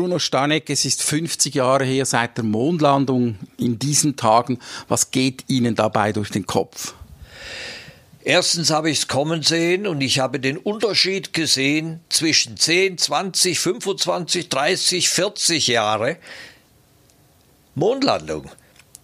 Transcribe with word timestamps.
Bruno 0.00 0.18
Stanek, 0.18 0.70
es 0.70 0.86
ist 0.86 1.02
50 1.02 1.56
Jahre 1.56 1.84
her 1.84 2.06
seit 2.06 2.38
der 2.38 2.44
Mondlandung 2.44 3.36
in 3.58 3.78
diesen 3.78 4.16
Tagen. 4.16 4.58
Was 4.88 5.10
geht 5.10 5.44
Ihnen 5.48 5.74
dabei 5.74 6.12
durch 6.12 6.30
den 6.30 6.46
Kopf? 6.46 6.94
Erstens 8.24 8.70
habe 8.70 8.88
ich 8.88 9.00
es 9.00 9.08
kommen 9.08 9.42
sehen 9.42 9.86
und 9.86 10.00
ich 10.00 10.18
habe 10.18 10.40
den 10.40 10.56
Unterschied 10.56 11.34
gesehen 11.34 12.00
zwischen 12.08 12.56
10, 12.56 12.96
20, 12.96 13.60
25, 13.60 14.48
30, 14.48 15.10
40 15.10 15.66
Jahre 15.66 16.16
Mondlandung. 17.74 18.50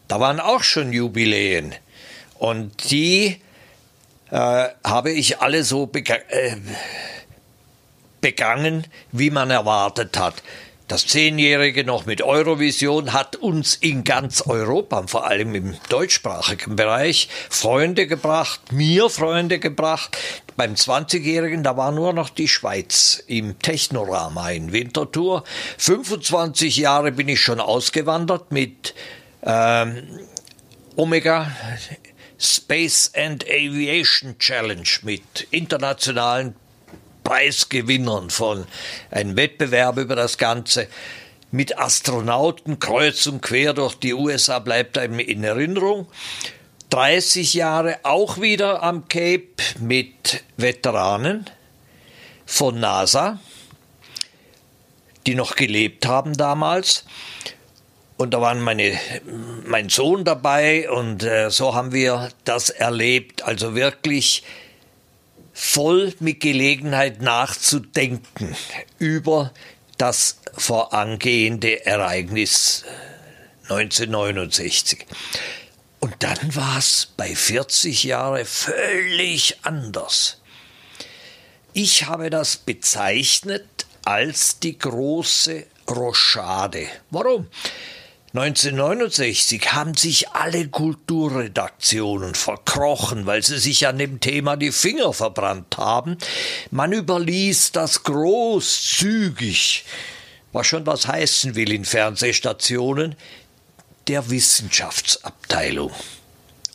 Da 0.09 0.19
waren 0.19 0.41
auch 0.41 0.63
schon 0.63 0.95
Jubiläen. 0.95 1.75
Und 2.39 2.91
die 2.91 3.43
äh, 4.31 4.69
habe 4.83 5.11
ich 5.11 5.41
alle 5.41 5.63
so 5.63 5.85
bega 5.85 6.15
äh, 6.31 6.57
begangen, 8.23 8.87
wie 9.13 9.29
man 9.29 9.51
erwartet 9.51 10.19
hat. 10.19 10.43
Das 10.89 11.05
Zehnjährige 11.05 11.83
noch 11.83 12.07
mit 12.07 12.23
Eurovision 12.23 13.13
hat 13.13 13.35
uns 13.35 13.75
in 13.75 14.05
ganz 14.05 14.43
Europa, 14.43 15.05
vor 15.09 15.27
allem 15.27 15.57
im 15.57 15.75
deutschsprachigen 15.89 16.77
Bereich, 16.77 17.29
Freunde 17.51 18.07
gebracht, 18.07 18.71
mir 18.71 19.11
Freunde 19.11 19.59
gebracht. 19.59 20.17
Beim 20.57 20.75
20-Jährigen, 20.75 21.65
da 21.65 21.77
war 21.77 21.91
nur 21.91 22.13
noch 22.13 22.29
die 22.29 22.47
Schweiz 22.47 23.21
im 23.27 23.59
Technorama 23.59 24.51
in 24.51 24.73
Winterthur. 24.73 25.43
25 25.79 26.77
Jahre 26.77 27.11
bin 27.11 27.29
ich 27.29 27.41
schon 27.41 27.59
ausgewandert 27.59 28.53
mit 28.53 28.95
ähm, 29.43 30.05
Omega 30.95 31.51
Space 32.39 33.11
and 33.17 33.45
Aviation 33.45 34.39
Challenge 34.39 34.89
mit 35.03 35.49
internationalen 35.51 36.55
Preisgewinnern 37.27 38.31
von 38.31 38.67
einem 39.11 39.37
Wettbewerb 39.37 39.99
über 39.99 40.15
das 40.15 40.39
Ganze. 40.39 40.87
Mit 41.51 41.77
Astronauten 41.77 42.79
kreuz 42.79 43.27
und 43.27 43.43
quer 43.43 43.75
durch 43.75 43.97
die 43.97 44.15
USA 44.15 44.61
bleibt 44.61 44.97
einem 44.97 45.19
in 45.19 45.43
Erinnerung. 45.43 46.07
30 46.91 47.55
Jahre 47.55 47.99
auch 48.05 48.41
wieder 48.41 48.85
am 48.85 49.09
Cape 49.09 49.57
mit 49.81 50.45
Veteranen 50.57 51.51
von 52.47 52.79
NASA, 52.79 53.41
die 55.27 55.35
noch 55.35 55.57
gelebt 55.57 56.07
haben 56.07 56.37
damals. 56.37 57.07
Und 58.17 58.35
da 58.35 58.41
waren 58.41 58.61
meine, 58.61 58.97
mein 59.67 59.89
Sohn 59.89 60.25
dabei 60.25 60.89
und 60.89 61.25
äh, 61.25 61.51
so 61.51 61.75
haben 61.75 61.93
wir 61.93 62.29
das 62.45 62.71
erlebt. 62.71 63.43
Also 63.43 63.75
wirklich 63.75 64.45
voll 65.59 66.15
mit 66.21 66.41
Gelegenheit 66.41 67.23
nachzudenken 67.23 68.55
über 68.99 69.55
das 69.97 70.37
vorangehende 70.53 71.87
Ereignis 71.87 72.85
1969. 73.63 75.07
Und 75.99 76.15
dann 76.19 76.55
war 76.55 76.77
es 76.77 77.09
bei 77.17 77.35
40 77.35 78.05
Jahren 78.05 78.45
völlig 78.45 79.57
anders. 79.63 80.43
Ich 81.73 82.05
habe 82.05 82.29
das 82.29 82.59
bezeichnet 82.59 83.87
als 84.05 84.59
die 84.59 84.79
große 84.79 85.65
Rochade. 85.89 86.87
Warum? 87.11 87.49
1969 88.39 89.73
haben 89.73 89.95
sich 89.95 90.29
alle 90.31 90.69
Kulturredaktionen 90.69 92.35
verkrochen, 92.35 93.25
weil 93.25 93.43
sie 93.43 93.57
sich 93.57 93.87
an 93.87 93.97
dem 93.97 94.21
Thema 94.21 94.57
die 94.57 94.73
Finger 94.73 95.15
verbrannt 95.15 95.79
haben. 95.79 96.19
Man 96.71 96.93
überließ 96.93 97.73
das 97.73 98.03
großzügig, 98.03 99.87
was 100.53 100.67
schon 100.67 100.85
was 100.85 101.07
heißen 101.07 101.55
will 101.55 101.73
in 101.73 101.87
Fernsehstationen, 101.87 103.15
der 104.07 104.29
Wissenschaftsabteilung. 104.29 105.93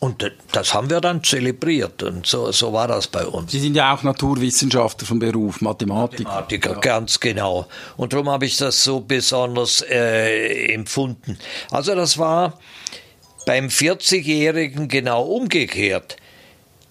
Und 0.02 0.28
das 0.50 0.74
haben 0.74 0.90
wir 0.90 1.00
dann 1.00 1.22
zelebriert 1.22 2.02
und 2.02 2.26
so, 2.26 2.50
so 2.50 2.72
war 2.72 2.88
das 2.88 3.06
bei 3.06 3.24
uns. 3.24 3.52
Sie 3.52 3.60
sind 3.60 3.76
ja 3.76 3.94
auch 3.94 4.02
Naturwissenschaftler 4.02 5.06
vom 5.06 5.20
Beruf, 5.20 5.60
Mathematiker. 5.60 6.24
Mathematiker, 6.24 6.72
ja. 6.72 6.78
ganz 6.80 7.20
genau. 7.20 7.68
Und 7.96 8.12
darum 8.12 8.28
habe 8.28 8.44
ich 8.46 8.56
das 8.56 8.82
so 8.82 8.98
besonders 8.98 9.80
äh, 9.88 10.72
empfunden. 10.72 11.38
Also 11.70 11.94
das 11.94 12.18
war 12.18 12.58
beim 13.46 13.68
40-Jährigen 13.68 14.88
genau 14.88 15.22
umgekehrt. 15.22 16.16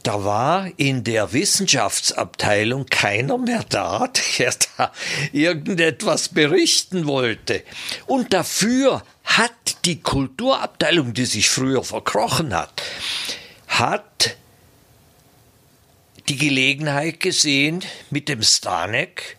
Da 0.04 0.24
war 0.24 0.68
in 0.78 1.04
der 1.04 1.34
Wissenschaftsabteilung 1.34 2.88
keiner 2.88 3.38
mehr 3.38 3.64
da, 3.70 4.08
der 4.38 4.54
da 4.78 4.92
irgendetwas 5.32 6.30
berichten 6.30 7.06
wollte. 7.06 7.64
Und 8.08 8.34
dafür 8.34 9.04
hat 9.24 9.86
die 9.86 10.02
Kulturabteilung, 10.02 11.14
die 11.14 11.26
sich 11.26 11.50
früher 11.50 11.84
verkrochen 11.84 12.54
hat, 12.54 12.82
hat 13.68 14.36
die 16.30 16.38
Gelegenheit 16.38 17.20
gesehen, 17.20 17.84
mit 18.10 18.30
dem 18.30 18.42
Stanek 18.42 19.38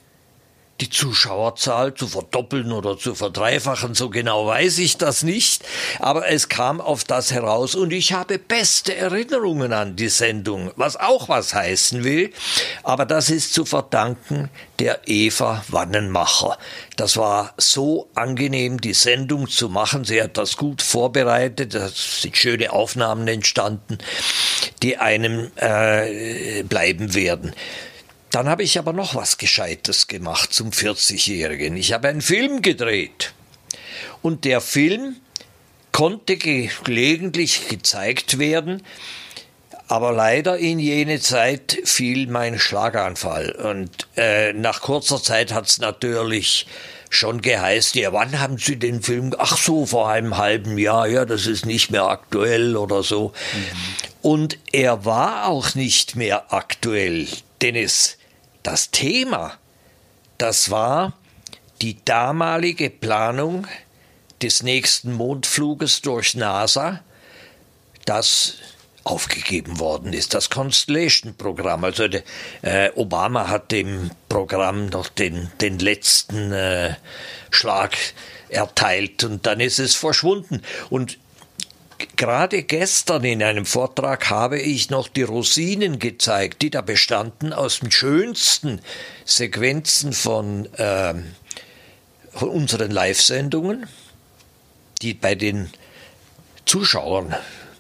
die 0.83 0.91
Zuschauerzahl 0.91 1.95
zu 1.95 2.09
verdoppeln 2.09 2.73
oder 2.73 2.99
zu 2.99 3.15
verdreifachen, 3.15 3.95
so 3.95 4.11
genau 4.11 4.49
weiß 4.49 4.79
ich 4.79 4.97
das 4.97 5.23
nicht, 5.23 5.63
aber 6.01 6.29
es 6.29 6.49
kam 6.49 6.81
auf 6.81 7.05
das 7.05 7.31
heraus 7.31 7.77
und 7.77 7.93
ich 7.93 8.13
habe 8.13 8.41
beste 8.41 8.97
Erinnerungen 8.97 9.73
an 9.73 9.95
die 9.95 10.09
Sendung, 10.09 10.73
was 10.75 10.97
auch 10.97 11.29
was 11.29 11.55
heißen 11.55 12.03
will, 12.03 12.33
aber 12.83 13.07
das 13.07 13.31
ist 13.31 13.55
zu 13.55 13.65
verdanken 13.65 14.51
der 14.81 15.03
Eva 15.07 15.65
Wannenmacher. 15.69 16.59
Das 16.97 17.17
war 17.17 17.55
so 17.59 18.09
angenehm, 18.17 18.81
die 18.81 18.95
Sendung 18.95 19.49
zu 19.49 19.69
machen. 19.69 20.05
Sie 20.05 20.21
hat 20.21 20.37
das 20.37 20.57
gut 20.57 20.83
vorbereitet, 20.83 21.77
es 21.77 22.23
sind 22.23 22.37
schöne 22.37 22.73
Aufnahmen 22.73 23.29
entstanden, 23.29 23.99
die 24.83 24.97
einem 24.97 25.53
äh, 25.55 26.65
bleiben 26.65 27.15
werden. 27.15 27.55
Dann 28.33 28.49
habe 28.49 28.63
ich 28.63 28.79
aber 28.79 28.95
noch 28.95 29.15
was 29.15 29.37
Gescheites 29.37 30.09
gemacht 30.09 30.55
zum 30.55 30.71
40-Jährigen. 30.71 31.77
Ich 31.77 31.93
habe 31.93 32.09
einen 32.09 32.23
Film 32.23 32.63
gedreht. 32.63 33.35
Und 34.23 34.47
der 34.47 34.63
Film 34.63 35.17
konnte 35.93 36.39
gelegentlich 36.39 37.69
gezeigt 37.69 38.39
werden, 38.39 38.83
aber 39.87 40.13
leider 40.13 40.57
in 40.57 40.79
jene 40.79 41.21
Zeit 41.21 41.79
fiel 41.85 42.27
mein 42.27 42.59
Schlaganfall. 42.59 43.51
Und 43.53 43.91
äh, 44.17 44.55
nach 44.55 44.81
kurzer 44.81 45.23
Zeit 45.23 45.53
hat 45.53 45.67
es 45.69 45.79
natürlich 45.79 46.67
schon 47.11 47.43
geheißen, 47.43 48.01
ja, 48.01 48.15
wann 48.15 48.41
haben 48.41 48.57
Sie 48.57 48.77
den 48.77 49.03
Film? 49.03 49.35
Ach 49.37 49.59
so, 49.59 49.85
vor 49.85 50.09
einem 50.09 50.39
halben 50.39 50.79
Jahr, 50.79 51.07
ja, 51.07 51.27
das 51.27 51.47
ist 51.47 51.67
nicht 51.67 51.91
mehr 51.91 52.05
aktuell 52.05 52.79
oder 52.79 53.03
so. 53.03 53.35
Mhm. 53.53 53.67
Und 54.23 54.59
er 54.73 55.05
war 55.05 55.49
auch 55.49 55.75
nicht 55.75 56.17
mehr 56.17 56.55
aktuell, 56.55 57.29
denn 57.61 57.77
es 57.77 58.17
das 58.63 58.91
Thema, 58.91 59.59
das 60.39 60.71
war 60.71 61.15
die 61.81 61.97
damalige 62.05 62.91
Planung 62.91 63.67
des 64.41 64.63
nächsten 64.63 65.13
Mondfluges 65.13 66.01
durch 66.03 66.35
NASA, 66.35 67.01
das 68.05 68.55
aufgegeben 69.05 69.81
worden 69.81 70.13
ist, 70.13 70.35
das 70.35 70.51
Constellation-Programm. 70.51 71.85
Also 71.85 72.05
äh, 72.63 72.91
Obama 72.95 73.49
hat 73.49 73.73
dem 73.73 74.11
Programm 74.29 74.87
noch 74.87 75.09
den, 75.09 75.51
den 75.61 75.79
letzten 75.79 76.53
äh, 76.53 76.95
Schlag 77.51 77.97
erteilt 78.49 79.25
und 79.25 79.47
dann 79.47 79.61
ist 79.61 79.79
es 79.79 79.95
verschwunden. 79.95 80.63
Und 80.89 81.19
Gerade 82.17 82.63
gestern 82.63 83.25
in 83.25 83.43
einem 83.43 83.67
Vortrag 83.67 84.31
habe 84.31 84.59
ich 84.61 84.91
noch 84.91 85.09
die 85.09 85.23
Rosinen 85.23 85.99
gezeigt, 85.99 86.63
die 86.63 86.71
da 86.71 86.81
bestanden 86.81 87.53
aus 87.53 87.81
den 87.81 87.91
schönsten 87.91 88.81
Sequenzen 89.25 90.13
von, 90.13 90.73
äh, 90.75 91.15
von 92.33 92.49
unseren 92.49 92.91
Live-Sendungen, 92.91 93.87
die 95.03 95.15
bei 95.15 95.35
den 95.35 95.71
Zuschauern, 96.65 97.35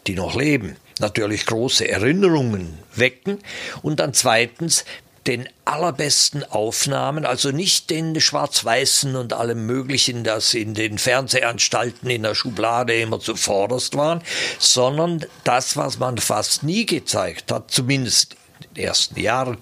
die 0.06 0.14
noch 0.14 0.34
leben, 0.34 0.76
natürlich 0.98 1.46
große 1.46 1.88
Erinnerungen 1.88 2.78
wecken. 2.94 3.38
Und 3.82 4.00
dann 4.00 4.14
zweitens 4.14 4.84
den 5.26 5.48
allerbesten 5.64 6.44
Aufnahmen, 6.44 7.24
also 7.24 7.50
nicht 7.50 7.90
den 7.90 8.20
schwarz-weißen 8.20 9.14
und 9.14 9.32
allem 9.32 9.66
Möglichen, 9.66 10.24
das 10.24 10.54
in 10.54 10.74
den 10.74 10.98
Fernsehanstalten 10.98 12.10
in 12.10 12.22
der 12.22 12.34
Schublade 12.34 12.94
immer 13.00 13.20
zuvorderst 13.20 13.96
waren, 13.96 14.22
sondern 14.58 15.24
das, 15.44 15.76
was 15.76 15.98
man 15.98 16.18
fast 16.18 16.62
nie 16.64 16.86
gezeigt 16.86 17.52
hat, 17.52 17.70
zumindest 17.70 18.34
in 18.60 18.74
den 18.74 18.84
ersten 18.84 19.20
Jahren, 19.20 19.58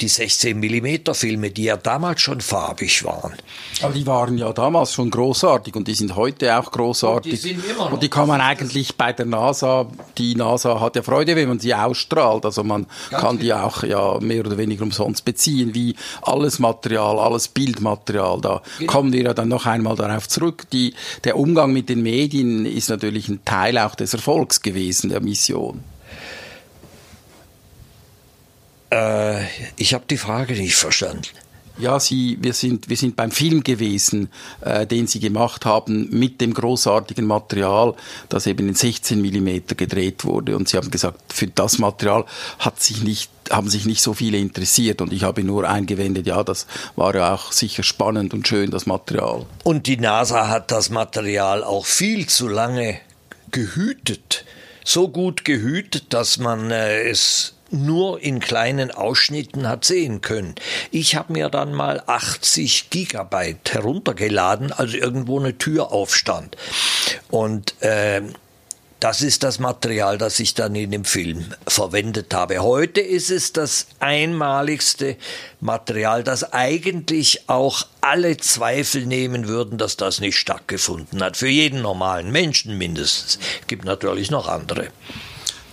die 0.00 0.08
16 0.08 0.58
mm 0.58 1.12
Filme, 1.12 1.50
die 1.50 1.64
ja 1.64 1.76
damals 1.76 2.20
schon 2.20 2.40
farbig 2.40 3.04
waren. 3.04 3.34
Aber 3.82 3.94
die 3.94 4.06
waren 4.06 4.38
ja 4.38 4.52
damals 4.52 4.92
schon 4.92 5.10
großartig 5.10 5.74
und 5.74 5.88
die 5.88 5.94
sind 5.94 6.16
heute 6.16 6.58
auch 6.58 6.70
großartig. 6.70 7.32
Und 7.32 7.42
die, 7.42 7.48
sind 7.48 7.64
immer 7.64 7.84
noch. 7.84 7.92
Und 7.92 8.02
die 8.02 8.08
kann 8.08 8.28
man 8.28 8.40
eigentlich 8.40 8.96
bei 8.96 9.12
der 9.12 9.26
NASA, 9.26 9.86
die 10.18 10.34
NASA 10.34 10.80
hat 10.80 10.96
ja 10.96 11.02
Freude, 11.02 11.36
wenn 11.36 11.48
man 11.48 11.58
sie 11.58 11.74
ausstrahlt. 11.74 12.44
Also 12.44 12.64
man 12.64 12.86
Ganz 13.10 13.22
kann 13.22 13.38
die 13.38 13.52
auch 13.52 13.82
ja 13.82 14.18
mehr 14.20 14.44
oder 14.44 14.58
weniger 14.58 14.82
umsonst 14.82 15.24
beziehen, 15.24 15.74
wie 15.74 15.96
alles 16.22 16.58
Material, 16.58 17.18
alles 17.18 17.48
Bildmaterial. 17.48 18.40
Da 18.40 18.62
genau. 18.78 18.92
kommen 18.92 19.12
wir 19.12 19.22
ja 19.22 19.34
dann 19.34 19.48
noch 19.48 19.66
einmal 19.66 19.96
darauf 19.96 20.28
zurück. 20.28 20.64
Die, 20.72 20.94
der 21.24 21.38
Umgang 21.38 21.72
mit 21.72 21.88
den 21.88 22.02
Medien 22.02 22.66
ist 22.66 22.90
natürlich 22.90 23.28
ein 23.28 23.44
Teil 23.44 23.78
auch 23.78 23.94
des 23.94 24.14
Erfolgs 24.14 24.62
gewesen 24.62 25.10
der 25.10 25.20
Mission. 25.20 25.82
Äh, 28.90 29.44
ich 29.76 29.94
habe 29.94 30.04
die 30.08 30.18
Frage 30.18 30.54
nicht 30.54 30.76
verstanden. 30.76 31.28
Ja, 31.78 32.00
Sie, 32.00 32.38
wir 32.40 32.54
sind, 32.54 32.88
wir 32.88 32.96
sind 32.96 33.16
beim 33.16 33.30
Film 33.30 33.62
gewesen, 33.62 34.30
äh, 34.62 34.86
den 34.86 35.06
Sie 35.06 35.20
gemacht 35.20 35.66
haben, 35.66 36.08
mit 36.10 36.40
dem 36.40 36.54
großartigen 36.54 37.26
Material, 37.26 37.94
das 38.30 38.46
eben 38.46 38.68
in 38.68 38.74
16 38.74 39.20
mm 39.20 39.76
gedreht 39.76 40.24
wurde. 40.24 40.56
Und 40.56 40.70
Sie 40.70 40.78
haben 40.78 40.90
gesagt, 40.90 41.34
für 41.34 41.48
das 41.48 41.78
Material 41.78 42.24
hat 42.58 42.82
sich 42.82 43.02
nicht, 43.02 43.30
haben 43.50 43.68
sich 43.68 43.84
nicht 43.84 44.00
so 44.00 44.14
viele 44.14 44.38
interessiert. 44.38 45.02
Und 45.02 45.12
ich 45.12 45.22
habe 45.22 45.44
nur 45.44 45.68
eingewendet, 45.68 46.26
ja, 46.26 46.42
das 46.42 46.66
war 46.96 47.14
ja 47.14 47.34
auch 47.34 47.52
sicher 47.52 47.82
spannend 47.82 48.32
und 48.32 48.48
schön, 48.48 48.70
das 48.70 48.86
Material. 48.86 49.44
Und 49.62 49.86
die 49.86 49.98
NASA 49.98 50.48
hat 50.48 50.70
das 50.70 50.88
Material 50.88 51.62
auch 51.62 51.84
viel 51.84 52.26
zu 52.26 52.48
lange 52.48 53.00
gehütet. 53.50 54.46
So 54.82 55.08
gut 55.08 55.44
gehütet, 55.44 56.14
dass 56.14 56.38
man 56.38 56.70
äh, 56.70 57.02
es 57.02 57.55
nur 57.84 58.20
in 58.20 58.40
kleinen 58.40 58.90
Ausschnitten 58.90 59.68
hat 59.68 59.84
sehen 59.84 60.20
können. 60.20 60.54
Ich 60.90 61.16
habe 61.16 61.32
mir 61.32 61.48
dann 61.48 61.74
mal 61.74 62.02
80 62.06 62.90
Gigabyte 62.90 63.74
heruntergeladen, 63.74 64.72
also 64.72 64.96
irgendwo 64.96 65.38
eine 65.38 65.58
Tür 65.58 65.92
aufstand. 65.92 66.56
Und 67.30 67.80
äh, 67.82 68.22
das 69.00 69.20
ist 69.20 69.42
das 69.42 69.58
Material, 69.58 70.16
das 70.16 70.40
ich 70.40 70.54
dann 70.54 70.74
in 70.74 70.90
dem 70.90 71.04
Film 71.04 71.52
verwendet 71.68 72.32
habe. 72.32 72.60
Heute 72.60 73.02
ist 73.02 73.30
es 73.30 73.52
das 73.52 73.88
einmaligste 74.00 75.16
Material, 75.60 76.24
das 76.24 76.52
eigentlich 76.52 77.48
auch 77.48 77.86
alle 78.00 78.38
Zweifel 78.38 79.04
nehmen 79.04 79.48
würden, 79.48 79.76
dass 79.76 79.98
das 79.98 80.20
nicht 80.20 80.38
stattgefunden 80.38 81.22
hat. 81.22 81.36
Für 81.36 81.48
jeden 81.48 81.82
normalen 81.82 82.32
Menschen 82.32 82.78
mindestens. 82.78 83.38
Es 83.60 83.66
gibt 83.66 83.84
natürlich 83.84 84.30
noch 84.30 84.48
andere 84.48 84.88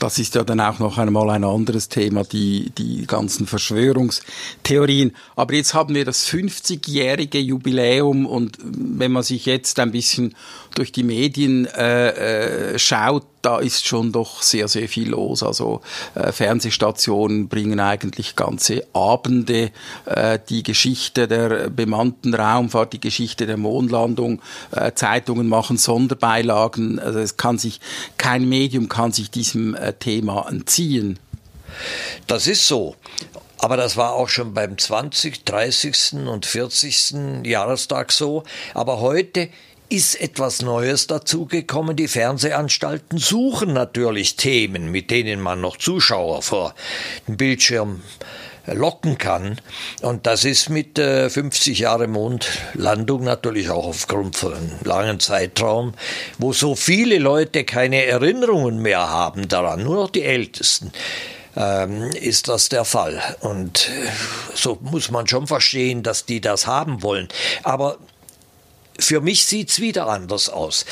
das 0.04 0.20
ist 0.20 0.36
ja 0.36 0.44
dann 0.44 0.60
auch 0.60 0.80
noch 0.80 0.98
einmal 0.98 1.30
ein 1.30 1.46
anderes 1.46 1.88
Thema, 1.88 2.26
die, 2.26 2.72
die 2.78 3.08
ganzen 3.08 3.48
Verschwörungstheorien. 3.48 5.16
Aber 5.38 5.54
jetzt 5.54 5.74
haben 5.74 5.96
wir 5.96 6.04
das 6.04 6.28
50-jährige 6.28 7.40
Jubiläum 7.40 8.26
und 8.26 8.58
wenn 8.62 9.14
man 9.14 9.24
sich 9.24 9.46
jetzt 9.46 9.80
ein 9.80 9.94
bisschen 9.94 10.36
durch 10.76 10.92
die 10.92 11.04
Medien 11.04 11.66
äh, 11.66 12.74
äh, 12.74 12.80
schaut, 12.80 13.26
da 13.42 13.60
ist 13.60 13.86
schon 13.86 14.12
doch 14.12 14.42
sehr, 14.42 14.68
sehr 14.68 14.88
viel 14.88 15.10
los. 15.10 15.44
Also 15.44 15.82
äh, 16.16 16.32
Fernsehstationen 16.32 17.50
bringen 17.50 17.80
eigentlich 17.80 18.36
ganze 18.36 18.86
Abende 18.94 19.72
äh, 20.06 20.40
die 20.50 20.64
Geschichte 20.64 21.28
der 21.28 21.70
bemannten 21.70 22.34
Raumfahrt, 22.34 22.94
die 22.94 23.02
Geschichte 23.02 23.46
der 23.46 23.58
Mondlandung. 23.58 24.42
Äh, 24.72 24.94
Zeitungen 24.94 25.48
machen 25.48 25.78
Sonderbeilagen. 25.78 27.00
Also 27.00 27.20
es 27.20 27.38
kann 27.38 27.58
sich 27.58 27.80
kein 28.18 28.48
Medium 28.48 28.90
kann 28.90 29.12
sich 29.12 29.30
diesem 29.30 29.76
äh, 29.76 29.94
Thema 29.94 30.48
entziehen. 30.50 31.20
Das 32.28 32.48
ist 32.48 32.68
so. 32.68 32.96
Aber 33.58 33.78
das 33.78 33.96
war 33.96 34.14
auch 34.14 34.28
schon 34.28 34.54
beim 34.54 34.78
20., 34.78 35.46
30. 35.46 36.28
und 36.28 36.46
40. 36.46 37.46
Jahrestag 37.46 38.12
so. 38.12 38.44
Aber 38.74 39.00
heute 39.00 39.50
ist 39.94 40.20
etwas 40.20 40.64
Neues 40.64 41.06
dazugekommen. 41.06 41.96
Die 41.96 42.08
Fernsehanstalten 42.08 43.20
suchen 43.20 43.74
natürlich 43.74 44.36
Themen, 44.36 44.90
mit 44.90 45.12
denen 45.12 45.40
man 45.40 45.62
noch 45.62 45.78
Zuschauer 45.78 46.42
vor 46.42 46.74
den 47.28 47.38
Bildschirm 47.38 48.02
locken 48.66 49.20
kann. 49.20 49.62
Und 50.02 50.26
das 50.26 50.46
ist 50.46 50.70
mit 50.72 50.98
äh, 50.98 51.30
50 51.30 51.78
Jahre 51.78 52.08
Mondlandung 52.08 53.24
natürlich 53.24 53.70
auch 53.70 53.86
aufgrund 53.86 54.36
von 54.36 54.56
einem 54.56 54.72
langen 54.84 55.20
Zeitraum, 55.20 55.94
wo 56.40 56.54
so 56.54 56.74
viele 56.76 57.20
Leute 57.20 57.64
keine 57.64 58.04
Erinnerungen 58.06 58.80
mehr 58.80 59.10
haben 59.10 59.48
daran, 59.48 59.84
nur 59.84 59.96
noch 59.96 60.10
die 60.10 60.24
Ältesten. 60.24 60.92
Ähm, 61.56 62.10
ist 62.14 62.48
das 62.48 62.70
der 62.70 62.84
Fall. 62.84 63.22
Und 63.42 63.90
äh, 63.90 64.10
so 64.56 64.80
muss 64.82 65.12
man 65.12 65.28
schon 65.28 65.46
verstehen, 65.46 66.02
dass 66.02 66.26
die 66.26 66.42
das 66.42 66.66
haben 66.66 67.04
wollen. 67.04 67.28
Aber 67.62 68.00
für 69.00 69.22
mich 69.22 69.46
sieht 69.46 69.70
es 69.70 69.80
wieder 69.80 70.08
anders 70.08 70.50
aus. 70.50 70.86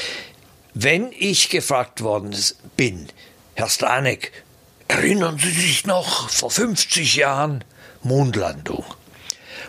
Wenn 0.74 1.12
ich 1.12 1.50
gefragt 1.50 2.02
worden 2.02 2.36
bin, 2.78 3.08
Herr 3.56 3.70
Stanek, 3.70 4.32
erinnern 4.88 5.38
Sie 5.38 5.52
sich 5.52 5.86
noch 5.86 6.30
vor 6.30 6.50
50 6.50 7.16
Jahren 7.16 7.64
Mondlandung? 8.04 8.86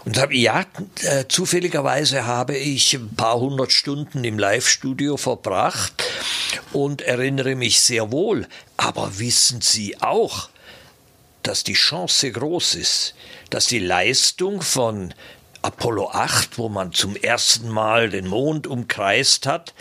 Und 0.05 0.19
habe 0.19 0.35
ja, 0.35 0.65
äh, 1.03 1.27
zufälligerweise 1.29 2.27
habe 2.27 2.57
ich 2.57 2.95
ein 2.95 3.15
paar 3.15 3.39
hundert 3.39 3.73
Stunden 3.73 4.25
im 4.25 4.39
Live-Studio 4.39 5.17
verbracht 5.17 6.05
und 6.73 7.03
erinnere 7.03 7.55
mich 7.55 7.81
sehr 7.81 8.11
wohl. 8.11 8.49
Aber 8.77 9.19
wissen 9.19 9.61
Sie 9.61 10.01
auch, 10.01 10.49
dass 11.43 11.63
die 11.65 11.75
Chance 11.75 12.33
groß 12.33 12.75
ist, 12.75 13.15
dass 13.51 13.67
die 13.67 13.79
Leistung 13.79 14.63
von 14.63 15.15
Apollo 15.63 16.11
8, 16.11 16.59
wo 16.59 16.69
man 16.69 16.93
zum 16.93 17.17
ersten 17.17 17.69
Mal 17.69 18.11
den 18.11 18.27
Mond 18.27 18.67
umkreist 18.67 19.47
hat, 19.47 19.75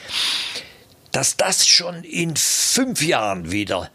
dass 1.12 1.36
das 1.38 1.68
schon 1.68 2.04
in 2.04 2.36
fünf 2.36 3.02
Jahren 3.02 3.52
wieder 3.52 3.90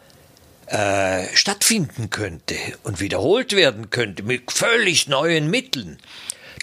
äh, 0.67 1.25
stattfinden 1.35 2.11
könnte 2.11 2.57
und 2.83 3.01
wiederholt 3.01 3.55
werden 3.55 3.91
könnte 3.91 4.25
mit 4.25 4.51
völlig 4.51 5.07
neuen 5.07 5.49
Mitteln. 5.49 5.99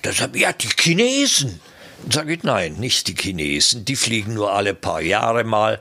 Das 0.01 0.19
haben 0.19 0.35
ja 0.35 0.51
die 0.51 0.67
Chinesen. 0.67 1.61
Sage 2.09 2.33
ich, 2.33 2.43
nein, 2.43 2.73
nicht 2.73 3.07
die 3.07 3.15
Chinesen. 3.15 3.85
Die 3.85 3.95
fliegen 3.95 4.33
nur 4.33 4.51
alle 4.51 4.73
paar 4.73 5.01
Jahre 5.01 5.45
mal. 5.45 5.79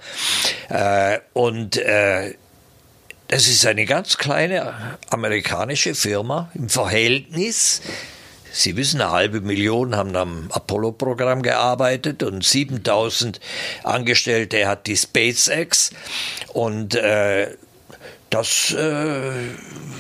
Äh, 0.69 1.19
und 1.33 1.77
äh, 1.77 2.35
das 3.27 3.49
ist 3.49 3.67
eine 3.67 3.87
ganz 3.87 4.19
kleine 4.19 4.99
amerikanische 5.11 5.95
Firma 5.95 6.50
im 6.55 6.69
Verhältnis 6.69 7.83
Sie 8.52 8.76
wissen, 8.76 9.00
eine 9.00 9.10
halbe 9.10 9.40
Million 9.40 9.96
haben 9.96 10.14
am 10.14 10.49
Apollo-Programm 10.50 11.43
gearbeitet 11.43 12.22
und 12.22 12.44
7000 12.44 13.40
Angestellte 13.82 14.69
hat 14.69 14.87
die 14.87 14.96
SpaceX. 14.96 15.90
Und 16.52 16.94
äh, 16.94 17.56
das 18.28 18.72
äh, 18.72 19.32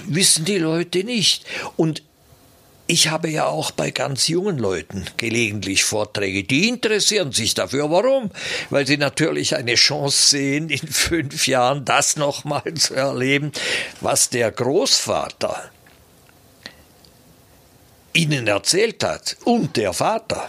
wissen 0.06 0.44
die 0.44 0.58
Leute 0.58 1.04
nicht. 1.04 1.46
Und 1.76 2.02
ich 2.86 3.08
habe 3.08 3.30
ja 3.30 3.46
auch 3.46 3.70
bei 3.70 3.90
ganz 3.90 4.28
jungen 4.28 4.58
Leuten 4.58 5.06
gelegentlich 5.16 5.84
Vorträge, 5.84 6.44
die 6.44 6.68
interessieren 6.68 7.32
sich 7.32 7.54
dafür. 7.54 7.90
Warum? 7.90 8.30
Weil 8.68 8.86
sie 8.86 8.98
natürlich 8.98 9.56
eine 9.56 9.76
Chance 9.76 10.30
sehen, 10.30 10.68
in 10.68 10.86
fünf 10.88 11.46
Jahren 11.46 11.84
das 11.86 12.16
nochmal 12.16 12.74
zu 12.74 12.94
erleben, 12.94 13.52
was 14.00 14.28
der 14.28 14.50
Großvater 14.50 15.70
ihnen 18.14 18.46
erzählt 18.46 19.02
hat 19.04 19.36
und 19.44 19.76
der 19.76 19.92
Vater. 19.92 20.48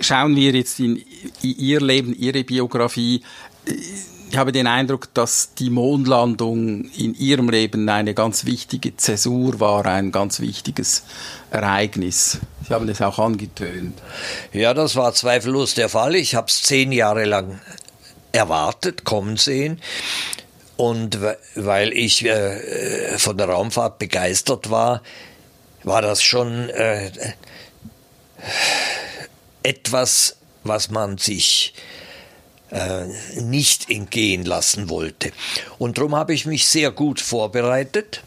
Schauen 0.00 0.34
wir 0.36 0.52
jetzt 0.52 0.80
in 0.80 1.02
Ihr 1.42 1.80
Leben, 1.80 2.14
Ihre 2.14 2.44
Biografie. 2.44 3.22
Ich 4.30 4.36
habe 4.36 4.50
den 4.50 4.66
Eindruck, 4.66 5.14
dass 5.14 5.54
die 5.54 5.70
Mondlandung 5.70 6.90
in 6.96 7.14
Ihrem 7.14 7.48
Leben 7.48 7.88
eine 7.88 8.14
ganz 8.14 8.44
wichtige 8.44 8.96
Zäsur 8.96 9.60
war, 9.60 9.86
ein 9.86 10.10
ganz 10.10 10.40
wichtiges 10.40 11.04
Ereignis. 11.50 12.40
Sie 12.66 12.74
haben 12.74 12.88
es 12.88 13.00
auch 13.00 13.18
angetönt. 13.18 14.00
Ja, 14.52 14.74
das 14.74 14.96
war 14.96 15.14
zweifellos 15.14 15.74
der 15.74 15.88
Fall. 15.88 16.16
Ich 16.16 16.34
habe 16.34 16.48
es 16.48 16.62
zehn 16.62 16.90
Jahre 16.90 17.24
lang 17.24 17.60
erwartet, 18.32 19.04
kommen 19.04 19.36
sehen. 19.36 19.80
Und 20.76 21.18
weil 21.54 21.92
ich 21.92 22.24
äh, 22.24 23.16
von 23.18 23.38
der 23.38 23.48
Raumfahrt 23.48 23.98
begeistert 23.98 24.70
war, 24.70 25.02
war 25.84 26.02
das 26.02 26.22
schon 26.22 26.68
äh, 26.70 27.10
etwas, 29.62 30.36
was 30.64 30.90
man 30.90 31.18
sich 31.18 31.74
äh, 32.70 33.06
nicht 33.40 33.90
entgehen 33.90 34.44
lassen 34.44 34.88
wollte. 34.88 35.32
Und 35.78 35.98
darum 35.98 36.14
habe 36.16 36.34
ich 36.34 36.46
mich 36.46 36.66
sehr 36.66 36.90
gut 36.90 37.20
vorbereitet, 37.20 38.22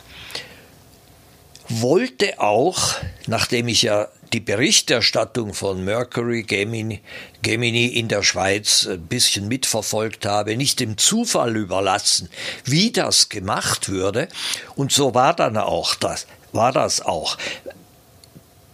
wollte 1.70 2.40
auch, 2.40 2.96
nachdem 3.26 3.68
ich 3.68 3.82
ja 3.82 4.08
die 4.34 4.40
Berichterstattung 4.40 5.54
von 5.54 5.84
Mercury 5.84 6.44
Gemini, 6.44 7.02
Gemini 7.42 7.88
in 7.88 8.08
der 8.08 8.24
Schweiz 8.24 8.88
ein 8.90 9.08
bisschen 9.08 9.48
mitverfolgt 9.48 10.26
habe, 10.26 10.58
nicht 10.58 10.80
dem 10.80 10.98
Zufall 10.98 11.56
überlassen, 11.56 12.30
wie 12.66 12.92
das 12.92 13.30
gemacht 13.30 13.90
würde. 13.90 14.28
Und 14.76 14.92
so 14.92 15.14
war 15.14 15.34
dann 15.34 15.58
auch 15.58 15.96
das 15.96 16.28
war 16.58 16.74
das 16.74 17.00
auch. 17.02 17.38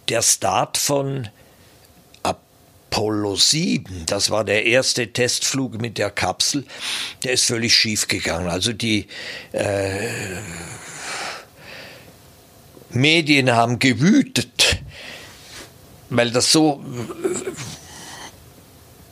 Der 0.08 0.22
Start 0.22 0.76
von 0.76 1.28
Apollo 2.24 3.36
7, 3.36 4.06
das 4.06 4.30
war 4.30 4.44
der 4.44 4.64
erste 4.66 5.12
Testflug 5.12 5.80
mit 5.80 5.98
der 5.98 6.10
Kapsel, 6.10 6.64
der 7.22 7.32
ist 7.34 7.44
völlig 7.44 7.74
schief 7.74 8.08
gegangen. 8.08 8.48
Also 8.48 8.72
die 8.72 9.06
äh, 9.52 10.40
Medien 12.90 13.52
haben 13.52 13.78
gewütet, 13.78 14.78
weil 16.10 16.30
das 16.30 16.50
so 16.50 16.82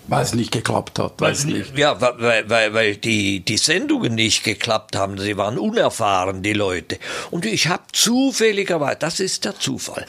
weil 0.08 0.22
es 0.22 0.34
nicht 0.34 0.50
geklappt 0.50 0.98
hat. 0.98 1.14
Weil, 1.18 1.32
nicht. 1.32 1.76
Ja, 1.76 2.00
weil, 2.00 2.48
weil, 2.48 2.74
weil 2.74 2.96
die, 2.96 3.40
die 3.40 3.56
Sendungen 3.56 4.14
nicht 4.14 4.44
geklappt 4.44 4.96
haben. 4.96 5.18
Sie 5.18 5.36
waren 5.36 5.58
unerfahren, 5.58 6.42
die 6.42 6.52
Leute. 6.52 6.98
Und 7.30 7.46
ich 7.46 7.68
habe 7.68 7.84
zufälligerweise, 7.92 8.98
das 8.98 9.20
ist 9.20 9.44
der 9.44 9.58
Zufall, 9.58 10.06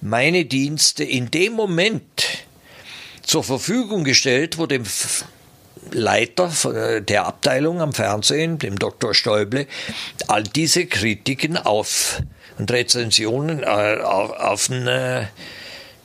meine 0.00 0.44
Dienste 0.44 1.04
in 1.04 1.30
dem 1.30 1.54
Moment 1.54 2.24
zur 3.22 3.42
Verfügung 3.42 4.04
gestellt, 4.04 4.58
wo 4.58 4.66
dem 4.66 4.84
Leiter 5.90 6.50
äh, 6.72 7.02
der 7.02 7.26
Abteilung 7.26 7.80
am 7.80 7.92
Fernsehen, 7.92 8.58
dem 8.58 8.78
Dr. 8.78 9.14
Stäuble, 9.14 9.66
all 10.28 10.42
diese 10.42 10.86
Kritiken 10.86 11.56
auf 11.56 12.22
und 12.58 12.70
Rezensionen 12.70 13.62
äh, 13.62 13.66
auf, 14.02 14.30
auf 14.30 14.70
einen 14.70 15.28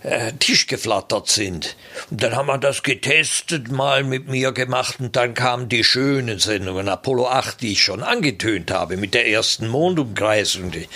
äh, 0.03 0.33
Tisch 0.33 0.67
geflattert 0.67 1.27
sind. 1.27 1.75
Und 2.09 2.23
dann 2.23 2.35
haben 2.35 2.47
wir 2.47 2.57
das 2.57 2.83
getestet, 2.83 3.71
mal 3.71 4.03
mit 4.03 4.27
mir 4.27 4.51
gemacht 4.51 4.99
und 4.99 5.15
dann 5.15 5.33
kamen 5.33 5.69
die 5.69 5.83
schönen 5.83 6.39
Sendungen, 6.39 6.87
Apollo 6.87 7.27
8, 7.27 7.61
die 7.61 7.73
ich 7.73 7.83
schon 7.83 8.03
angetönt 8.03 8.71
habe, 8.71 8.97
mit 8.97 9.13
der 9.13 9.27
ersten 9.27 9.67
Mondumkreisung, 9.67 10.71
den 10.71 10.87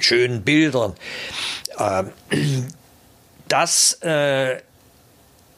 schönen 0.00 0.42
Bildern. 0.42 0.94
Ähm, 1.78 2.10
das 3.48 3.94
äh, 4.02 4.58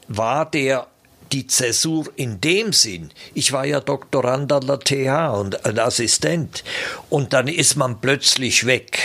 war 0.09 0.51
der 0.51 0.87
die 1.33 1.47
Zäsur 1.47 2.07
in 2.17 2.41
dem 2.41 2.73
Sinn. 2.73 3.11
Ich 3.35 3.53
war 3.53 3.65
ja 3.65 3.81
Doktorand 3.81 4.53
an 4.53 4.67
der 4.67 4.79
TH 4.79 5.37
und 5.37 5.65
ein 5.67 5.79
Assistent. 5.79 6.63
Und 7.11 7.33
dann 7.33 7.49
ist 7.49 7.77
man 7.77 8.01
plötzlich 8.01 8.67
weg 8.67 9.01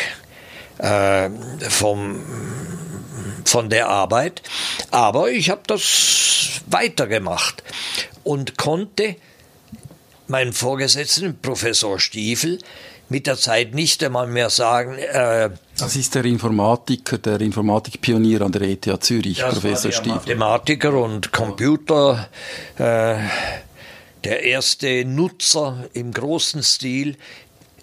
äh, 0.79 1.29
vom, 1.69 2.21
von 3.45 3.69
der 3.69 3.89
Arbeit. 3.89 4.41
Aber 4.91 5.29
ich 5.29 5.50
habe 5.50 5.62
das 5.67 6.62
weitergemacht 6.67 7.63
und 8.24 8.57
konnte 8.57 9.15
meinen 10.27 10.53
Vorgesetzten, 10.53 11.39
Professor 11.41 12.00
Stiefel, 12.00 12.59
mit 13.09 13.25
der 13.25 13.38
Zeit 13.38 13.74
nicht 13.74 14.03
einmal 14.03 14.27
mehr 14.27 14.50
sagen. 14.50 14.98
Äh, 14.98 15.50
das 15.77 15.95
ist 15.95 16.13
der 16.13 16.25
Informatiker, 16.25 17.17
der 17.17 17.41
Informatikpionier 17.41 18.41
an 18.41 18.51
der 18.51 18.62
ETH 18.62 18.86
Zürich, 19.03 19.41
Professor 19.41 19.91
Stiefel. 19.91 20.15
Mathematiker 20.15 20.93
und 20.93 21.31
Computer. 21.31 22.29
Äh, 22.77 23.15
der 24.24 24.43
erste 24.43 25.05
Nutzer 25.05 25.89
im 25.93 26.12
großen 26.12 26.62
Stil, 26.62 27.15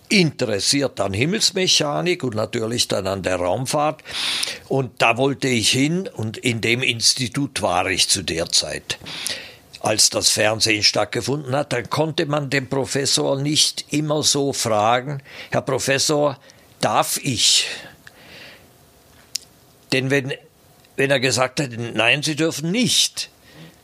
interessiert 0.09 1.01
an 1.01 1.13
Himmelsmechanik 1.13 2.25
und 2.25 2.35
natürlich 2.35 2.89
dann 2.89 3.07
an 3.07 3.23
der 3.23 3.37
Raumfahrt. 3.37 4.03
Und 4.69 5.03
da 5.03 5.17
wollte 5.17 5.49
ich 5.49 5.71
hin 5.71 6.09
und 6.15 6.37
in 6.39 6.61
dem 6.61 6.83
Institut 6.83 7.63
war 7.63 7.87
ich 7.87 8.09
zu 8.09 8.23
der 8.23 8.49
Zeit 8.49 8.99
als 9.87 10.11
das 10.11 10.31
Fernsehen 10.31 10.83
stattgefunden 10.83 11.55
hat, 11.55 11.73
dann 11.73 11.89
konnte 11.89 12.27
man 12.27 12.51
den 12.51 12.69
Professor 12.69 13.41
nicht 13.41 13.85
immer 13.93 14.25
so 14.25 14.53
fragen, 14.53 15.23
Herr 15.51 15.63
Professor, 15.63 16.41
darf 16.81 17.21
ich? 17.23 17.69
Denn 19.93 20.11
wenn, 20.11 20.35
wenn 20.97 21.11
er 21.11 21.21
gesagt 21.21 21.61
hätte, 21.61 21.81
nein, 21.81 22.25
Sie 22.25 22.35
dürfen 22.35 22.73
nicht, 22.73 23.31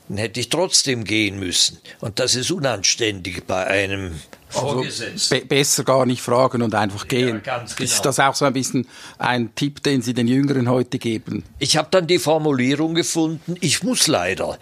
dann 0.08 0.18
hätte 0.18 0.40
ich 0.40 0.48
trotzdem 0.48 1.04
gehen 1.04 1.38
müssen. 1.38 1.78
Und 2.00 2.18
das 2.18 2.34
ist 2.34 2.50
unanständig 2.50 3.44
bei 3.46 3.64
einem 3.64 4.20
also 4.54 4.84
be 5.30 5.40
besser 5.46 5.84
gar 5.84 6.06
nicht 6.06 6.22
fragen 6.22 6.62
und 6.62 6.74
einfach 6.74 7.08
gehen. 7.08 7.42
Ja, 7.44 7.58
genau. 7.58 7.70
Ist 7.78 8.02
das 8.02 8.20
auch 8.20 8.34
so 8.34 8.44
ein 8.44 8.52
bisschen 8.52 8.86
ein 9.18 9.54
Tipp, 9.54 9.82
den 9.82 10.02
Sie 10.02 10.14
den 10.14 10.28
Jüngeren 10.28 10.68
heute 10.68 10.98
geben? 10.98 11.44
Ich 11.58 11.76
habe 11.76 11.88
dann 11.90 12.06
die 12.06 12.18
Formulierung 12.18 12.94
gefunden, 12.94 13.56
ich 13.60 13.82
muss 13.82 14.06
leider. 14.06 14.58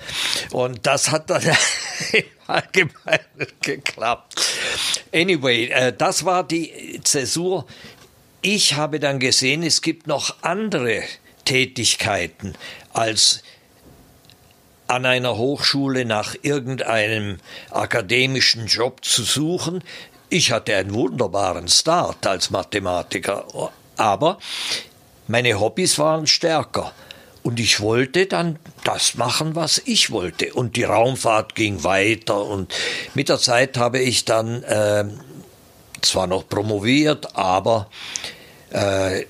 Und 0.52 0.86
das 0.86 1.10
hat 1.10 1.30
dann 1.30 1.42
im 2.12 2.24
Allgemeinen 2.46 3.46
geklappt. 3.60 4.40
Anyway, 5.12 5.66
äh, 5.66 5.92
das 5.96 6.24
war 6.24 6.44
die 6.44 7.00
Zäsur. 7.04 7.66
Ich 8.42 8.74
habe 8.74 9.00
dann 9.00 9.18
gesehen, 9.18 9.62
es 9.62 9.82
gibt 9.82 10.06
noch 10.06 10.36
andere 10.42 11.02
Tätigkeiten 11.44 12.54
als 12.92 13.42
an 14.90 15.06
einer 15.06 15.36
Hochschule 15.36 16.04
nach 16.04 16.34
irgendeinem 16.42 17.38
akademischen 17.70 18.66
Job 18.66 19.04
zu 19.04 19.22
suchen. 19.22 19.84
Ich 20.28 20.50
hatte 20.50 20.74
einen 20.74 20.92
wunderbaren 20.92 21.68
Start 21.68 22.26
als 22.26 22.50
Mathematiker, 22.50 23.46
aber 23.96 24.38
meine 25.28 25.60
Hobbys 25.60 25.96
waren 26.00 26.26
stärker. 26.26 26.92
Und 27.44 27.60
ich 27.60 27.80
wollte 27.80 28.26
dann 28.26 28.58
das 28.84 29.14
machen, 29.14 29.54
was 29.54 29.80
ich 29.84 30.10
wollte. 30.10 30.52
Und 30.52 30.74
die 30.74 30.82
Raumfahrt 30.82 31.54
ging 31.54 31.84
weiter. 31.84 32.44
Und 32.44 32.74
mit 33.14 33.28
der 33.28 33.38
Zeit 33.38 33.78
habe 33.78 34.00
ich 34.00 34.24
dann 34.24 34.62
äh, 34.64 35.04
zwar 36.02 36.26
noch 36.26 36.48
promoviert, 36.48 37.36
aber 37.36 37.88
äh, 38.70 39.24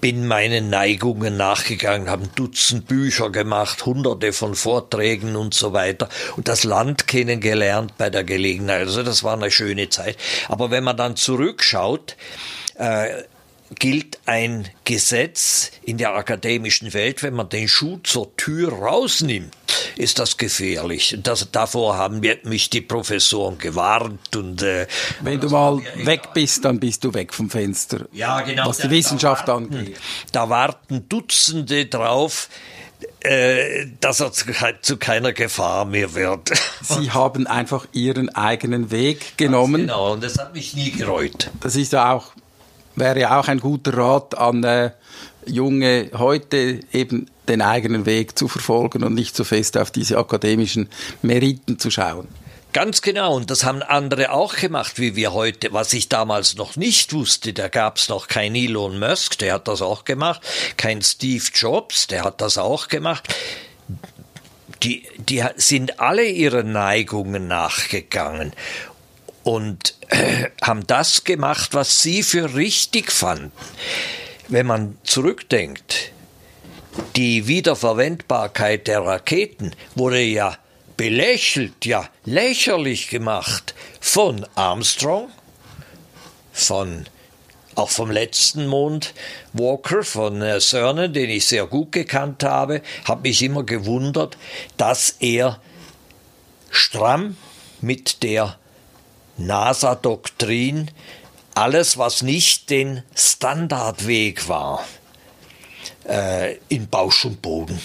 bin 0.00 0.26
meinen 0.26 0.70
Neigungen 0.70 1.36
nachgegangen, 1.36 2.08
habe 2.08 2.24
ein 2.24 2.30
Dutzend 2.34 2.86
Bücher 2.86 3.30
gemacht, 3.30 3.84
hunderte 3.84 4.32
von 4.32 4.54
Vorträgen 4.54 5.36
und 5.36 5.54
so 5.54 5.72
weiter 5.72 6.08
und 6.36 6.48
das 6.48 6.64
Land 6.64 7.06
kennengelernt 7.06 7.94
bei 7.98 8.10
der 8.10 8.24
Gelegenheit. 8.24 8.86
Also 8.86 9.02
das 9.02 9.22
war 9.22 9.34
eine 9.34 9.50
schöne 9.50 9.88
Zeit. 9.88 10.16
Aber 10.48 10.70
wenn 10.70 10.84
man 10.84 10.96
dann 10.96 11.16
zurückschaut, 11.16 12.16
äh, 12.76 13.22
gilt 13.78 14.18
ein 14.26 14.68
Gesetz 14.84 15.70
in 15.82 15.96
der 15.96 16.14
akademischen 16.14 16.92
Welt, 16.92 17.22
wenn 17.22 17.34
man 17.34 17.48
den 17.48 17.68
Schuh 17.68 17.98
zur 18.02 18.36
Tür 18.36 18.72
rausnimmt, 18.72 19.54
ist 20.00 20.18
das 20.18 20.36
gefährlich. 20.36 21.18
Das, 21.22 21.50
davor 21.52 21.96
haben 21.96 22.20
mich 22.44 22.70
die 22.70 22.80
Professoren 22.80 23.58
gewarnt. 23.58 24.34
Und, 24.34 24.62
äh, 24.62 24.86
wenn 25.20 25.40
du 25.40 25.48
mal 25.48 25.80
weg 25.96 26.32
bist, 26.34 26.64
dann 26.64 26.80
bist 26.80 27.04
du 27.04 27.14
weg 27.14 27.32
vom 27.32 27.50
Fenster. 27.50 28.06
Ja, 28.12 28.40
genau. 28.40 28.66
Was 28.66 28.78
die 28.78 28.90
Wissenschaft 28.90 29.48
da 29.48 29.54
warten, 29.54 29.76
angeht. 29.76 30.00
Da 30.32 30.48
warten 30.48 31.08
Dutzende 31.08 31.86
drauf, 31.86 32.48
äh, 33.20 33.86
dass 34.00 34.20
er 34.20 34.32
zu, 34.32 34.46
zu, 34.80 34.96
keiner 34.96 35.32
Gefahr 35.32 35.84
mehr 35.84 36.14
wird. 36.14 36.50
Sie 36.82 37.10
haben 37.10 37.46
einfach 37.46 37.86
Ihren 37.92 38.28
eigenen 38.34 38.90
Weg 38.90 39.36
genommen. 39.36 39.86
Ganz 39.86 39.92
genau, 39.92 40.12
und 40.12 40.24
das 40.24 40.38
hat 40.38 40.54
mich 40.54 40.74
nie 40.74 40.90
gereut. 40.90 41.50
Das 41.60 41.76
ist 41.76 41.92
ja 41.92 42.12
auch 42.12 42.32
wäre 42.96 43.20
ja 43.20 43.40
auch 43.40 43.48
ein 43.48 43.60
guter 43.60 43.96
Rat 43.96 44.36
an 44.36 44.62
äh, 44.64 44.90
Junge 45.46 46.10
heute 46.16 46.80
eben 46.92 47.26
den 47.48 47.62
eigenen 47.62 48.06
Weg 48.06 48.38
zu 48.38 48.48
verfolgen 48.48 49.02
und 49.02 49.14
nicht 49.14 49.36
so 49.36 49.44
fest 49.44 49.76
auf 49.76 49.90
diese 49.90 50.18
akademischen 50.18 50.88
Meriten 51.22 51.78
zu 51.78 51.90
schauen. 51.90 52.28
Ganz 52.72 53.02
genau, 53.02 53.34
und 53.34 53.50
das 53.50 53.64
haben 53.64 53.82
andere 53.82 54.30
auch 54.30 54.54
gemacht, 54.54 55.00
wie 55.00 55.16
wir 55.16 55.32
heute. 55.32 55.72
Was 55.72 55.92
ich 55.92 56.08
damals 56.08 56.54
noch 56.54 56.76
nicht 56.76 57.12
wusste, 57.12 57.52
da 57.52 57.66
gab 57.66 57.96
es 57.96 58.08
noch 58.08 58.28
kein 58.28 58.54
Elon 58.54 59.00
Musk, 59.00 59.38
der 59.38 59.54
hat 59.54 59.66
das 59.66 59.82
auch 59.82 60.04
gemacht, 60.04 60.40
kein 60.76 61.02
Steve 61.02 61.44
Jobs, 61.52 62.06
der 62.06 62.22
hat 62.22 62.40
das 62.40 62.58
auch 62.58 62.86
gemacht. 62.86 63.34
Die, 64.84 65.04
die 65.18 65.44
sind 65.56 65.98
alle 65.98 66.26
ihren 66.26 66.70
Neigungen 66.70 67.48
nachgegangen 67.48 68.52
und 69.42 69.96
äh, 70.08 70.50
haben 70.62 70.86
das 70.86 71.24
gemacht, 71.24 71.74
was 71.74 72.02
sie 72.02 72.22
für 72.22 72.54
richtig 72.54 73.10
fanden. 73.10 73.50
Wenn 74.50 74.66
man 74.66 74.98
zurückdenkt, 75.04 76.10
die 77.14 77.46
Wiederverwendbarkeit 77.46 78.88
der 78.88 79.04
Raketen 79.04 79.70
wurde 79.94 80.20
ja 80.20 80.56
belächelt, 80.96 81.86
ja 81.86 82.08
lächerlich 82.24 83.10
gemacht 83.10 83.76
von 84.00 84.44
Armstrong, 84.56 85.28
von 86.52 87.06
auch 87.76 87.90
vom 87.90 88.10
letzten 88.10 88.66
Mond 88.66 89.14
Walker 89.52 90.02
von 90.02 90.42
äh, 90.42 90.58
Cernan, 90.58 91.12
den 91.12 91.30
ich 91.30 91.46
sehr 91.46 91.66
gut 91.68 91.92
gekannt 91.92 92.42
habe, 92.42 92.82
habe 93.04 93.28
mich 93.28 93.40
immer 93.44 93.62
gewundert, 93.62 94.36
dass 94.76 95.14
er 95.20 95.60
stramm 96.70 97.36
mit 97.80 98.24
der 98.24 98.58
NASA-Doktrin 99.36 100.90
alles, 101.60 101.98
was 101.98 102.22
nicht 102.22 102.70
den 102.70 103.02
Standardweg 103.14 104.48
war, 104.48 104.82
äh, 106.08 106.56
in 106.70 106.88
Bausch 106.88 107.26
und 107.26 107.42
Boden 107.42 107.78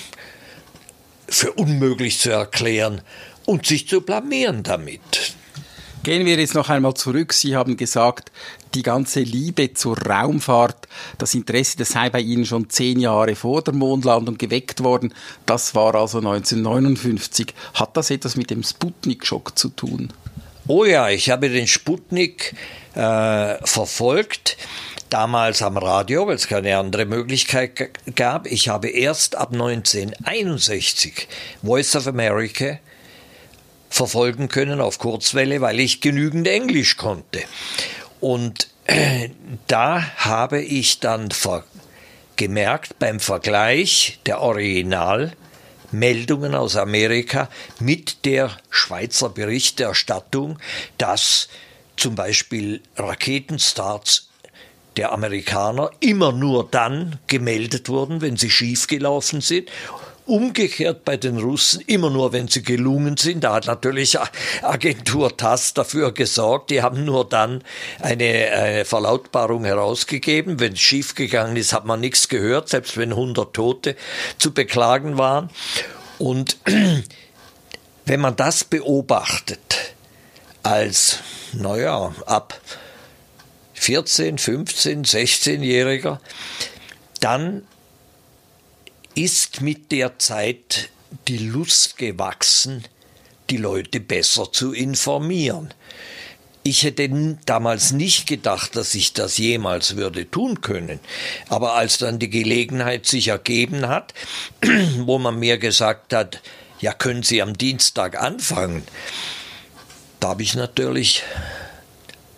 für 1.28 1.52
unmöglich 1.52 2.20
zu 2.20 2.30
erklären 2.32 3.02
und 3.46 3.66
sich 3.66 3.86
zu 3.90 4.00
blamieren 4.00 4.64
damit. 4.64 5.36
Gehen 6.04 6.26
wir 6.26 6.38
jetzt 6.38 6.54
noch 6.54 6.70
einmal 6.70 6.94
zurück. 6.94 7.34
Sie 7.34 7.58
haben 7.58 7.76
gesagt, 7.76 8.32
die 8.76 8.84
ganze 8.84 9.20
Liebe 9.20 9.74
zur 9.74 9.98
Raumfahrt, 9.98 10.88
das 11.18 11.34
Interesse, 11.34 11.78
das 11.78 11.90
sei 11.90 12.10
bei 12.10 12.22
Ihnen 12.22 12.46
schon 12.46 12.70
zehn 12.70 13.00
Jahre 13.00 13.36
vor 13.36 13.62
der 13.62 13.74
Mondlandung 13.74 14.38
geweckt 14.38 14.84
worden. 14.84 15.14
Das 15.46 15.76
war 15.76 15.96
also 15.96 16.20
1959. 16.20 17.54
Hat 17.74 17.98
das 17.98 18.10
etwas 18.10 18.38
mit 18.38 18.52
dem 18.52 18.64
Sputnik-Schock 18.64 19.58
zu 19.60 19.68
tun? 19.68 20.14
Oh 20.68 20.84
ja, 20.84 21.10
ich 21.10 21.30
habe 21.30 21.50
den 21.50 21.68
Sputnik 21.68 22.56
äh, 22.96 23.56
verfolgt 23.64 24.58
damals 25.12 25.62
am 25.62 25.78
Radio, 25.78 26.26
weil 26.26 26.38
es 26.38 26.48
keine 26.48 26.78
andere 26.78 27.06
Möglichkeit 27.06 27.92
gab. 28.16 28.48
Ich 28.48 28.68
habe 28.68 28.90
erst 28.90 29.36
ab 29.36 29.54
1961 29.54 31.28
Voice 31.62 31.96
of 31.96 32.08
America 32.08 32.80
verfolgen 33.92 34.48
können 34.48 34.82
auf 34.82 34.98
Kurzwelle, 34.98 35.62
weil 35.62 35.80
ich 35.80 36.02
genügend 36.02 36.48
Englisch 36.48 36.98
konnte. 36.98 37.44
Und 38.20 38.68
äh, 38.88 39.30
da 39.68 40.02
habe 40.18 40.62
ich 40.62 41.00
dann 41.00 41.30
gemerkt 42.38 42.98
beim 42.98 43.20
Vergleich 43.20 44.20
der 44.26 44.42
Originalmeldungen 45.86 46.56
aus 46.56 46.76
Amerika 46.76 47.50
mit 47.80 48.26
der 48.26 48.52
Schweizer 48.70 49.30
Berichterstattung, 49.30 50.60
dass 50.98 51.48
zum 51.98 52.16
Beispiel 52.16 52.82
Raketenstarts 52.98 54.30
der 54.98 55.12
Amerikaner 55.12 55.92
immer 56.00 56.32
nur 56.32 56.68
dann 56.70 57.20
gemeldet 57.28 57.90
wurden, 57.90 58.22
wenn 58.22 58.38
sie 58.38 58.50
schiefgelaufen 58.50 59.42
sind 59.42 59.70
Umgekehrt 60.26 61.06
bei 61.06 61.18
den 61.18 61.38
Russen 61.38 61.82
immer 61.82 62.10
nur, 62.10 62.34
wenn 62.34 62.48
sie 62.48 62.64
gelungen 62.64 63.16
sind. 63.16 63.44
Da 63.44 63.54
hat 63.54 63.68
natürlich 63.68 64.18
Agentur 64.64 65.38
TASS 65.38 65.76
dafür 65.76 66.14
gesorgt. 66.14 66.72
Die 66.72 66.82
haben 66.82 67.06
nur 67.06 67.30
dann 67.30 67.64
eine, 68.02 68.52
eine 68.52 68.86
Verlautbarung 68.86 69.66
herausgegeben. 69.66 70.60
Wenn 70.60 70.74
es 70.74 70.80
schiefgegangen 70.80 71.56
ist, 71.58 71.74
hat 71.74 71.86
man 71.86 72.00
nichts 72.00 72.28
gehört, 72.28 72.70
selbst 72.70 72.98
wenn 72.98 73.12
100 73.12 73.54
Tote 73.54 73.96
zu 74.40 74.52
beklagen 74.52 75.20
waren. 75.20 75.52
Und 76.18 76.58
wenn 78.06 78.20
man 78.20 78.36
das 78.36 78.64
beobachtet, 78.64 79.60
als, 80.64 81.20
naja, 81.54 82.16
ab 82.26 82.60
14, 83.76 84.40
15, 84.40 85.06
16-Jähriger, 85.06 86.18
dann 87.20 87.68
ist 89.16 89.62
mit 89.62 89.92
der 89.92 90.20
Zeit 90.20 90.90
die 91.28 91.38
Lust 91.38 91.98
gewachsen, 91.98 92.84
die 93.50 93.58
Leute 93.58 94.00
besser 94.00 94.52
zu 94.52 94.74
informieren. 94.74 95.74
Ich 96.64 96.84
hätte 96.84 97.38
damals 97.46 97.92
nicht 97.92 98.28
gedacht, 98.28 98.76
dass 98.76 98.96
ich 98.96 99.14
das 99.14 99.38
jemals 99.38 99.96
würde 99.96 100.30
tun 100.30 100.62
können. 100.62 101.00
Aber 101.48 101.76
als 101.76 102.00
dann 102.00 102.18
die 102.18 102.30
Gelegenheit 102.30 103.06
sich 103.06 103.28
ergeben 103.28 103.88
hat, 103.88 104.14
wo 104.98 105.20
man 105.20 105.40
mir 105.40 105.60
gesagt 105.60 106.12
hat, 106.12 106.42
ja, 106.80 106.92
können 106.92 107.24
Sie 107.24 107.42
am 107.42 107.58
Dienstag 107.58 108.22
anfangen, 108.22 108.84
da 110.20 110.30
habe 110.30 110.44
ich 110.44 110.56
natürlich 110.56 111.24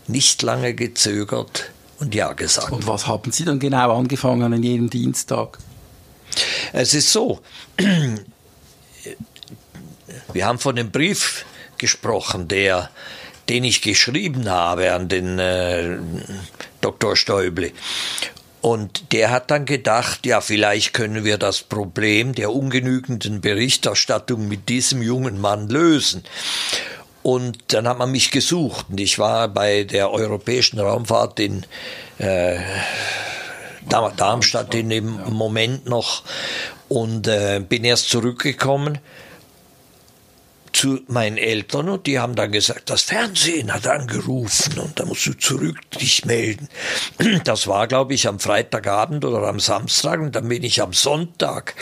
nicht 0.07 0.41
lange 0.41 0.73
gezögert 0.73 1.71
und 1.99 2.13
ja 2.13 2.33
gesagt. 2.33 2.71
Und 2.71 2.85
was 2.85 3.07
haben 3.07 3.31
Sie 3.31 3.45
dann 3.45 3.59
genau 3.59 3.97
angefangen 3.97 4.53
an 4.53 4.61
jedem 4.61 4.89
Dienstag? 4.89 5.57
Es 6.73 6.93
ist 6.93 7.11
so, 7.11 7.41
wir 10.33 10.45
haben 10.45 10.59
von 10.59 10.75
dem 10.75 10.91
Brief 10.91 11.45
gesprochen, 11.77 12.47
der, 12.47 12.89
den 13.49 13.63
ich 13.63 13.81
geschrieben 13.81 14.49
habe 14.49 14.93
an 14.93 15.07
den 15.07 15.39
äh, 15.39 15.97
Dr. 16.81 17.15
Stäuble. 17.15 17.71
Und 18.61 19.13
der 19.13 19.29
hat 19.29 19.51
dann 19.51 19.65
gedacht, 19.65 20.25
ja, 20.25 20.41
vielleicht 20.41 20.93
können 20.93 21.23
wir 21.23 21.37
das 21.37 21.61
Problem 21.61 22.33
der 22.33 22.51
ungenügenden 22.51 23.39
Berichterstattung 23.39 24.47
mit 24.47 24.67
diesem 24.67 25.01
jungen 25.01 25.39
Mann 25.39 25.69
lösen. 25.69 26.23
Und 27.23 27.73
dann 27.73 27.87
hat 27.87 27.97
man 27.99 28.11
mich 28.11 28.31
gesucht 28.31 28.87
und 28.89 28.99
ich 28.99 29.19
war 29.19 29.47
bei 29.47 29.83
der 29.83 30.11
europäischen 30.11 30.79
Raumfahrt 30.79 31.39
in 31.39 31.65
äh, 32.19 32.57
Darmstadt 33.89 34.73
in 34.75 34.89
dem 34.89 35.19
Moment 35.31 35.87
noch 35.87 36.23
und 36.89 37.27
äh, 37.27 37.59
bin 37.59 37.83
erst 37.83 38.09
zurückgekommen 38.09 38.99
zu 40.77 40.99
meinen 41.07 41.37
Eltern 41.37 41.89
und 41.89 42.05
die 42.05 42.19
haben 42.19 42.35
dann 42.35 42.51
gesagt, 42.51 42.91
das 42.91 43.01
Fernsehen 43.01 43.73
hat 43.73 43.87
angerufen 43.87 44.77
und 44.79 44.99
da 44.99 45.05
musst 45.05 45.25
du 45.25 45.33
zurück 45.33 45.79
dich 45.99 46.23
melden. 46.25 46.69
Das 47.43 47.65
war, 47.65 47.87
glaube 47.87 48.13
ich, 48.13 48.27
am 48.27 48.39
Freitagabend 48.39 49.25
oder 49.25 49.47
am 49.47 49.59
Samstag 49.59 50.19
und 50.19 50.35
dann 50.35 50.47
bin 50.47 50.63
ich 50.63 50.81
am 50.81 50.93
Sonntag 50.93 51.73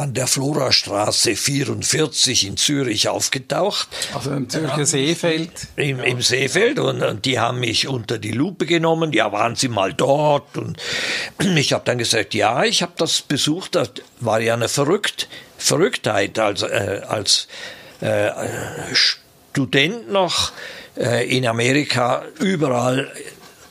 an 0.00 0.14
der 0.14 0.26
Florastraße 0.26 1.36
44 1.36 2.46
in 2.46 2.56
Zürich 2.56 3.08
aufgetaucht. 3.08 3.88
Also 4.14 4.30
im 4.30 4.48
Zürcher 4.48 4.86
Seefeld? 4.86 5.50
Im, 5.76 6.00
im 6.00 6.22
Seefeld 6.22 6.78
und, 6.78 7.02
und, 7.02 7.24
die 7.26 7.38
haben 7.38 7.60
mich 7.60 7.86
unter 7.86 8.18
die 8.18 8.32
Lupe 8.32 8.66
genommen. 8.66 9.12
Ja, 9.12 9.30
waren 9.30 9.56
Sie 9.56 9.68
mal 9.68 9.92
dort? 9.92 10.56
Und 10.56 10.78
ich 11.38 11.72
habe 11.72 11.84
dann 11.84 11.98
gesagt, 11.98 12.34
ja, 12.34 12.64
ich 12.64 12.82
habe 12.82 12.92
das 12.96 13.22
besucht. 13.22 13.74
Das 13.74 13.90
war 14.20 14.40
ja 14.40 14.54
eine 14.54 14.68
Verrückt, 14.68 15.28
Verrücktheit 15.58 16.38
als, 16.38 16.62
äh, 16.62 17.02
als 17.06 17.46
äh, 18.00 18.30
Student 18.94 20.10
noch 20.10 20.52
äh, 20.96 21.28
in 21.28 21.46
Amerika 21.46 22.24
überall 22.38 23.12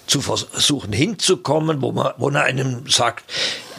zu 0.05 0.21
versuchen 0.21 0.93
hinzukommen, 0.93 1.81
wo 1.81 1.91
man, 1.91 2.13
wo 2.17 2.29
man 2.29 2.41
einem 2.41 2.87
sagt, 2.87 3.23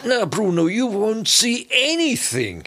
na, 0.04 0.24
Bruno, 0.24 0.68
you 0.68 0.88
won't 0.88 1.28
see 1.28 1.66
anything. 1.92 2.62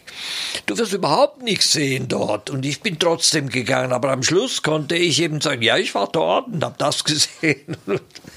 Du 0.66 0.78
wirst 0.78 0.94
überhaupt 0.94 1.42
nichts 1.42 1.74
sehen 1.74 2.08
dort. 2.08 2.50
Und 2.50 2.66
ich 2.66 2.82
bin 2.82 3.00
trotzdem 3.00 3.50
gegangen. 3.50 3.92
Aber 3.92 4.12
am 4.12 4.24
Schluss 4.24 4.62
konnte 4.62 4.96
ich 4.96 5.22
eben 5.22 5.42
sagen, 5.42 5.62
ja, 5.62 5.78
ich 5.78 5.94
war 5.96 6.08
dort 6.12 6.48
und 6.48 6.64
habe 6.64 6.76
das 6.78 7.04
gesehen. 7.04 7.78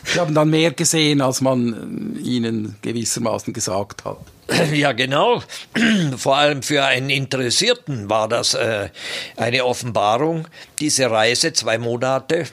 Sie 0.04 0.20
haben 0.20 0.34
dann 0.34 0.50
mehr 0.50 0.72
gesehen, 0.72 1.20
als 1.20 1.40
man 1.40 2.18
Ihnen 2.22 2.76
gewissermaßen 2.82 3.52
gesagt 3.52 4.04
hat. 4.04 4.18
Ja, 4.72 4.92
genau. 4.92 5.42
Vor 6.16 6.36
allem 6.36 6.62
für 6.62 6.84
einen 6.84 7.10
Interessierten 7.10 8.08
war 8.08 8.28
das 8.28 8.54
äh, 8.54 8.90
eine 9.36 9.64
Offenbarung. 9.64 10.46
Diese 10.78 11.10
Reise, 11.10 11.52
zwei 11.52 11.78
Monate 11.78 12.46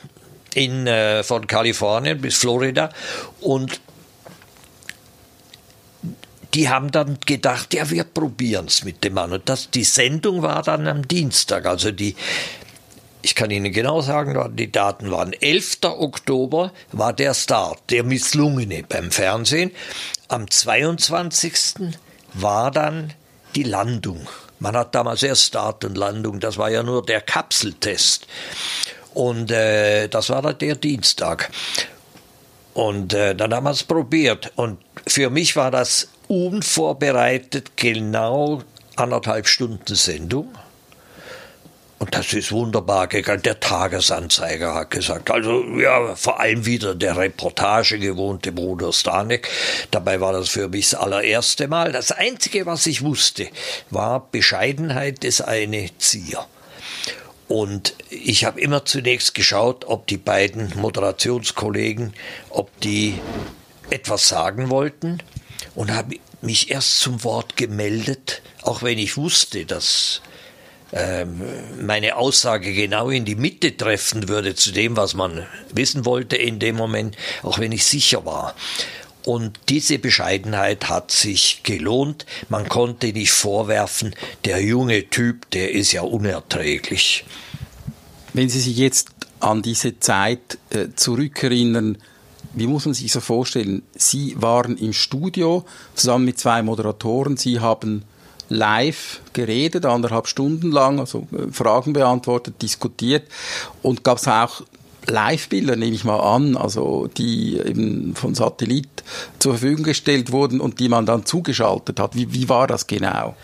in, 0.56 0.88
äh, 0.88 1.24
von 1.24 1.46
Kalifornien 1.48 2.20
bis 2.20 2.36
Florida. 2.38 2.90
Und 3.42 3.80
die 6.54 6.70
haben 6.70 6.92
dann 6.92 7.18
gedacht, 7.26 7.74
ja, 7.74 7.90
wir 7.90 8.04
probieren 8.04 8.66
es 8.68 8.84
mit 8.84 9.04
dem 9.04 9.14
Mann. 9.14 9.34
Und 9.34 9.50
das, 9.50 9.72
die 9.72 9.84
Sendung 9.84 10.42
war 10.42 10.62
dann 10.62 10.88
am 10.88 11.08
Dienstag. 11.08 11.66
Also 11.66 11.92
die, 11.92 12.16
ich 13.22 13.36
kann 13.36 13.50
Ihnen 13.50 13.72
genau 13.72 14.02
sagen, 14.02 14.56
die 14.56 14.72
Daten 14.72 15.10
waren 15.10 15.34
11. 15.34 15.80
Oktober 15.84 16.72
war 16.92 17.14
der 17.14 17.34
Start, 17.34 17.80
der 17.90 18.04
misslungene 18.04 18.84
beim 18.84 19.12
Fernsehen. 19.12 19.72
Am 20.28 20.50
22. 20.50 21.94
war 22.34 22.70
dann 22.70 23.14
die 23.56 23.64
Landung. 23.64 24.28
Man 24.60 24.76
hat 24.76 24.96
damals 24.96 25.24
erst 25.24 25.46
Start 25.46 25.84
und 25.86 25.98
Landung, 25.98 26.40
das 26.40 26.58
war 26.58 26.70
ja 26.70 26.84
nur 26.84 27.06
der 27.06 27.22
Kapseltest. 27.22 28.28
Und 29.14 29.52
äh, 29.52 30.08
das 30.08 30.30
war 30.30 30.42
dann 30.42 30.58
der 30.58 30.76
Dienstag. 30.76 31.52
Und 32.74 33.14
äh, 33.14 33.36
dann 33.36 33.54
haben 33.54 33.66
wir 33.66 33.72
es 33.72 33.84
probiert. 33.84 34.52
Und 34.56 34.80
für 35.08 35.30
mich 35.30 35.56
war 35.56 35.70
das 35.70 36.08
unvorbereitet 36.34 37.78
genau 37.78 38.64
anderthalb 38.96 39.48
Stunden 39.48 39.96
Sendung. 39.96 40.54
Und 42.00 42.14
das 42.16 42.34
ist 42.34 42.52
wunderbar 42.52 43.08
gegangen. 43.08 43.44
Der 43.44 43.62
Tagesanzeiger 43.62 44.74
hat 44.74 44.92
gesagt, 44.92 45.32
also 45.32 45.64
ja, 45.78 46.16
vor 46.16 46.42
allem 46.42 46.66
wieder 46.66 46.96
der 46.96 47.16
Reportage 47.16 47.98
gewohnte 47.98 48.52
Bruder 48.52 48.92
Stanek. 48.92 49.48
Dabei 49.90 50.20
war 50.20 50.34
das 50.34 50.50
für 50.50 50.68
mich 50.68 50.90
das 50.90 51.00
allererste 51.00 51.70
Mal. 51.70 51.94
Das 51.94 52.12
Einzige, 52.12 52.66
was 52.66 52.88
ich 52.88 53.04
wusste, 53.04 53.48
war 53.90 54.28
Bescheidenheit 54.32 55.24
des 55.24 55.40
eine 55.40 55.98
Zier. 55.98 56.46
Und 57.48 57.96
ich 58.10 58.44
habe 58.44 58.60
immer 58.60 58.84
zunächst 58.84 59.34
geschaut, 59.34 59.86
ob 59.86 60.08
die 60.08 60.18
beiden 60.18 60.74
Moderationskollegen, 60.76 62.14
ob 62.50 62.78
die 62.82 63.18
etwas 63.92 64.28
sagen 64.28 64.70
wollten 64.70 65.22
und 65.76 65.92
habe 65.92 66.16
mich 66.42 66.70
erst 66.70 67.00
zum 67.00 67.24
Wort 67.24 67.58
gemeldet, 67.58 68.42
auch 68.62 68.84
wenn 68.84 68.98
ich 68.98 69.18
wusste, 69.18 69.66
dass 69.66 70.22
ähm, 70.92 71.42
meine 71.82 72.16
Aussage 72.16 72.74
genau 72.74 73.10
in 73.10 73.26
die 73.26 73.36
Mitte 73.36 73.76
treffen 73.76 74.28
würde 74.28 74.56
zu 74.56 74.72
dem, 74.72 74.96
was 74.96 75.14
man 75.14 75.46
wissen 75.74 76.06
wollte 76.06 76.36
in 76.36 76.60
dem 76.60 76.76
Moment, 76.76 77.16
auch 77.42 77.60
wenn 77.60 77.72
ich 77.72 77.86
sicher 77.86 78.26
war. 78.26 78.56
Und 79.26 79.58
diese 79.70 80.00
Bescheidenheit 80.00 80.90
hat 80.90 81.12
sich 81.12 81.64
gelohnt. 81.64 82.26
Man 82.50 82.68
konnte 82.68 83.08
nicht 83.08 83.32
vorwerfen, 83.32 84.14
der 84.44 84.62
junge 84.62 85.10
Typ, 85.10 85.50
der 85.52 85.72
ist 85.72 85.94
ja 85.94 86.02
unerträglich. 86.02 87.24
Wenn 88.34 88.50
Sie 88.50 88.60
sich 88.60 88.76
jetzt 88.76 89.10
an 89.44 89.62
diese 89.62 90.00
Zeit 90.00 90.58
äh, 90.70 90.88
zurückerinnern. 90.96 91.98
Wie 92.54 92.68
muss 92.68 92.86
man 92.86 92.94
sich 92.94 93.12
so 93.12 93.20
vorstellen? 93.20 93.84
Sie 93.96 94.36
waren 94.40 94.78
im 94.78 94.94
Studio 94.94 95.66
zusammen 95.96 96.26
mit 96.26 96.40
zwei 96.40 96.62
Moderatoren. 96.62 97.38
Sie 97.38 97.60
haben 97.60 98.04
live 98.50 99.22
geredet, 99.34 99.86
anderthalb 99.86 100.28
Stunden 100.28 100.72
lang, 100.72 101.00
also 101.00 101.28
äh, 101.32 101.52
Fragen 101.52 101.94
beantwortet, 101.94 102.62
diskutiert 102.62 103.28
und 103.82 104.04
gab 104.04 104.18
es 104.18 104.28
auch 104.28 104.62
Live-Bilder, 105.08 105.76
nehme 105.76 105.96
ich 105.96 106.06
mal 106.06 106.20
an, 106.20 106.56
also 106.56 107.08
die 107.08 107.58
eben 107.58 108.16
von 108.16 108.36
Satellit 108.36 109.04
zur 109.40 109.58
Verfügung 109.58 109.84
gestellt 109.84 110.32
wurden 110.32 110.62
und 110.62 110.80
die 110.80 110.88
man 110.88 111.06
dann 111.06 111.26
zugeschaltet 111.26 112.00
hat. 112.00 112.16
Wie, 112.16 112.34
wie 112.34 112.48
war 112.48 112.68
das 112.68 112.88
genau? 112.88 113.36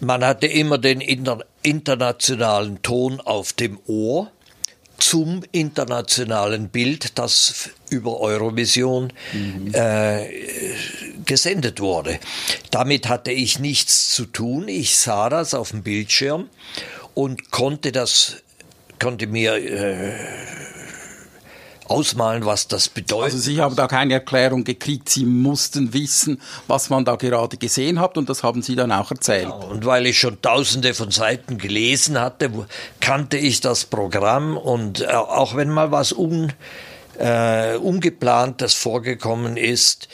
Man 0.00 0.24
hatte 0.24 0.46
immer 0.46 0.78
den 0.78 1.00
inter 1.00 1.44
internationalen 1.62 2.82
Ton 2.82 3.20
auf 3.20 3.52
dem 3.52 3.78
Ohr 3.86 4.30
zum 4.98 5.42
internationalen 5.52 6.68
Bild, 6.68 7.18
das 7.18 7.70
über 7.88 8.20
Eurovision 8.20 9.12
mhm. 9.32 9.72
äh, 9.72 10.28
gesendet 11.24 11.80
wurde. 11.80 12.18
Damit 12.70 13.08
hatte 13.08 13.32
ich 13.32 13.58
nichts 13.58 14.10
zu 14.10 14.26
tun. 14.26 14.68
Ich 14.68 14.96
sah 14.96 15.30
das 15.30 15.54
auf 15.54 15.70
dem 15.70 15.82
Bildschirm 15.82 16.50
und 17.14 17.50
konnte 17.50 17.92
das 17.92 18.42
konnte 18.98 19.26
mir 19.26 19.54
äh, 19.54 20.12
ausmalen, 21.88 22.44
was 22.44 22.68
das 22.68 22.88
bedeutet. 22.88 23.34
Also 23.34 23.38
Sie 23.38 23.60
haben 23.60 23.76
da 23.76 23.86
keine 23.86 24.14
Erklärung 24.14 24.64
gekriegt, 24.64 25.08
Sie 25.08 25.24
mussten 25.24 25.92
wissen, 25.92 26.40
was 26.66 26.90
man 26.90 27.04
da 27.04 27.16
gerade 27.16 27.56
gesehen 27.56 28.00
hat 28.00 28.16
und 28.18 28.28
das 28.28 28.42
haben 28.42 28.62
Sie 28.62 28.76
dann 28.76 28.92
auch 28.92 29.10
erzählt. 29.10 29.44
Genau. 29.44 29.68
Und 29.68 29.84
weil 29.84 30.06
ich 30.06 30.18
schon 30.18 30.40
tausende 30.40 30.94
von 30.94 31.10
Seiten 31.10 31.58
gelesen 31.58 32.20
hatte, 32.20 32.50
kannte 33.00 33.36
ich 33.36 33.60
das 33.60 33.84
Programm 33.84 34.56
und 34.56 35.00
äh, 35.00 35.06
auch 35.06 35.56
wenn 35.56 35.70
mal 35.70 35.90
was 35.90 36.12
un, 36.12 36.52
äh, 37.18 37.76
ungeplantes 37.76 38.74
vorgekommen 38.74 39.56
ist, 39.56 40.08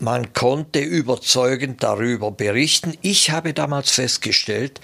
man 0.00 0.32
konnte 0.32 0.80
überzeugend 0.80 1.82
darüber 1.82 2.30
berichten. 2.30 2.96
Ich 3.02 3.30
habe 3.30 3.52
damals 3.52 3.90
festgestellt, 3.90 4.80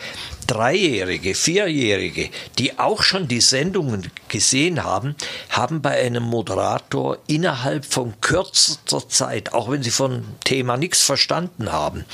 Dreijährige, 0.46 1.34
Vierjährige, 1.34 2.30
die 2.58 2.78
auch 2.78 3.02
schon 3.02 3.28
die 3.28 3.40
Sendungen 3.40 4.10
gesehen 4.28 4.82
haben, 4.82 5.14
haben 5.50 5.82
bei 5.82 6.00
einem 6.00 6.24
Moderator 6.24 7.18
innerhalb 7.26 7.84
von 7.84 8.20
kürzester 8.20 9.08
Zeit, 9.08 9.52
auch 9.52 9.70
wenn 9.70 9.82
sie 9.82 9.90
von 9.90 10.24
Thema 10.44 10.76
nichts 10.76 11.02
verstanden 11.02 11.70
haben, 11.70 12.04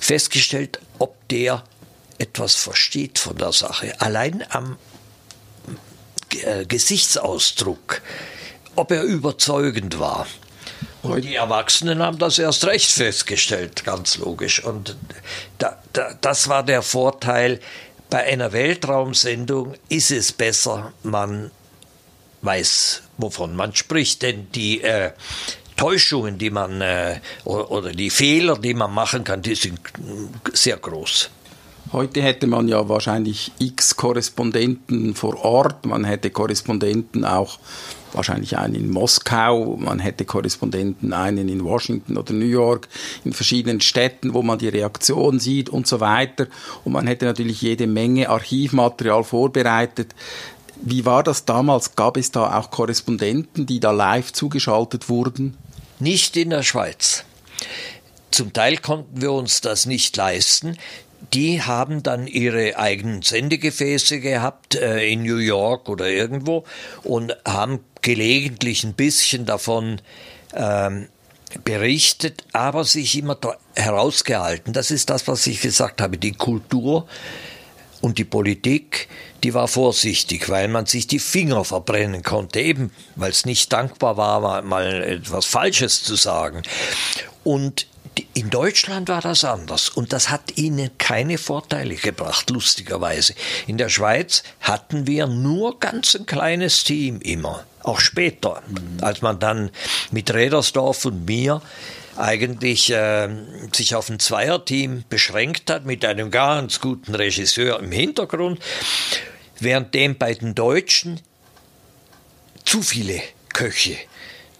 festgestellt, 0.00 0.80
ob 0.98 1.16
der 1.28 1.64
etwas 2.18 2.54
versteht 2.54 3.18
von 3.18 3.36
der 3.36 3.52
Sache. 3.52 4.00
Allein 4.00 4.44
am 4.50 4.76
äh, 6.42 6.66
Gesichtsausdruck, 6.66 8.02
ob 8.74 8.90
er 8.90 9.02
überzeugend 9.02 9.98
war. 9.98 10.26
Und 11.02 11.24
die 11.24 11.34
Erwachsenen 11.34 12.00
haben 12.00 12.18
das 12.18 12.38
erst 12.38 12.64
recht 12.66 12.90
festgestellt, 12.90 13.84
ganz 13.84 14.18
logisch. 14.18 14.64
Und 14.64 14.96
da, 15.58 15.76
da, 15.92 16.14
das 16.20 16.48
war 16.48 16.62
der 16.62 16.82
Vorteil. 16.82 17.60
Bei 18.08 18.24
einer 18.24 18.52
Weltraumsendung 18.52 19.74
ist 19.88 20.10
es 20.10 20.32
besser, 20.32 20.92
man 21.02 21.50
weiß, 22.42 23.02
wovon 23.18 23.56
man 23.56 23.74
spricht. 23.74 24.22
Denn 24.22 24.46
die 24.52 24.82
äh, 24.82 25.10
Täuschungen, 25.76 26.38
die 26.38 26.50
man 26.50 26.80
äh, 26.80 27.18
oder, 27.44 27.90
die 27.90 28.10
Fehler, 28.10 28.56
die 28.58 28.74
man 28.74 28.92
machen 28.92 29.24
kann, 29.24 29.42
die 29.42 29.56
sind 29.56 29.80
sehr 30.52 30.76
groß. 30.76 31.30
Heute 31.92 32.22
hätte 32.22 32.46
man 32.46 32.68
ja 32.68 32.88
wahrscheinlich 32.88 33.50
x 33.58 33.96
Korrespondenten 33.96 35.14
vor 35.14 35.44
Ort, 35.44 35.84
man 35.84 36.04
hätte 36.04 36.30
Korrespondenten 36.30 37.24
auch 37.24 37.58
wahrscheinlich 38.12 38.58
einen 38.58 38.74
in 38.74 38.90
Moskau, 38.90 39.76
man 39.76 39.98
hätte 39.98 40.24
Korrespondenten, 40.24 41.12
einen 41.12 41.48
in 41.48 41.64
Washington 41.64 42.16
oder 42.16 42.32
New 42.32 42.46
York, 42.46 42.88
in 43.24 43.32
verschiedenen 43.32 43.80
Städten, 43.80 44.34
wo 44.34 44.42
man 44.42 44.58
die 44.58 44.68
Reaktion 44.68 45.38
sieht 45.38 45.68
und 45.68 45.86
so 45.86 46.00
weiter. 46.00 46.46
Und 46.84 46.92
man 46.92 47.06
hätte 47.06 47.24
natürlich 47.24 47.62
jede 47.62 47.86
Menge 47.86 48.28
Archivmaterial 48.28 49.24
vorbereitet. 49.24 50.14
Wie 50.80 51.04
war 51.04 51.22
das 51.22 51.44
damals? 51.44 51.94
Gab 51.94 52.16
es 52.16 52.30
da 52.30 52.58
auch 52.58 52.70
Korrespondenten, 52.70 53.66
die 53.66 53.80
da 53.80 53.90
live 53.90 54.32
zugeschaltet 54.32 55.08
wurden? 55.08 55.56
Nicht 55.98 56.36
in 56.36 56.50
der 56.50 56.62
Schweiz. 56.62 57.24
Zum 58.30 58.52
Teil 58.52 58.78
konnten 58.78 59.20
wir 59.20 59.32
uns 59.32 59.60
das 59.60 59.86
nicht 59.86 60.16
leisten 60.16 60.76
die 61.32 61.62
haben 61.62 62.02
dann 62.02 62.26
ihre 62.26 62.78
eigenen 62.78 63.22
Sendegefäße 63.22 64.20
gehabt 64.20 64.74
äh, 64.74 65.06
in 65.06 65.22
New 65.22 65.36
York 65.36 65.88
oder 65.88 66.08
irgendwo 66.08 66.64
und 67.04 67.36
haben 67.46 67.80
gelegentlich 68.02 68.84
ein 68.84 68.94
bisschen 68.94 69.46
davon 69.46 70.00
ähm, 70.54 71.08
berichtet, 71.64 72.44
aber 72.52 72.84
sich 72.84 73.16
immer 73.16 73.38
herausgehalten. 73.76 74.72
Das 74.72 74.90
ist 74.90 75.10
das, 75.10 75.26
was 75.28 75.46
ich 75.46 75.60
gesagt 75.60 76.00
habe. 76.00 76.18
Die 76.18 76.32
Kultur 76.32 77.06
und 78.00 78.18
die 78.18 78.24
Politik, 78.24 79.08
die 79.42 79.54
war 79.54 79.68
vorsichtig, 79.68 80.48
weil 80.48 80.68
man 80.68 80.86
sich 80.86 81.06
die 81.06 81.18
Finger 81.18 81.64
verbrennen 81.64 82.22
konnte, 82.22 82.60
eben 82.60 82.90
weil 83.16 83.30
es 83.30 83.44
nicht 83.44 83.72
dankbar 83.72 84.16
war, 84.16 84.62
mal 84.62 85.02
etwas 85.04 85.46
Falsches 85.46 86.02
zu 86.02 86.16
sagen. 86.16 86.62
Und 87.44 87.86
in 88.34 88.50
Deutschland 88.50 89.08
war 89.08 89.20
das 89.20 89.44
anders 89.44 89.88
und 89.88 90.12
das 90.12 90.28
hat 90.28 90.56
ihnen 90.58 90.90
keine 90.98 91.38
Vorteile 91.38 91.94
gebracht, 91.94 92.50
lustigerweise. 92.50 93.34
In 93.66 93.78
der 93.78 93.88
Schweiz 93.88 94.42
hatten 94.60 95.06
wir 95.06 95.26
nur 95.26 95.78
ganz 95.80 96.14
ein 96.14 96.26
kleines 96.26 96.84
Team 96.84 97.20
immer, 97.20 97.64
auch 97.82 98.00
später, 98.00 98.62
als 99.00 99.22
man 99.22 99.38
dann 99.38 99.70
mit 100.10 100.32
Redersdorf 100.32 101.04
und 101.06 101.24
mir 101.24 101.62
eigentlich 102.16 102.90
äh, 102.90 103.28
sich 103.72 103.94
auf 103.94 104.10
ein 104.10 104.18
Zweierteam 104.18 105.04
beschränkt 105.08 105.70
hat 105.70 105.86
mit 105.86 106.04
einem 106.04 106.30
ganz 106.30 106.80
guten 106.80 107.14
Regisseur 107.14 107.80
im 107.80 107.92
Hintergrund, 107.92 108.60
währenddem 109.58 110.18
bei 110.18 110.34
den 110.34 110.54
Deutschen 110.54 111.20
zu 112.64 112.82
viele 112.82 113.22
Köche 113.52 113.96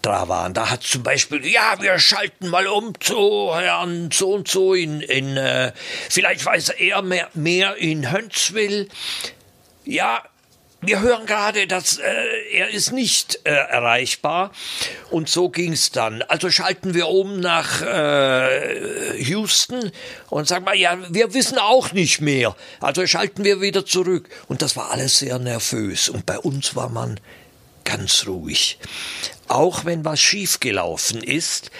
da 0.03 0.27
waren. 0.27 0.53
Da 0.53 0.69
hat 0.69 0.83
zum 0.83 1.01
Beispiel, 1.01 1.45
ja, 1.45 1.77
wir 1.79 1.97
schalten 1.97 2.49
mal 2.49 2.67
um 2.67 2.99
zu 2.99 3.55
Herrn 3.55 4.09
so 4.11 4.33
und 4.33 4.47
so 4.47 4.73
in, 4.73 5.01
in 5.01 5.37
äh, 5.37 5.71
vielleicht 6.09 6.45
weiß 6.45 6.69
er 6.69 7.01
mehr, 7.01 7.29
mehr 7.33 7.77
in 7.77 8.11
Hönzwil. 8.11 8.89
Ja, 9.85 10.23
wir 10.85 10.99
hören 10.99 11.25
gerade, 11.25 11.65
dass 11.65 11.97
äh, 11.97 12.03
er 12.51 12.69
ist 12.69 12.91
nicht 12.91 13.39
äh, 13.45 13.51
erreichbar 13.51 14.51
und 15.11 15.29
so 15.29 15.49
ging 15.49 15.71
es 15.71 15.91
dann. 15.91 16.21
Also 16.23 16.49
schalten 16.49 16.93
wir 16.93 17.07
um 17.07 17.39
nach 17.39 17.81
äh, 17.81 19.23
Houston 19.23 19.91
und 20.29 20.47
sagen 20.47 20.65
mal, 20.65 20.75
ja, 20.75 20.97
wir 21.09 21.33
wissen 21.33 21.57
auch 21.57 21.93
nicht 21.93 22.19
mehr. 22.19 22.55
Also 22.81 23.07
schalten 23.07 23.45
wir 23.45 23.61
wieder 23.61 23.85
zurück 23.85 24.29
und 24.49 24.61
das 24.61 24.75
war 24.75 24.91
alles 24.91 25.19
sehr 25.19 25.39
nervös 25.39 26.09
und 26.09 26.25
bei 26.25 26.37
uns 26.37 26.75
war 26.75 26.89
man 26.89 27.19
ganz 27.85 28.27
ruhig 28.27 28.77
auch 29.47 29.85
wenn 29.85 30.05
was 30.05 30.19
schiefgelaufen 30.19 31.21
ist. 31.21 31.71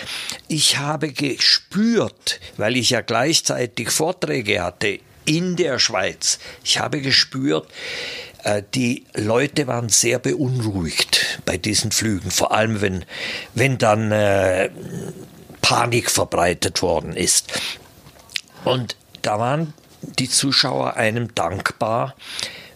Ich 0.48 0.78
habe 0.78 1.12
gespürt, 1.12 2.40
weil 2.58 2.78
ich 2.78 2.92
ja 2.92 3.02
gleichzeitig 3.02 3.90
Vorträge 3.90 4.62
hatte 4.62 5.00
in 5.26 5.56
der 5.56 5.80
Schweiz, 5.80 6.40
ich 6.64 6.80
habe 6.80 7.00
gespürt, 7.02 7.68
äh, 8.44 8.62
die 8.74 9.06
Leute 9.14 9.68
waren 9.68 9.90
sehr 9.90 10.20
beunruhigt 10.20 11.42
bei 11.46 11.58
diesen 11.58 11.92
Flügen, 11.92 12.30
vor 12.30 12.52
allem 12.52 12.82
wenn, 12.82 13.06
wenn 13.54 13.78
dann 13.78 14.12
äh, 14.12 14.70
Panik 15.62 16.12
verbreitet 16.12 16.82
worden 16.82 17.16
ist. 17.16 17.54
Und 18.66 18.98
da 19.22 19.40
waren 19.40 19.74
die 20.02 20.30
Zuschauer 20.30 20.98
einem 20.98 21.34
dankbar, 21.34 22.16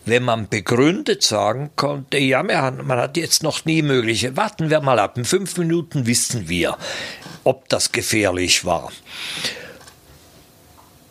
wenn 0.08 0.24
man 0.24 0.48
begründet 0.50 1.24
sagen 1.24 1.72
konnte, 1.76 2.18
ja, 2.18 2.44
man 2.44 2.90
hat 2.90 3.18
jetzt 3.18 3.44
noch 3.44 3.66
nie 3.66 3.82
mögliche, 3.82 4.38
warten 4.38 4.70
wir 4.70 4.82
mal 4.82 5.00
ab, 5.00 5.18
in 5.18 5.26
fünf 5.26 5.58
Minuten 5.58 6.06
wissen 6.06 6.50
wir, 6.50 6.78
ob 7.44 7.70
das 7.70 7.92
gefährlich 7.92 8.66
war. 8.66 8.92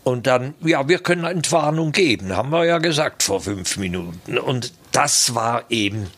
Und 0.05 0.27
dann, 0.27 0.55
ja, 0.61 0.89
wir 0.89 1.01
können 1.01 1.25
Entwarnung 1.25 1.93
geben, 1.93 2.37
haben 2.37 2.51
wir 2.51 2.65
ja 2.65 2.79
gesagt 2.79 3.23
vor 3.23 3.41
fünf 3.41 3.77
Minuten. 3.77 4.39
Und 4.39 4.73
das 4.93 5.35
war 5.35 5.65
eben 5.69 6.09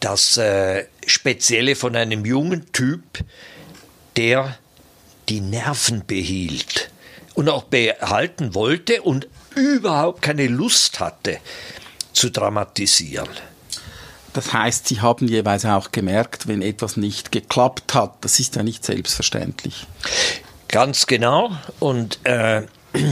das 0.00 0.38
äh, 0.38 0.86
Spezielle 1.06 1.76
von 1.76 1.94
einem 1.94 2.24
jungen 2.24 2.72
Typ, 2.72 3.02
der 4.16 4.56
die 5.28 5.40
Nerven 5.40 6.04
behielt 6.06 6.90
und 7.34 7.48
auch 7.50 7.64
behalten 7.64 8.54
wollte 8.54 9.02
und 9.02 9.28
überhaupt 9.54 10.22
keine 10.22 10.46
Lust 10.46 10.98
hatte, 11.00 11.38
zu 12.12 12.30
dramatisieren. 12.30 13.28
Das 14.32 14.52
heißt, 14.52 14.86
Sie 14.88 15.00
haben 15.00 15.26
jeweils 15.26 15.64
auch 15.64 15.90
gemerkt, 15.90 16.46
wenn 16.46 16.62
etwas 16.62 16.96
nicht 16.96 17.32
geklappt 17.32 17.94
hat. 17.94 18.14
Das 18.20 18.38
ist 18.38 18.56
ja 18.56 18.62
nicht 18.62 18.84
selbstverständlich. 18.84 19.86
Ganz 20.68 21.06
genau. 21.06 21.50
Und 21.80 22.20
äh, 22.24 22.62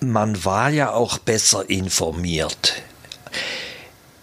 man 0.00 0.44
war 0.44 0.68
ja 0.70 0.92
auch 0.92 1.18
besser 1.18 1.68
informiert. 1.70 2.74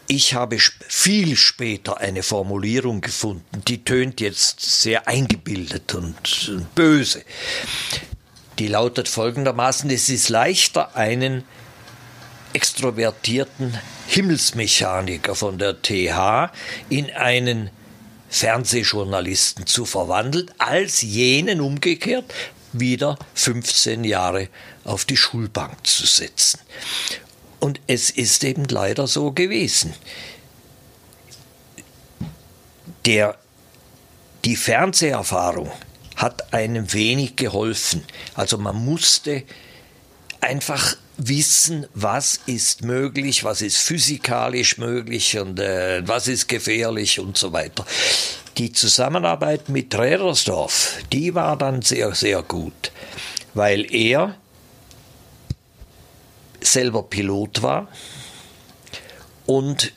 ich 0.08 0.36
habe 0.36 0.60
viel 0.88 1.36
später 1.36 1.98
eine 2.00 2.22
Formulierung 2.22 3.02
gefunden, 3.02 3.64
die 3.68 3.84
tönt 3.84 4.22
jetzt 4.22 4.62
sehr 4.62 5.08
eingebildet 5.08 5.96
und 5.96 6.54
böse. 6.76 7.24
Die 8.60 8.68
lautet 8.68 9.08
folgendermaßen, 9.08 9.90
es 9.90 10.08
ist 10.10 10.30
leichter, 10.30 10.96
einen 10.96 11.44
extrovertierten 12.56 13.78
Himmelsmechaniker 14.08 15.36
von 15.36 15.58
der 15.58 15.82
TH 15.82 16.52
in 16.90 17.12
einen 17.12 17.70
Fernsehjournalisten 18.30 19.66
zu 19.66 19.84
verwandeln, 19.84 20.50
als 20.58 21.02
jenen 21.02 21.60
umgekehrt 21.60 22.34
wieder 22.72 23.20
15 23.34 24.06
Jahre 24.06 24.48
auf 24.86 25.04
die 25.04 25.18
Schulbank 25.18 25.86
zu 25.86 26.06
setzen. 26.06 26.60
Und 27.60 27.82
es 27.88 28.10
ist 28.10 28.44
eben 28.46 28.66
leider 28.66 29.08
so 29.08 29.32
gewesen. 29.32 29.94
Der, 33.06 33.38
die 34.46 34.56
Fernseherfahrung 34.56 35.72
hat 36.16 36.54
einem 36.54 36.94
wenig 36.94 37.36
geholfen. 37.36 38.04
Also 38.34 38.58
man 38.58 38.78
musste 38.78 39.44
einfach 40.46 40.96
wissen, 41.18 41.88
was 41.94 42.40
ist 42.46 42.84
möglich, 42.84 43.44
was 43.44 43.62
ist 43.62 43.78
physikalisch 43.78 44.78
möglich 44.78 45.38
und 45.40 45.60
äh, 45.60 46.08
was 46.08 46.28
ist 46.28 46.48
gefährlich 46.48 47.20
und 47.20 47.38
so 47.38 47.52
weiter. 47.52 47.86
Die 48.58 48.72
Zusammenarbeit 48.72 49.70
mit 49.70 49.98
Rädersdorf, 49.98 50.98
die 51.12 51.34
war 51.34 51.58
dann 51.58 51.82
sehr, 51.82 52.14
sehr 52.14 52.44
gut, 52.44 52.92
weil 53.54 53.92
er 53.94 54.36
selber 56.62 57.04
Pilot 57.04 57.62
war 57.64 57.88
und 59.46 59.94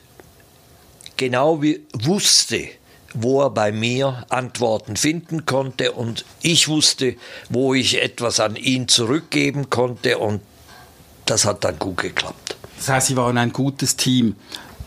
genau 1.15 1.61
wie 1.61 1.85
wusste, 1.93 2.69
wo 3.13 3.41
er 3.41 3.49
bei 3.49 3.71
mir 3.71 4.25
Antworten 4.29 4.95
finden 4.95 5.45
konnte 5.45 5.91
und 5.91 6.25
ich 6.41 6.67
wusste, 6.67 7.15
wo 7.49 7.73
ich 7.73 8.01
etwas 8.01 8.39
an 8.39 8.55
ihn 8.55 8.87
zurückgeben 8.87 9.69
konnte 9.69 10.17
und 10.17 10.41
das 11.25 11.45
hat 11.45 11.63
dann 11.63 11.77
gut 11.77 11.97
geklappt. 11.97 12.57
Das 12.77 12.89
heißt, 12.89 13.07
Sie 13.07 13.17
waren 13.17 13.37
ein 13.37 13.53
gutes 13.53 13.95
Team. 13.95 14.35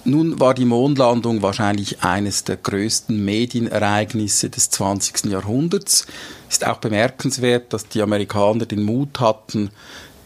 Nun 0.04 0.40
war 0.40 0.54
die 0.54 0.64
Mondlandung 0.64 1.42
wahrscheinlich 1.42 2.02
eines 2.02 2.42
der 2.42 2.56
größten 2.56 3.24
Medienereignisse 3.24 4.50
des 4.50 4.70
20. 4.70 5.26
Jahrhunderts. 5.26 6.06
Ist 6.50 6.66
auch 6.66 6.78
bemerkenswert, 6.78 7.72
dass 7.72 7.86
die 7.86 8.02
Amerikaner 8.02 8.66
den 8.66 8.82
Mut 8.82 9.20
hatten, 9.20 9.70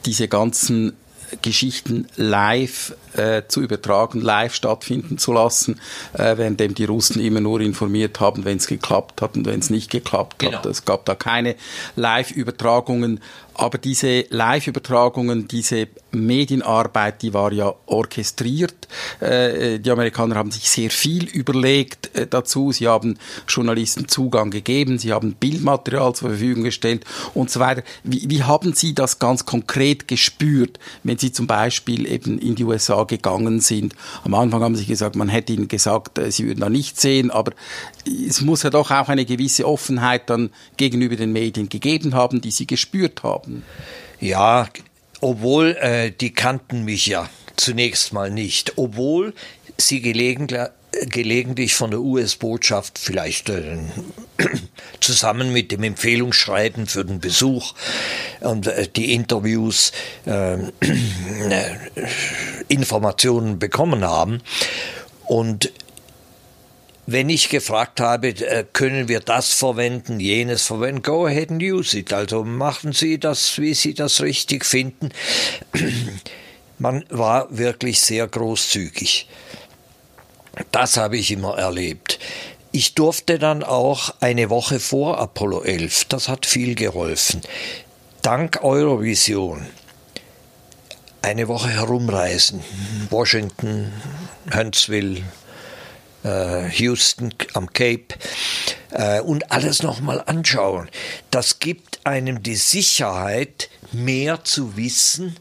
diese 0.06 0.28
ganzen 0.28 0.94
Geschichten 1.42 2.06
live 2.16 2.94
äh, 3.16 3.42
zu 3.48 3.62
übertragen, 3.62 4.20
live 4.20 4.54
stattfinden 4.54 5.18
zu 5.18 5.32
lassen, 5.32 5.80
äh, 6.12 6.36
währenddem 6.36 6.74
die 6.74 6.84
Russen 6.84 7.20
immer 7.20 7.40
nur 7.40 7.60
informiert 7.60 8.20
haben, 8.20 8.44
wenn 8.44 8.58
es 8.58 8.66
geklappt 8.66 9.22
hat 9.22 9.36
und 9.36 9.46
wenn 9.46 9.60
es 9.60 9.70
nicht 9.70 9.90
geklappt 9.90 10.38
genau. 10.38 10.58
hat. 10.58 10.66
Es 10.66 10.84
gab 10.84 11.04
da 11.04 11.14
keine 11.14 11.56
Live-Übertragungen 11.96 13.20
aber 13.58 13.78
diese 13.78 14.26
Live-Übertragungen, 14.28 15.48
diese 15.48 15.88
Medienarbeit, 16.12 17.22
die 17.22 17.32
war 17.32 17.52
ja 17.52 17.74
orchestriert. 17.86 18.86
Äh, 19.20 19.78
die 19.78 19.90
Amerikaner 19.90 20.34
haben 20.34 20.50
sich 20.50 20.68
sehr 20.68 20.90
viel 20.90 21.24
überlegt 21.24 22.14
äh, 22.14 22.26
dazu. 22.26 22.72
Sie 22.72 22.86
haben 22.86 23.18
Journalisten 23.48 24.08
Zugang 24.08 24.50
gegeben, 24.50 24.98
sie 24.98 25.12
haben 25.12 25.34
Bildmaterial 25.34 26.14
zur 26.14 26.30
Verfügung 26.30 26.64
gestellt 26.64 27.04
und 27.32 27.50
so 27.50 27.60
weiter. 27.60 27.82
Wie, 28.04 28.28
wie 28.28 28.42
haben 28.42 28.74
Sie 28.74 28.94
das 28.94 29.18
ganz 29.18 29.46
konkret 29.46 30.06
gespürt, 30.06 30.78
wenn 31.02 31.16
Sie 31.16 31.32
zum 31.32 31.46
Beispiel 31.46 32.06
eben 32.06 32.38
in 32.38 32.56
die 32.56 32.64
USA 32.64 33.04
gegangen 33.06 33.60
sind? 33.60 33.94
Am 34.24 34.34
Anfang 34.34 34.62
haben 34.62 34.76
Sie 34.76 34.86
gesagt, 34.86 35.16
man 35.16 35.28
hätte 35.28 35.52
Ihnen 35.52 35.68
gesagt, 35.68 36.18
äh, 36.18 36.30
Sie 36.30 36.46
würden 36.46 36.60
da 36.60 36.68
nicht 36.68 37.00
sehen, 37.00 37.30
aber 37.30 37.52
es 38.06 38.40
muss 38.40 38.62
ja 38.62 38.70
doch 38.70 38.90
auch 38.90 39.08
eine 39.08 39.24
gewisse 39.24 39.66
Offenheit 39.66 40.28
dann 40.30 40.50
gegenüber 40.76 41.16
den 41.16 41.32
Medien 41.32 41.68
gegeben 41.68 42.14
haben, 42.14 42.40
die 42.40 42.50
Sie 42.50 42.66
gespürt 42.66 43.22
haben? 43.22 43.64
Ja, 44.20 44.68
obwohl 45.20 45.76
äh, 45.80 46.10
die 46.10 46.32
kannten 46.32 46.84
mich 46.84 47.06
ja 47.06 47.28
zunächst 47.56 48.12
mal 48.12 48.30
nicht, 48.30 48.74
obwohl 48.76 49.34
sie 49.78 50.00
gelegentlich 50.00 50.60
gelegentlich 51.06 51.74
von 51.74 51.90
der 51.90 52.00
US-Botschaft 52.00 52.98
vielleicht 52.98 53.48
äh, 53.48 53.78
zusammen 55.00 55.52
mit 55.52 55.72
dem 55.72 55.82
Empfehlungsschreiben 55.82 56.86
für 56.86 57.04
den 57.04 57.20
Besuch 57.20 57.74
und 58.40 58.66
äh, 58.66 58.88
die 58.88 59.14
Interviews 59.14 59.92
äh, 60.24 60.58
Informationen 62.68 63.58
bekommen 63.58 64.04
haben. 64.04 64.42
Und 65.26 65.72
wenn 67.06 67.28
ich 67.28 67.48
gefragt 67.48 68.00
habe, 68.00 68.28
äh, 68.28 68.64
können 68.72 69.08
wir 69.08 69.20
das 69.20 69.52
verwenden, 69.52 70.18
jenes 70.18 70.66
verwenden, 70.66 71.02
go 71.02 71.26
ahead 71.26 71.50
and 71.50 71.62
use 71.62 71.96
it. 71.96 72.12
Also 72.12 72.44
machen 72.44 72.92
Sie 72.92 73.18
das, 73.18 73.58
wie 73.58 73.74
Sie 73.74 73.94
das 73.94 74.20
richtig 74.20 74.64
finden. 74.64 75.10
Man 76.78 77.04
war 77.08 77.56
wirklich 77.56 78.00
sehr 78.00 78.26
großzügig. 78.26 79.28
Das 80.72 80.96
habe 80.96 81.16
ich 81.16 81.30
immer 81.30 81.58
erlebt. 81.58 82.18
Ich 82.72 82.94
durfte 82.94 83.38
dann 83.38 83.62
auch 83.62 84.14
eine 84.20 84.50
Woche 84.50 84.80
vor 84.80 85.18
Apollo 85.18 85.62
11, 85.62 86.04
das 86.06 86.28
hat 86.28 86.44
viel 86.46 86.74
geholfen, 86.74 87.40
dank 88.22 88.62
Eurovision 88.62 89.66
eine 91.26 91.48
Woche 91.48 91.70
herumreisen. 91.70 92.62
Washington, 93.10 93.92
Huntsville, 94.54 95.22
äh, 96.24 96.68
Houston 96.70 97.34
am 97.54 97.72
Cape 97.72 98.14
äh, 98.90 99.20
und 99.20 99.50
alles 99.50 99.82
nochmal 99.82 100.22
anschauen. 100.24 100.88
Das 101.32 101.58
gibt 101.58 102.00
einem 102.04 102.42
die 102.44 102.54
Sicherheit, 102.54 103.70
mehr 103.92 104.44
zu 104.44 104.76
wissen 104.76 105.36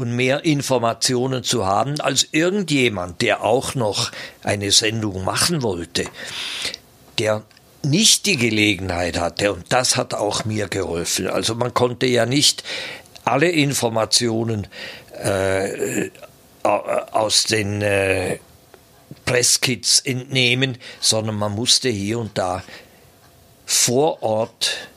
und 0.00 0.16
mehr 0.16 0.44
Informationen 0.44 1.44
zu 1.44 1.66
haben 1.66 2.00
als 2.00 2.28
irgendjemand, 2.32 3.20
der 3.22 3.42
auch 3.42 3.74
noch 3.74 4.10
eine 4.42 4.70
Sendung 4.72 5.24
machen 5.24 5.62
wollte, 5.62 6.06
der 7.18 7.42
nicht 7.82 8.26
die 8.26 8.36
Gelegenheit 8.36 9.18
hatte. 9.18 9.52
Und 9.52 9.72
das 9.72 9.96
hat 9.96 10.14
auch 10.14 10.44
mir 10.44 10.68
geholfen. 10.68 11.28
Also 11.28 11.54
man 11.54 11.72
konnte 11.74 12.06
ja 12.06 12.26
nicht 12.26 12.64
alle 13.24 13.50
Informationen 13.50 14.66
äh, 15.22 16.10
aus 16.62 17.44
den 17.44 17.82
äh, 17.82 18.38
Presskits 19.24 20.00
entnehmen, 20.00 20.78
sondern 21.00 21.36
man 21.36 21.54
musste 21.54 21.88
hier 21.88 22.18
und 22.18 22.36
da 22.36 22.62
vor 23.64 24.22
Ort 24.22 24.89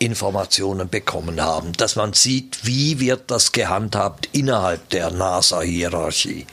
Informationen 0.00 0.88
bekommen 0.88 1.40
haben, 1.42 1.72
dass 1.74 1.94
man 1.94 2.14
sieht, 2.14 2.66
wie 2.66 2.98
wird 3.00 3.30
das 3.30 3.52
gehandhabt 3.52 4.30
innerhalb 4.32 4.88
der 4.88 5.10
NASA-Hierarchie. 5.10 6.46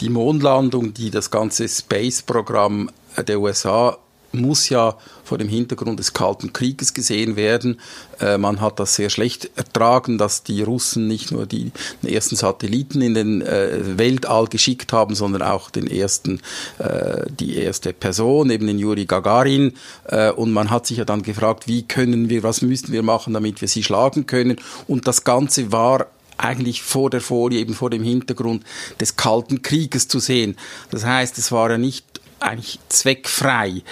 Die 0.00 0.08
Mondlandung, 0.08 0.92
die 0.92 1.10
das 1.10 1.30
ganze 1.30 1.68
Space-Programm 1.68 2.90
der 3.16 3.40
USA 3.40 3.96
muss 4.34 4.68
ja 4.68 4.96
vor 5.24 5.38
dem 5.38 5.48
Hintergrund 5.48 5.98
des 5.98 6.12
Kalten 6.12 6.52
Krieges 6.52 6.94
gesehen 6.94 7.36
werden. 7.36 7.80
Äh, 8.20 8.38
man 8.38 8.60
hat 8.60 8.78
das 8.78 8.94
sehr 8.94 9.10
schlecht 9.10 9.50
ertragen, 9.56 10.18
dass 10.18 10.42
die 10.42 10.62
Russen 10.62 11.08
nicht 11.08 11.32
nur 11.32 11.46
die, 11.46 11.72
ersten 12.02 12.36
Satelliten 12.36 13.00
in 13.00 13.14
den 13.14 13.42
äh, 13.42 13.98
Weltall 13.98 14.46
geschickt 14.46 14.92
haben, 14.92 15.14
sondern 15.14 15.42
auch 15.42 15.70
den 15.70 15.86
ersten, 15.86 16.40
äh, 16.78 17.24
die 17.30 17.56
erste 17.56 17.92
Person, 17.92 18.50
eben 18.50 18.66
den 18.66 18.78
Juri 18.78 19.06
Gagarin. 19.06 19.72
Äh, 20.04 20.30
und 20.30 20.52
man 20.52 20.70
hat 20.70 20.86
sich 20.86 20.98
ja 20.98 21.04
dann 21.04 21.22
gefragt, 21.22 21.66
wie 21.66 21.82
können 21.82 22.28
wir, 22.28 22.42
was 22.42 22.62
müssten 22.62 22.92
wir 22.92 23.02
machen, 23.02 23.34
damit 23.34 23.60
wir 23.60 23.68
sie 23.68 23.82
schlagen 23.82 24.26
können. 24.26 24.56
Und 24.86 25.08
das 25.08 25.24
Ganze 25.24 25.72
war 25.72 26.06
eigentlich 26.36 26.82
vor 26.82 27.10
der 27.10 27.20
Folie, 27.20 27.60
eben 27.60 27.74
vor 27.74 27.90
dem 27.90 28.02
Hintergrund 28.02 28.64
des 29.00 29.16
Kalten 29.16 29.62
Krieges 29.62 30.08
zu 30.08 30.18
sehen. 30.18 30.56
Das 30.90 31.04
heißt, 31.04 31.38
es 31.38 31.52
war 31.52 31.70
ja 31.70 31.78
nicht 31.78 32.04
eigentlich 32.40 32.78
zweckfrei 32.88 33.82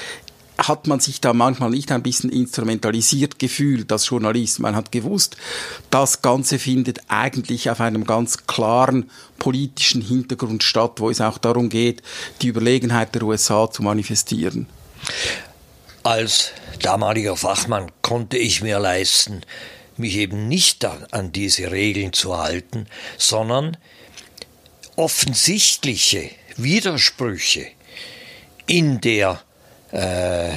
hat 0.58 0.86
man 0.86 1.00
sich 1.00 1.20
da 1.20 1.32
manchmal 1.32 1.70
nicht 1.70 1.90
ein 1.92 2.02
bisschen 2.02 2.30
instrumentalisiert 2.30 3.38
gefühlt 3.38 3.90
als 3.90 4.08
Journalist. 4.08 4.60
Man 4.60 4.76
hat 4.76 4.92
gewusst, 4.92 5.36
das 5.90 6.22
Ganze 6.22 6.58
findet 6.58 7.00
eigentlich 7.08 7.70
auf 7.70 7.80
einem 7.80 8.04
ganz 8.04 8.46
klaren 8.46 9.10
politischen 9.38 10.02
Hintergrund 10.02 10.62
statt, 10.62 11.00
wo 11.00 11.10
es 11.10 11.20
auch 11.20 11.38
darum 11.38 11.68
geht, 11.68 12.02
die 12.42 12.48
Überlegenheit 12.48 13.14
der 13.14 13.22
USA 13.22 13.70
zu 13.70 13.82
manifestieren. 13.82 14.66
Als 16.02 16.52
damaliger 16.80 17.36
Fachmann 17.36 17.90
konnte 18.02 18.36
ich 18.36 18.62
mir 18.62 18.78
leisten, 18.78 19.42
mich 19.96 20.16
eben 20.16 20.48
nicht 20.48 20.84
an 20.84 21.32
diese 21.32 21.70
Regeln 21.70 22.12
zu 22.12 22.36
halten, 22.36 22.86
sondern 23.18 23.76
offensichtliche 24.96 26.30
Widersprüche 26.56 27.66
in 28.66 29.00
der 29.00 29.42
äh, 29.92 30.50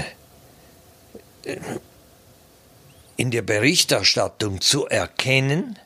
in 3.18 3.32
der 3.32 3.42
Berichterstattung 3.44 4.62
zu 4.62 4.88
erkennen, 4.88 5.78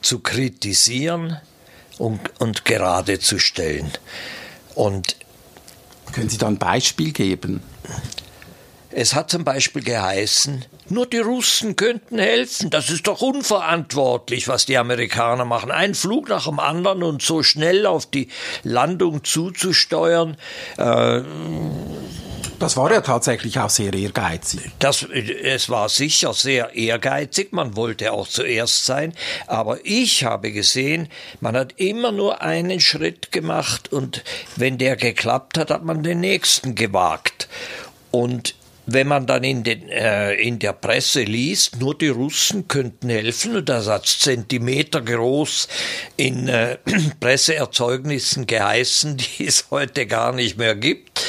zu 0.00 0.20
kritisieren 0.20 1.40
und, 1.98 2.20
und 2.40 2.64
gerade 2.64 3.18
zu 3.18 3.38
stellen. 3.38 3.90
Und 4.74 5.16
können 6.12 6.28
Sie 6.28 6.38
da 6.38 6.46
ein 6.46 6.58
Beispiel 6.58 7.12
geben? 7.12 7.62
Es 8.98 9.14
hat 9.14 9.28
zum 9.28 9.44
Beispiel 9.44 9.82
geheißen, 9.82 10.64
nur 10.88 11.04
die 11.04 11.18
Russen 11.18 11.76
könnten 11.76 12.18
helfen. 12.18 12.70
Das 12.70 12.88
ist 12.88 13.06
doch 13.06 13.20
unverantwortlich, 13.20 14.48
was 14.48 14.64
die 14.64 14.78
Amerikaner 14.78 15.44
machen. 15.44 15.70
Ein 15.70 15.94
Flug 15.94 16.30
nach 16.30 16.46
dem 16.46 16.58
anderen 16.58 17.02
und 17.02 17.20
so 17.20 17.42
schnell 17.42 17.84
auf 17.84 18.06
die 18.06 18.28
Landung 18.62 19.22
zuzusteuern. 19.22 20.38
Äh, 20.78 21.20
das 22.58 22.78
war 22.78 22.90
ja 22.90 23.02
tatsächlich 23.02 23.58
auch 23.58 23.68
sehr 23.68 23.92
ehrgeizig. 23.92 24.70
Das, 24.78 25.02
es 25.02 25.68
war 25.68 25.90
sicher 25.90 26.32
sehr 26.32 26.74
ehrgeizig, 26.74 27.52
man 27.52 27.76
wollte 27.76 28.14
auch 28.14 28.26
zuerst 28.26 28.86
sein, 28.86 29.12
aber 29.46 29.76
ich 29.84 30.24
habe 30.24 30.52
gesehen, 30.52 31.10
man 31.42 31.54
hat 31.54 31.74
immer 31.76 32.12
nur 32.12 32.40
einen 32.40 32.80
Schritt 32.80 33.30
gemacht 33.30 33.92
und 33.92 34.24
wenn 34.56 34.78
der 34.78 34.96
geklappt 34.96 35.58
hat, 35.58 35.70
hat 35.70 35.84
man 35.84 36.02
den 36.02 36.20
nächsten 36.20 36.74
gewagt. 36.74 37.46
Und 38.10 38.54
wenn 38.86 39.08
man 39.08 39.26
dann 39.26 39.44
in, 39.44 39.64
den, 39.64 39.88
äh, 39.88 40.34
in 40.34 40.58
der 40.58 40.72
Presse 40.72 41.22
liest, 41.22 41.80
nur 41.80 41.96
die 41.96 42.08
Russen 42.08 42.68
könnten 42.68 43.08
helfen, 43.08 43.56
und 43.56 43.68
das 43.68 43.88
hat 43.88 44.06
Zentimeter 44.06 45.02
groß 45.02 45.68
in 46.16 46.48
äh, 46.48 46.78
Presseerzeugnissen 47.20 48.46
geheißen, 48.46 49.16
die 49.38 49.46
es 49.46 49.66
heute 49.70 50.06
gar 50.06 50.32
nicht 50.32 50.56
mehr 50.56 50.76
gibt, 50.76 51.20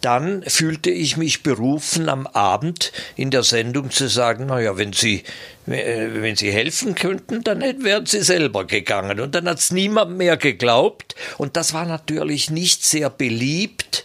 dann 0.00 0.42
fühlte 0.42 0.90
ich 0.90 1.16
mich 1.16 1.42
berufen, 1.42 2.10
am 2.10 2.26
Abend 2.26 2.92
in 3.16 3.30
der 3.30 3.42
Sendung 3.42 3.90
zu 3.90 4.08
sagen, 4.08 4.46
naja, 4.46 4.76
wenn 4.76 4.92
Sie, 4.92 5.24
äh, 5.66 6.08
wenn 6.12 6.36
Sie 6.36 6.52
helfen 6.52 6.94
könnten, 6.94 7.42
dann 7.42 7.62
wären 7.82 8.04
Sie 8.04 8.22
selber 8.22 8.66
gegangen. 8.66 9.18
Und 9.18 9.34
dann 9.34 9.48
hat 9.48 9.60
es 9.60 9.70
niemand 9.70 10.18
mehr 10.18 10.36
geglaubt. 10.36 11.14
Und 11.38 11.56
das 11.56 11.72
war 11.72 11.86
natürlich 11.86 12.50
nicht 12.50 12.84
sehr 12.84 13.08
beliebt 13.08 14.04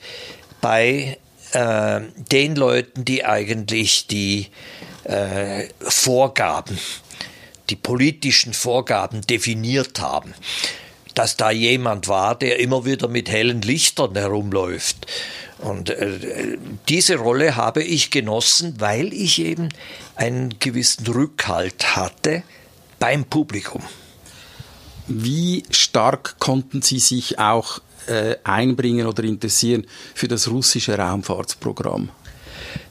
bei 0.61 1.17
äh, 1.53 2.01
den 2.31 2.55
Leuten, 2.55 3.05
die 3.05 3.25
eigentlich 3.25 4.07
die 4.07 4.47
äh, 5.03 5.67
Vorgaben, 5.79 6.77
die 7.69 7.75
politischen 7.75 8.53
Vorgaben 8.53 9.21
definiert 9.21 9.99
haben. 9.99 10.33
Dass 11.15 11.35
da 11.35 11.51
jemand 11.51 12.07
war, 12.07 12.37
der 12.37 12.59
immer 12.59 12.85
wieder 12.85 13.07
mit 13.07 13.29
hellen 13.29 13.61
Lichtern 13.61 14.15
herumläuft. 14.15 15.07
Und 15.57 15.89
äh, 15.89 16.57
diese 16.87 17.17
Rolle 17.17 17.55
habe 17.55 17.83
ich 17.83 18.11
genossen, 18.11 18.75
weil 18.79 19.13
ich 19.13 19.39
eben 19.39 19.69
einen 20.15 20.57
gewissen 20.59 21.05
Rückhalt 21.07 21.95
hatte 21.95 22.43
beim 22.99 23.25
Publikum. 23.25 23.83
Wie 25.07 25.63
stark 25.71 26.39
konnten 26.39 26.81
Sie 26.81 26.99
sich 26.99 27.39
auch 27.39 27.81
äh, 28.09 28.37
einbringen 28.43 29.05
oder 29.05 29.23
interessieren 29.23 29.85
für 30.15 30.27
das 30.27 30.49
russische 30.49 30.97
Raumfahrtsprogramm? 30.97 32.09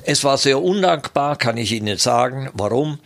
Es 0.04 0.24
war 0.24 0.38
sehr 0.38 0.62
undankbar, 0.62 1.36
kann 1.36 1.56
ich 1.56 1.72
Ihnen 1.72 1.98
sagen. 1.98 2.50
Warum? 2.54 2.98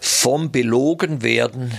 Vom 0.00 0.50
Belogenwerden 0.50 1.72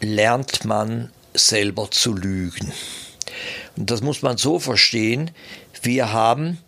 lernt 0.00 0.64
man 0.64 1.10
selber 1.34 1.90
zu 1.90 2.14
lügen. 2.14 2.72
Und 3.76 3.90
das 3.90 4.02
muss 4.02 4.22
man 4.22 4.36
so 4.36 4.58
verstehen, 4.58 5.30
wir 5.82 6.12
haben 6.12 6.58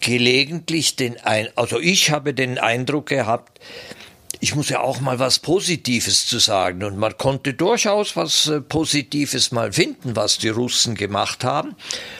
gelegentlich 0.00 0.96
den 0.96 1.20
ein 1.20 1.48
also 1.56 1.78
ich 1.78 2.10
habe 2.10 2.34
den 2.34 2.58
Eindruck 2.58 3.06
gehabt, 3.06 3.60
ich 4.42 4.54
muss 4.54 4.70
ja 4.70 4.80
auch 4.80 5.00
mal 5.00 5.18
was 5.18 5.38
Positives 5.38 6.26
zu 6.26 6.38
sagen. 6.38 6.82
Und 6.82 6.96
man 6.96 7.16
konnte 7.18 7.52
durchaus 7.52 8.16
was 8.16 8.46
äh, 8.46 8.62
Positives 8.62 9.52
mal 9.52 9.70
finden, 9.72 10.16
was 10.16 10.38
die 10.38 10.48
Russen 10.48 10.94
gemacht 10.94 11.44
haben. 11.44 11.76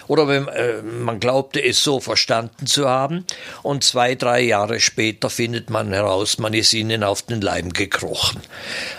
Oder 0.06 0.28
wenn 0.28 0.46
äh, 0.48 0.83
man 0.83 1.18
glaubte, 1.18 1.64
es 1.64 1.83
so 1.83 1.98
verstanden 1.98 2.66
zu 2.66 2.87
haben. 2.87 3.24
Und 3.62 3.85
zwei, 3.85 4.16
drei 4.16 4.42
Jahre 4.42 4.80
später 4.80 5.30
findet 5.30 5.70
man 5.70 5.94
heraus, 5.94 6.38
man 6.38 6.52
ist 6.52 6.74
ihnen 6.74 7.04
auf 7.04 7.22
den 7.22 7.40
Leim 7.40 7.72
gekrochen. 7.72 8.42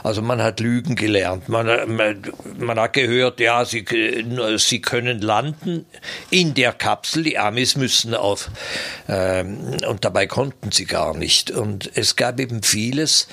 Also 0.03 0.23
man 0.23 0.41
hat 0.41 0.59
Lügen 0.59 0.95
gelernt. 0.95 1.47
Man, 1.47 1.67
äh, 1.67 1.85
man, 1.85 2.23
man 2.57 2.79
hat 2.79 2.93
gehört, 2.93 3.39
ja, 3.39 3.65
sie, 3.65 3.85
sie 4.57 4.81
können 4.81 5.21
landen 5.21 5.85
in 6.31 6.55
der 6.55 6.73
Kapsel. 6.73 7.23
Die 7.23 7.37
Amis 7.37 7.75
müssen 7.75 8.15
auf. 8.15 8.49
Ähm, 9.07 9.77
und 9.87 10.05
dabei 10.05 10.25
konnten 10.25 10.71
sie 10.71 10.85
gar 10.85 11.15
nicht. 11.15 11.51
Und 11.51 11.91
es 11.93 12.15
gab 12.15 12.39
eben 12.39 12.63
vieles, 12.63 13.10
alles. 13.11 13.27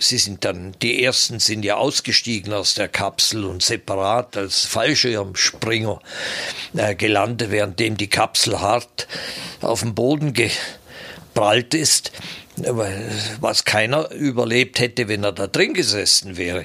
Sie 0.00 0.18
sind 0.18 0.44
dann, 0.44 0.74
die 0.82 1.04
ersten 1.04 1.38
sind 1.38 1.64
ja 1.64 1.76
ausgestiegen 1.76 2.52
aus 2.52 2.74
der 2.74 2.88
Kapsel 2.88 3.44
und 3.44 3.62
separat 3.62 4.36
als 4.36 4.64
Fallschirmspringer 4.64 6.00
äh, 6.76 6.96
gelandet, 6.96 7.52
währenddem 7.52 7.96
die 7.96 8.08
Kapsel 8.08 8.60
hart 8.60 9.06
auf 9.60 9.80
dem 9.80 9.94
Boden 9.94 10.32
geprallt 11.36 11.74
ist 11.74 12.12
was 13.40 13.66
keiner 13.66 14.10
überlebt 14.12 14.78
hätte, 14.78 15.08
wenn 15.08 15.24
er 15.24 15.32
da 15.32 15.46
drin 15.46 15.74
gesessen 15.74 16.38
wäre. 16.38 16.64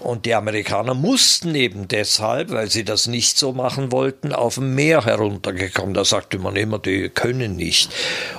Und 0.00 0.26
die 0.26 0.34
Amerikaner 0.34 0.94
mussten 0.94 1.54
eben 1.54 1.86
deshalb, 1.86 2.50
weil 2.50 2.68
sie 2.72 2.84
das 2.84 3.06
nicht 3.06 3.38
so 3.38 3.52
machen 3.52 3.92
wollten, 3.92 4.32
auf 4.32 4.56
dem 4.56 4.74
Meer 4.74 5.04
heruntergekommen. 5.04 5.94
Da 5.94 6.04
sagte 6.04 6.40
man 6.40 6.56
immer, 6.56 6.80
die 6.80 7.08
können 7.08 7.54
nicht. 7.54 7.88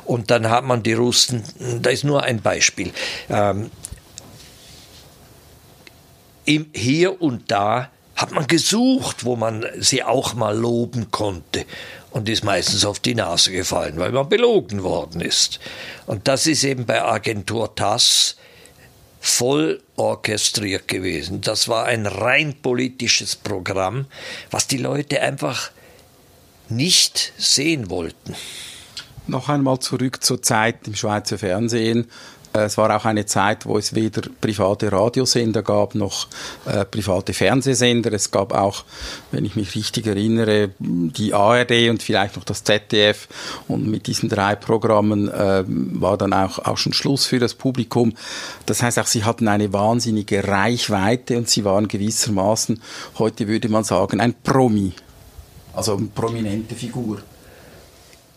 Und 0.04 0.30
dann 0.30 0.50
hat 0.50 0.65
man 0.65 0.84
die 0.84 0.92
Russen, 0.92 1.44
da 1.82 1.89
ist 1.89 2.04
nur 2.04 2.24
ein 2.24 2.42
Beispiel, 2.42 2.92
ähm, 3.30 3.72
im, 6.44 6.65
hier 6.74 7.22
und 7.22 7.50
da 7.50 7.92
hat 8.15 8.32
man 8.32 8.46
gesucht, 8.46 9.24
wo 9.24 9.38
man 9.38 9.65
sie 9.80 10.04
auch 10.04 10.34
mal 10.34 10.58
loben 10.58 11.12
konnte 11.12 11.63
und 12.12 12.30
ist 12.30 12.43
meistens 12.43 12.86
auf 12.86 13.00
die 13.00 13.15
Nase 13.15 13.52
gefallen, 13.52 13.98
weil 13.98 14.12
man 14.12 14.30
belogen 14.30 14.84
worden 14.84 15.22
ist. 15.22 15.60
Und 16.06 16.28
das 16.28 16.48
ist 16.48 16.63
eben 16.63 16.86
bei 16.86 17.04
Agentur 17.04 17.76
TAS 17.76 18.36
voll 19.19 19.82
orchestriert 19.95 20.88
gewesen. 20.88 21.41
Das 21.41 21.67
war 21.67 21.86
ein 21.86 22.06
rein 22.06 22.56
politisches 22.62 23.36
Programm, 23.36 24.06
was 24.50 24.67
die 24.67 24.78
Leute 24.78 25.22
einfach 25.22 25.72
nicht 26.69 27.34
sehen 27.38 27.89
wollten. 27.89 28.36
Noch 29.28 29.50
einmal 29.50 29.80
zurück 29.80 30.24
zur 30.24 30.41
Zeit 30.41 30.88
im 30.88 30.95
Schweizer 30.95 31.38
Fernsehen. 31.38 32.10
Äh, 32.54 32.62
es 32.62 32.78
war 32.78 32.96
auch 32.96 33.06
eine 33.06 33.26
Zeit, 33.26 33.66
wo 33.66 33.78
es 33.78 33.96
weder 33.96 34.22
private 34.42 34.92
Radiosender 34.92 35.62
gab 35.62 35.96
noch 35.96 36.28
äh, 36.66 36.86
private 36.86 37.34
Fernsehsender. 37.34 38.12
Es 38.14 38.32
gab 38.32 38.54
auch, 38.54 38.84
wenn 39.32 39.46
ich 39.46 39.56
mich 39.56 39.76
richtig 39.76 40.08
erinnere, 40.08 40.72
die 40.80 41.34
ARD 41.34 41.90
und 41.90 42.02
vielleicht 42.04 42.36
noch 42.36 42.44
das 42.44 42.64
ZDF. 42.64 43.28
Und 43.68 43.88
mit 43.88 44.08
diesen 44.08 44.30
drei 44.30 44.56
Programmen 44.56 45.30
äh, 45.30 45.64
war 45.68 46.18
dann 46.18 46.34
auch, 46.34 46.60
auch 46.60 46.78
schon 46.78 46.94
Schluss 46.94 47.26
für 47.26 47.40
das 47.40 47.54
Publikum. 47.54 48.16
Das 48.66 48.82
heißt 48.82 49.00
auch, 49.00 49.08
sie 49.08 49.24
hatten 49.24 49.48
eine 49.48 49.72
wahnsinnige 49.74 50.48
Reichweite 50.48 51.38
und 51.38 51.50
sie 51.50 51.66
waren 51.66 51.88
gewissermaßen, 51.88 52.82
heute 53.18 53.48
würde 53.48 53.70
man 53.70 53.84
sagen, 53.84 54.20
ein 54.20 54.34
Promi. 54.34 54.94
Also 55.74 55.96
eine 55.96 56.08
prominente 56.08 56.76
Figur. 56.76 57.22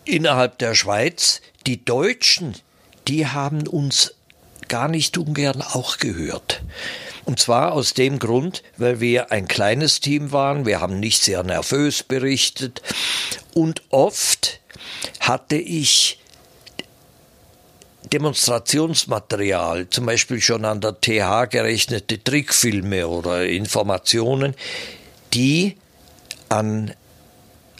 Innerhalb 0.05 0.59
der 0.59 0.75
Schweiz, 0.75 1.41
die 1.65 1.83
Deutschen, 1.83 2.55
die 3.07 3.27
haben 3.27 3.67
uns 3.67 4.13
gar 4.67 4.87
nicht 4.87 5.17
ungern 5.17 5.61
auch 5.61 5.97
gehört. 5.97 6.61
Und 7.25 7.39
zwar 7.39 7.73
aus 7.73 7.93
dem 7.93 8.19
Grund, 8.19 8.63
weil 8.77 8.99
wir 8.99 9.31
ein 9.31 9.47
kleines 9.47 9.99
Team 9.99 10.31
waren, 10.31 10.65
wir 10.65 10.81
haben 10.81 10.99
nicht 10.99 11.21
sehr 11.21 11.43
nervös 11.43 12.03
berichtet 12.03 12.81
und 13.53 13.83
oft 13.89 14.59
hatte 15.19 15.55
ich 15.55 16.19
Demonstrationsmaterial, 18.11 19.89
zum 19.89 20.05
Beispiel 20.05 20.41
schon 20.41 20.65
an 20.65 20.81
der 20.81 20.99
TH 20.99 21.49
gerechnete 21.49 22.21
Trickfilme 22.21 23.07
oder 23.07 23.45
Informationen, 23.45 24.53
die 25.33 25.77
an 26.49 26.93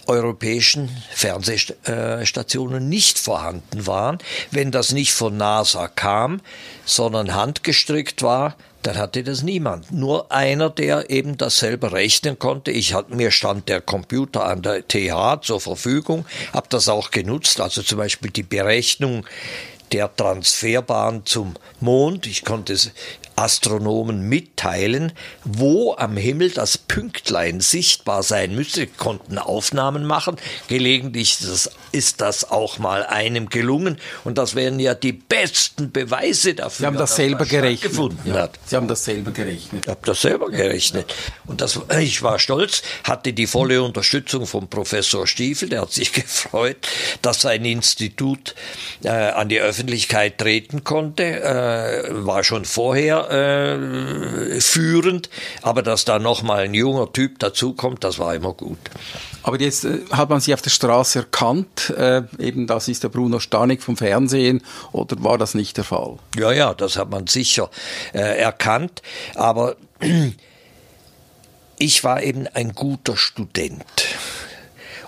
europäischen 0.07 0.89
Fernsehstationen 1.11 2.89
nicht 2.89 3.19
vorhanden 3.19 3.87
waren. 3.87 4.17
Wenn 4.51 4.71
das 4.71 4.91
nicht 4.91 5.13
von 5.13 5.37
NASA 5.37 5.87
kam, 5.87 6.41
sondern 6.85 7.33
handgestrickt 7.33 8.21
war, 8.21 8.55
dann 8.83 8.97
hatte 8.97 9.23
das 9.23 9.43
niemand. 9.43 9.91
Nur 9.91 10.31
einer, 10.31 10.69
der 10.69 11.09
eben 11.09 11.37
das 11.37 11.59
selber 11.59 11.93
rechnen 11.93 12.37
konnte. 12.37 12.71
Ich 12.71 12.93
hatte, 12.93 13.15
mir 13.15 13.31
stand 13.31 13.69
der 13.69 13.81
Computer 13.81 14.45
an 14.45 14.61
der 14.61 14.85
TH 14.87 15.41
zur 15.41 15.61
Verfügung, 15.61 16.25
habe 16.51 16.67
das 16.69 16.89
auch 16.89 17.11
genutzt, 17.11 17.61
also 17.61 17.81
zum 17.81 17.97
Beispiel 17.97 18.29
die 18.29 18.43
Berechnung 18.43 19.25
der 19.93 20.13
Transferbahn 20.13 21.25
zum 21.25 21.55
Mond. 21.79 22.27
Ich 22.27 22.43
konnte 22.43 22.75
Astronomen 23.35 24.27
mitteilen, 24.29 25.13
wo 25.43 25.95
am 25.95 26.17
Himmel 26.17 26.51
das 26.51 26.77
Pünktlein 26.77 27.59
sichtbar 27.59 28.23
sein 28.23 28.55
müsste, 28.55 28.87
konnten 28.87 29.37
Aufnahmen 29.37 30.05
machen. 30.05 30.37
Gelegentlich 30.67 31.37
ist 31.91 32.21
das 32.21 32.51
auch 32.51 32.79
mal 32.79 33.05
einem 33.05 33.49
gelungen 33.49 33.97
und 34.23 34.37
das 34.37 34.55
wären 34.55 34.79
ja 34.79 34.93
die 34.93 35.13
besten 35.13 35.91
Beweise 35.91 36.53
dafür. 36.53 36.77
Sie 36.77 36.85
haben 36.85 36.97
das 36.97 37.15
selber 37.15 37.45
gerechnet. 37.45 37.93
Ja, 38.25 38.49
Sie 38.65 38.75
haben 38.75 38.87
das 38.87 39.05
selber 39.05 39.31
gerechnet. 39.31 39.85
Ich 39.85 39.89
habe 39.89 40.01
das 40.03 40.21
selber 40.21 40.49
gerechnet. 40.49 41.13
Und 41.45 41.61
das, 41.61 41.79
ich 41.99 42.21
war 42.21 42.39
stolz, 42.39 42.83
hatte 43.03 43.33
die 43.33 43.47
volle 43.47 43.81
Unterstützung 43.81 44.45
vom 44.45 44.67
Professor 44.67 45.27
Stiefel, 45.27 45.69
der 45.69 45.81
hat 45.81 45.91
sich 45.91 46.11
gefreut, 46.13 46.77
dass 47.21 47.41
sein 47.41 47.65
Institut 47.65 48.55
äh, 49.03 49.09
an 49.09 49.49
die 49.49 49.59
Öffentlichkeit 49.59 50.37
treten 50.37 50.83
konnte, 50.83 51.23
äh, 51.23 52.25
war 52.25 52.43
schon 52.43 52.65
vorher 52.65 53.29
äh, 53.33 54.61
führend, 54.61 55.29
aber 55.61 55.81
dass 55.81 56.05
da 56.05 56.19
nochmal 56.19 56.65
ein 56.65 56.73
junger 56.73 57.11
Typ 57.11 57.39
dazukommt, 57.39 58.03
das 58.03 58.19
war 58.19 58.35
immer 58.35 58.53
gut. 58.53 58.77
Aber 59.41 59.59
jetzt 59.59 59.85
äh, 59.85 59.99
hat 60.11 60.29
man 60.29 60.39
sie 60.39 60.53
auf 60.53 60.61
der 60.61 60.69
Straße 60.69 61.19
erkannt, 61.19 61.89
äh, 61.97 62.21
eben 62.39 62.67
das 62.67 62.87
ist 62.87 63.03
der 63.03 63.09
Bruno 63.09 63.39
Stanik 63.39 63.81
vom 63.81 63.97
Fernsehen, 63.97 64.61
oder 64.91 65.21
war 65.23 65.37
das 65.37 65.55
nicht 65.55 65.77
der 65.77 65.83
Fall? 65.83 66.17
Ja, 66.37 66.51
ja, 66.51 66.73
das 66.73 66.97
hat 66.97 67.09
man 67.09 67.27
sicher 67.27 67.69
äh, 68.13 68.19
erkannt, 68.19 69.01
aber 69.35 69.75
ich 71.79 72.03
war 72.03 72.21
eben 72.21 72.47
ein 72.53 72.73
guter 72.73 73.17
Student 73.17 73.83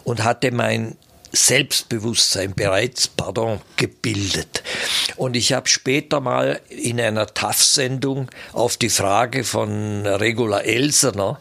und 0.04 0.24
hatte 0.24 0.52
mein 0.52 0.98
Selbstbewusstsein 1.36 2.54
bereits, 2.54 3.08
pardon, 3.08 3.62
gebildet. 3.78 4.64
Und 5.18 5.36
ich 5.36 5.54
habe 5.54 5.68
später 5.68 6.20
mal 6.20 6.62
in 6.70 7.00
einer 7.00 7.28
TAF-Sendung 7.28 8.30
auf 8.54 8.78
die 8.78 8.90
Frage 8.90 9.44
von 9.44 10.06
Regula 10.06 10.60
Elsener 10.60 11.40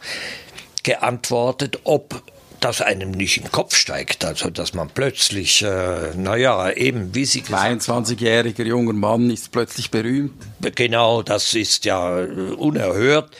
geantwortet, 0.82 1.80
ob 1.84 2.22
das 2.60 2.80
einem 2.80 3.10
nicht 3.10 3.36
in 3.36 3.42
den 3.44 3.52
Kopf 3.52 3.76
steigt, 3.76 4.24
also 4.24 4.48
dass 4.48 4.72
man 4.72 4.88
plötzlich, 4.88 5.62
äh, 5.62 6.14
naja, 6.16 6.70
eben 6.70 7.14
wie 7.14 7.26
Sie 7.26 7.42
gesagt 7.42 7.82
22-jähriger 7.82 8.64
junger 8.64 8.94
Mann 8.94 9.28
ist 9.30 9.52
plötzlich 9.52 9.90
berühmt. 9.90 10.32
Genau, 10.74 11.22
das 11.22 11.52
ist 11.52 11.84
ja 11.84 12.20
äh, 12.20 12.24
unerhört. 12.24 13.36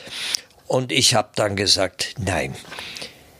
Und 0.67 0.91
ich 0.91 1.15
habe 1.15 1.29
dann 1.35 1.55
gesagt, 1.55 2.15
nein, 2.19 2.55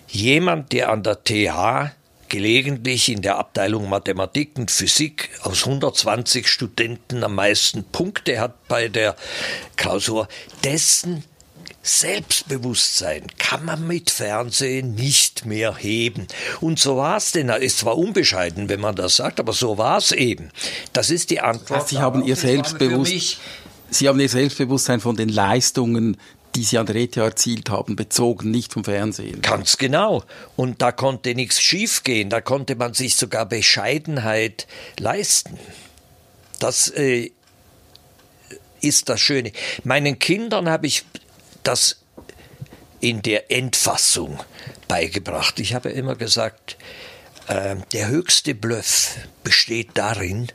jemand, 0.08 0.72
der 0.72 0.92
an 0.92 1.04
der 1.04 1.24
TH 1.24 1.92
gelegentlich 2.36 3.08
in 3.08 3.22
der 3.22 3.38
Abteilung 3.38 3.88
Mathematik 3.88 4.58
und 4.58 4.70
Physik 4.70 5.30
aus 5.44 5.66
120 5.66 6.50
Studenten 6.50 7.24
am 7.24 7.36
meisten 7.36 7.86
Punkte 7.86 8.42
hat 8.42 8.68
bei 8.68 8.90
der 8.90 9.16
Klausur, 9.78 10.28
dessen 10.66 11.24
Selbstbewusstsein 11.82 13.28
kann 13.38 13.64
man 13.64 13.88
mit 13.88 14.10
Fernsehen 14.10 14.96
nicht 14.96 15.46
mehr 15.46 15.78
heben. 15.78 16.28
Und 16.60 16.78
so 16.78 16.98
war 16.98 17.16
es 17.16 17.32
denn. 17.32 17.48
Ist 17.48 17.78
zwar 17.78 17.98
unbescheiden, 17.98 18.68
wenn 18.68 18.82
man 18.82 18.96
das 18.96 19.16
sagt, 19.16 19.40
aber 19.40 19.54
so 19.54 19.78
war 19.78 20.00
es 20.00 20.12
eben. 20.12 20.50
Das 20.92 21.12
ist 21.12 21.30
die 21.30 21.40
Antwort. 21.40 21.88
Sie 21.88 22.00
haben 22.00 22.22
Ihr 22.26 22.36
Selbstbewusstsein. 22.36 23.40
Sie 23.92 24.10
haben 24.10 24.20
Ihr 24.20 24.28
Selbstbewusstsein 24.28 25.00
von 25.00 25.16
den 25.16 25.30
Leistungen 25.30 26.18
die 26.56 26.64
sie 26.64 26.78
an 26.78 26.86
der 26.86 26.96
ETH 26.96 27.18
erzielt 27.18 27.70
haben, 27.70 27.96
bezogen, 27.96 28.50
nicht 28.50 28.74
vom 28.74 28.84
Fernsehen. 28.84 29.42
Ganz 29.42 29.78
genau. 29.78 30.24
Und 30.56 30.82
da 30.82 30.92
konnte 30.92 31.36
nichts 31.36 31.62
schiefgehen. 31.62 32.30
Da 32.30 32.42
konnte 32.42 32.76
man 32.76 32.94
sich 32.94 33.16
sogar 33.16 33.46
Bescheidenheit 33.46 34.66
leisten. 34.98 35.60
Das 36.60 36.88
äh, 36.90 37.32
ist 38.80 39.10
das 39.10 39.20
Schöne. 39.20 39.52
Meinen 39.84 40.18
Kindern 40.18 40.70
habe 40.70 40.88
ich 40.88 41.04
das 41.64 42.02
in 43.02 43.22
der 43.22 43.52
Endfassung 43.52 44.40
beigebracht. 44.88 45.60
Ich 45.60 45.74
habe 45.74 45.90
immer 45.90 46.16
gesagt, 46.16 46.78
äh, 47.48 47.76
der 47.92 48.08
höchste 48.08 48.56
Bluff 48.56 49.16
besteht 49.44 49.90
darin, 49.96 50.48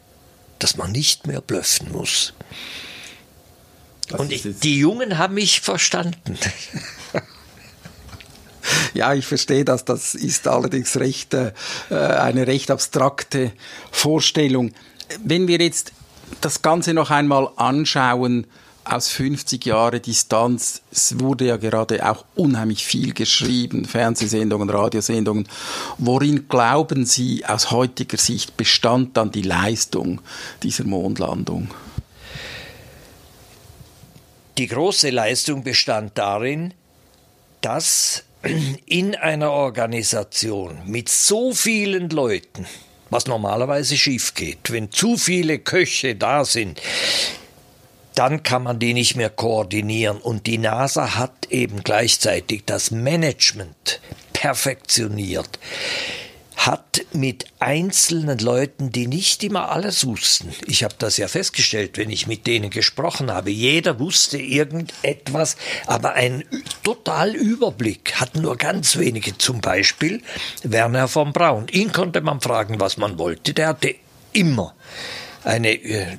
dass 0.58 0.76
man 0.76 0.92
nicht 0.92 1.26
mehr 1.26 1.40
blöffen 1.40 1.92
muss. 1.92 2.32
Das 4.10 4.20
Und 4.20 4.32
ich, 4.32 4.44
die 4.62 4.78
Jungen 4.78 5.18
haben 5.18 5.34
mich 5.34 5.60
verstanden. 5.60 6.38
Ja, 8.94 9.14
ich 9.14 9.26
verstehe 9.26 9.64
das. 9.64 9.84
Das 9.84 10.14
ist 10.14 10.46
allerdings 10.48 10.96
recht, 10.96 11.34
äh, 11.34 11.52
eine 11.90 12.46
recht 12.46 12.70
abstrakte 12.70 13.52
Vorstellung. 13.90 14.72
Wenn 15.24 15.48
wir 15.48 15.58
jetzt 15.58 15.92
das 16.40 16.62
Ganze 16.62 16.94
noch 16.94 17.10
einmal 17.10 17.48
anschauen, 17.56 18.46
aus 18.84 19.08
50 19.08 19.66
Jahren 19.66 20.02
Distanz, 20.02 20.82
es 20.90 21.20
wurde 21.20 21.46
ja 21.46 21.56
gerade 21.56 22.08
auch 22.10 22.24
unheimlich 22.34 22.84
viel 22.84 23.12
geschrieben, 23.12 23.84
Fernsehsendungen, 23.84 24.70
Radiosendungen. 24.70 25.46
Worin 25.98 26.48
glauben 26.48 27.04
Sie 27.04 27.44
aus 27.44 27.70
heutiger 27.70 28.16
Sicht 28.16 28.56
bestand 28.56 29.16
dann 29.16 29.30
die 29.30 29.42
Leistung 29.42 30.20
dieser 30.62 30.84
Mondlandung? 30.84 31.70
Die 34.58 34.66
große 34.66 35.10
Leistung 35.10 35.62
bestand 35.62 36.18
darin, 36.18 36.74
dass 37.60 38.24
in 38.86 39.14
einer 39.14 39.50
Organisation 39.50 40.78
mit 40.86 41.08
so 41.08 41.52
vielen 41.52 42.10
Leuten, 42.10 42.66
was 43.10 43.26
normalerweise 43.26 43.96
schief 43.96 44.34
geht, 44.34 44.70
wenn 44.70 44.90
zu 44.90 45.16
viele 45.16 45.58
Köche 45.58 46.14
da 46.16 46.44
sind, 46.44 46.80
dann 48.14 48.42
kann 48.42 48.62
man 48.62 48.78
die 48.78 48.94
nicht 48.94 49.16
mehr 49.16 49.30
koordinieren. 49.30 50.18
Und 50.18 50.46
die 50.46 50.58
NASA 50.58 51.16
hat 51.16 51.46
eben 51.50 51.82
gleichzeitig 51.82 52.64
das 52.66 52.90
Management 52.90 54.00
perfektioniert 54.32 55.58
hat 56.66 57.06
mit 57.12 57.46
einzelnen 57.58 58.38
Leuten, 58.38 58.92
die 58.92 59.06
nicht 59.06 59.42
immer 59.42 59.70
alles 59.70 60.06
wussten. 60.06 60.52
Ich 60.66 60.84
habe 60.84 60.94
das 60.98 61.16
ja 61.16 61.26
festgestellt, 61.26 61.96
wenn 61.96 62.10
ich 62.10 62.26
mit 62.26 62.46
denen 62.46 62.68
gesprochen 62.68 63.30
habe. 63.30 63.50
Jeder 63.50 63.98
wusste 63.98 64.36
irgendetwas, 64.36 65.56
aber 65.86 66.12
ein 66.14 66.44
total 66.82 67.34
Überblick 67.34 68.20
hatten 68.20 68.42
nur 68.42 68.56
ganz 68.56 68.98
wenige. 68.98 69.38
Zum 69.38 69.62
Beispiel 69.62 70.22
Werner 70.62 71.08
von 71.08 71.32
Braun. 71.32 71.68
Ihn 71.68 71.92
konnte 71.92 72.20
man 72.20 72.42
fragen, 72.42 72.78
was 72.78 72.98
man 72.98 73.18
wollte. 73.18 73.54
Der 73.54 73.68
hatte 73.68 73.94
immer 74.32 74.74
eine, 75.44 75.72
äh, 75.72 76.18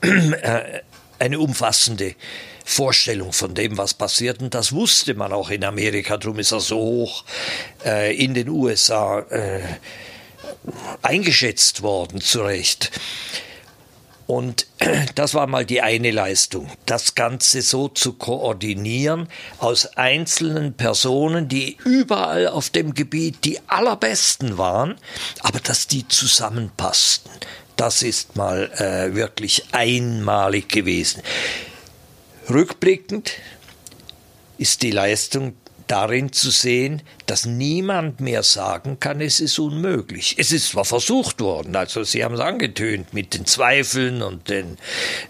äh, 0.00 0.80
eine 1.20 1.38
umfassende 1.38 2.16
Vorstellung 2.70 3.32
von 3.32 3.54
dem, 3.54 3.76
was 3.78 3.94
passiert. 3.94 4.40
Und 4.40 4.54
das 4.54 4.72
wusste 4.72 5.14
man 5.14 5.32
auch 5.32 5.50
in 5.50 5.64
Amerika, 5.64 6.16
darum 6.16 6.38
ist 6.38 6.52
er 6.52 6.60
so 6.60 6.78
hoch 6.78 7.24
äh, 7.84 8.16
in 8.16 8.32
den 8.34 8.48
USA 8.48 9.20
äh, 9.30 9.60
eingeschätzt 11.02 11.82
worden, 11.82 12.20
zu 12.20 12.42
Recht. 12.42 12.92
Und 14.28 14.68
das 15.16 15.34
war 15.34 15.48
mal 15.48 15.66
die 15.66 15.82
eine 15.82 16.12
Leistung, 16.12 16.70
das 16.86 17.16
Ganze 17.16 17.60
so 17.62 17.88
zu 17.88 18.12
koordinieren 18.12 19.28
aus 19.58 19.86
einzelnen 19.96 20.74
Personen, 20.74 21.48
die 21.48 21.76
überall 21.84 22.46
auf 22.46 22.70
dem 22.70 22.94
Gebiet 22.94 23.44
die 23.44 23.58
allerbesten 23.66 24.58
waren, 24.58 24.94
aber 25.40 25.58
dass 25.58 25.88
die 25.88 26.06
zusammenpassten. 26.06 27.32
Das 27.74 28.02
ist 28.02 28.36
mal 28.36 28.70
äh, 28.76 29.16
wirklich 29.16 29.64
einmalig 29.72 30.68
gewesen. 30.68 31.22
Rückblickend 32.50 33.32
ist 34.58 34.82
die 34.82 34.90
Leistung 34.90 35.54
darin 35.86 36.32
zu 36.32 36.50
sehen, 36.50 37.02
dass 37.30 37.46
niemand 37.46 38.20
mehr 38.20 38.42
sagen 38.42 38.98
kann, 38.98 39.20
es 39.20 39.38
ist 39.38 39.56
unmöglich. 39.60 40.34
Es 40.36 40.50
ist 40.50 40.70
zwar 40.70 40.84
versucht 40.84 41.40
worden, 41.40 41.76
also 41.76 42.02
Sie 42.02 42.24
haben 42.24 42.34
es 42.34 42.40
angetönt 42.40 43.14
mit 43.14 43.34
den 43.34 43.46
Zweifeln 43.46 44.20
und 44.20 44.48
den 44.48 44.78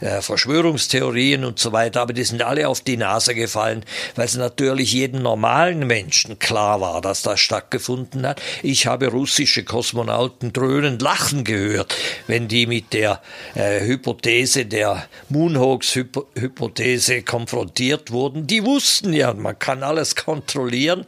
äh, 0.00 0.22
Verschwörungstheorien 0.22 1.44
und 1.44 1.58
so 1.58 1.72
weiter, 1.72 2.00
aber 2.00 2.14
die 2.14 2.24
sind 2.24 2.40
alle 2.40 2.68
auf 2.68 2.80
die 2.80 2.96
Nase 2.96 3.34
gefallen, 3.34 3.84
weil 4.14 4.24
es 4.24 4.34
natürlich 4.34 4.94
jedem 4.94 5.20
normalen 5.20 5.86
Menschen 5.86 6.38
klar 6.38 6.80
war, 6.80 7.02
dass 7.02 7.20
das 7.20 7.38
stattgefunden 7.38 8.26
hat. 8.26 8.40
Ich 8.62 8.86
habe 8.86 9.08
russische 9.08 9.64
Kosmonauten 9.64 10.54
dröhnend 10.54 11.02
lachen 11.02 11.44
gehört, 11.44 11.94
wenn 12.26 12.48
die 12.48 12.66
mit 12.66 12.94
der 12.94 13.20
äh, 13.54 13.84
Hypothese 13.84 14.64
der 14.64 15.06
Moonhoax-Hypothese 15.28 17.24
konfrontiert 17.24 18.10
wurden. 18.10 18.46
Die 18.46 18.64
wussten 18.64 19.12
ja, 19.12 19.34
man 19.34 19.58
kann 19.58 19.82
alles 19.82 20.16
kontrollieren. 20.16 21.04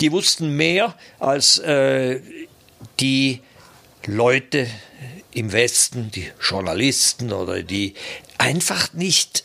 Die 0.00 0.10
wussten 0.10 0.21
mehr 0.56 0.94
als 1.18 1.58
äh, 1.58 2.20
die 3.00 3.40
Leute 4.06 4.66
im 5.32 5.52
Westen, 5.52 6.10
die 6.10 6.30
Journalisten 6.40 7.32
oder 7.32 7.62
die 7.62 7.94
einfach 8.38 8.92
nicht 8.92 9.44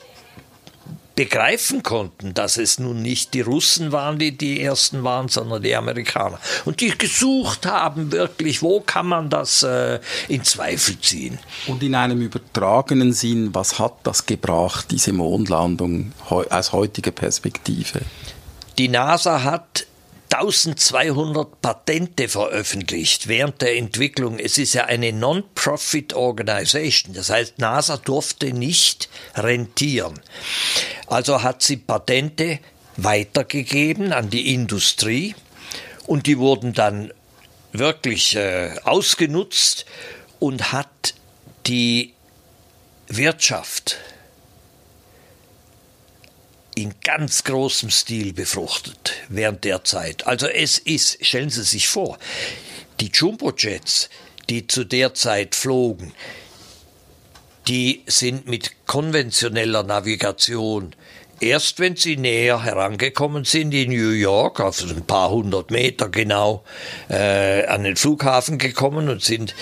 begreifen 1.17 1.81
konnten, 1.81 2.35
dass 2.35 2.57
es 2.57 2.77
nun 2.77 3.01
nicht 3.01 3.33
die 3.33 3.41
Russen 3.41 3.91
waren, 3.91 4.19
die 4.19 4.37
die 4.37 4.61
ersten 4.61 5.03
waren, 5.03 5.29
sondern 5.29 5.63
die 5.63 5.75
Amerikaner. 5.75 6.39
Und 6.63 6.79
die 6.79 6.95
gesucht 6.95 7.65
haben 7.65 8.11
wirklich, 8.11 8.61
wo 8.61 8.81
kann 8.81 9.07
man 9.07 9.29
das 9.31 9.63
äh, 9.63 9.99
in 10.27 10.43
Zweifel 10.43 10.99
ziehen. 10.99 11.39
Und 11.65 11.81
in 11.81 11.95
einem 11.95 12.21
übertragenen 12.21 13.13
Sinn, 13.13 13.49
was 13.55 13.79
hat 13.79 13.95
das 14.03 14.27
gebracht, 14.27 14.91
diese 14.91 15.11
Mondlandung 15.11 16.11
aus 16.29 16.71
heutiger 16.71 17.11
Perspektive? 17.11 18.01
Die 18.77 18.87
NASA 18.87 19.41
hat 19.43 19.87
1200 20.33 21.61
Patente 21.61 22.27
veröffentlicht 22.27 23.27
während 23.27 23.61
der 23.61 23.77
Entwicklung. 23.77 24.39
Es 24.39 24.57
ist 24.57 24.73
ja 24.73 24.85
eine 24.85 25.13
Non-Profit 25.13 26.13
Organization. 26.13 27.13
Das 27.13 27.29
heißt, 27.29 27.59
NASA 27.59 27.97
durfte 27.97 28.53
nicht 28.53 29.09
rentieren. 29.35 30.19
Also 31.07 31.43
hat 31.43 31.63
sie 31.63 31.77
Patente 31.77 32.59
weitergegeben 32.97 34.11
an 34.11 34.29
die 34.29 34.53
Industrie 34.53 35.35
und 36.07 36.25
die 36.25 36.37
wurden 36.37 36.73
dann 36.73 37.13
wirklich 37.71 38.35
äh, 38.35 38.75
ausgenutzt 38.83 39.85
und 40.39 40.71
hat 40.71 41.13
die 41.67 42.13
Wirtschaft 43.07 43.97
in 46.77 46.93
ganz 47.03 47.43
großem 47.43 47.89
Stil 47.89 48.33
befruchtet 48.33 49.13
während 49.29 49.63
der 49.63 49.83
Zeit. 49.83 50.27
Also 50.27 50.45
es 50.45 50.77
ist, 50.77 51.25
stellen 51.25 51.49
Sie 51.49 51.63
sich 51.63 51.87
vor, 51.87 52.19
die 52.99 53.09
Jumbo-Jets, 53.11 54.09
die 54.47 54.67
zu 54.67 54.83
der 54.83 55.15
Zeit 55.15 55.55
flogen, 55.55 56.13
die 57.67 58.03
sind 58.05 58.47
mit 58.47 58.85
konventioneller 58.85 59.81
Navigation 59.81 60.95
erst 61.39 61.79
wenn 61.79 61.95
sie 61.95 62.17
näher 62.17 62.63
herangekommen 62.63 63.43
sind 63.45 63.73
in 63.73 63.89
New 63.89 64.09
York, 64.09 64.59
auf 64.59 64.81
ein 64.81 65.05
paar 65.05 65.29
hundert 65.29 65.71
Meter 65.71 66.09
genau, 66.09 66.63
äh, 67.09 67.65
an 67.65 67.83
den 67.83 67.95
Flughafen 67.95 68.57
gekommen 68.57 69.09
und 69.09 69.23
sind 69.23 69.53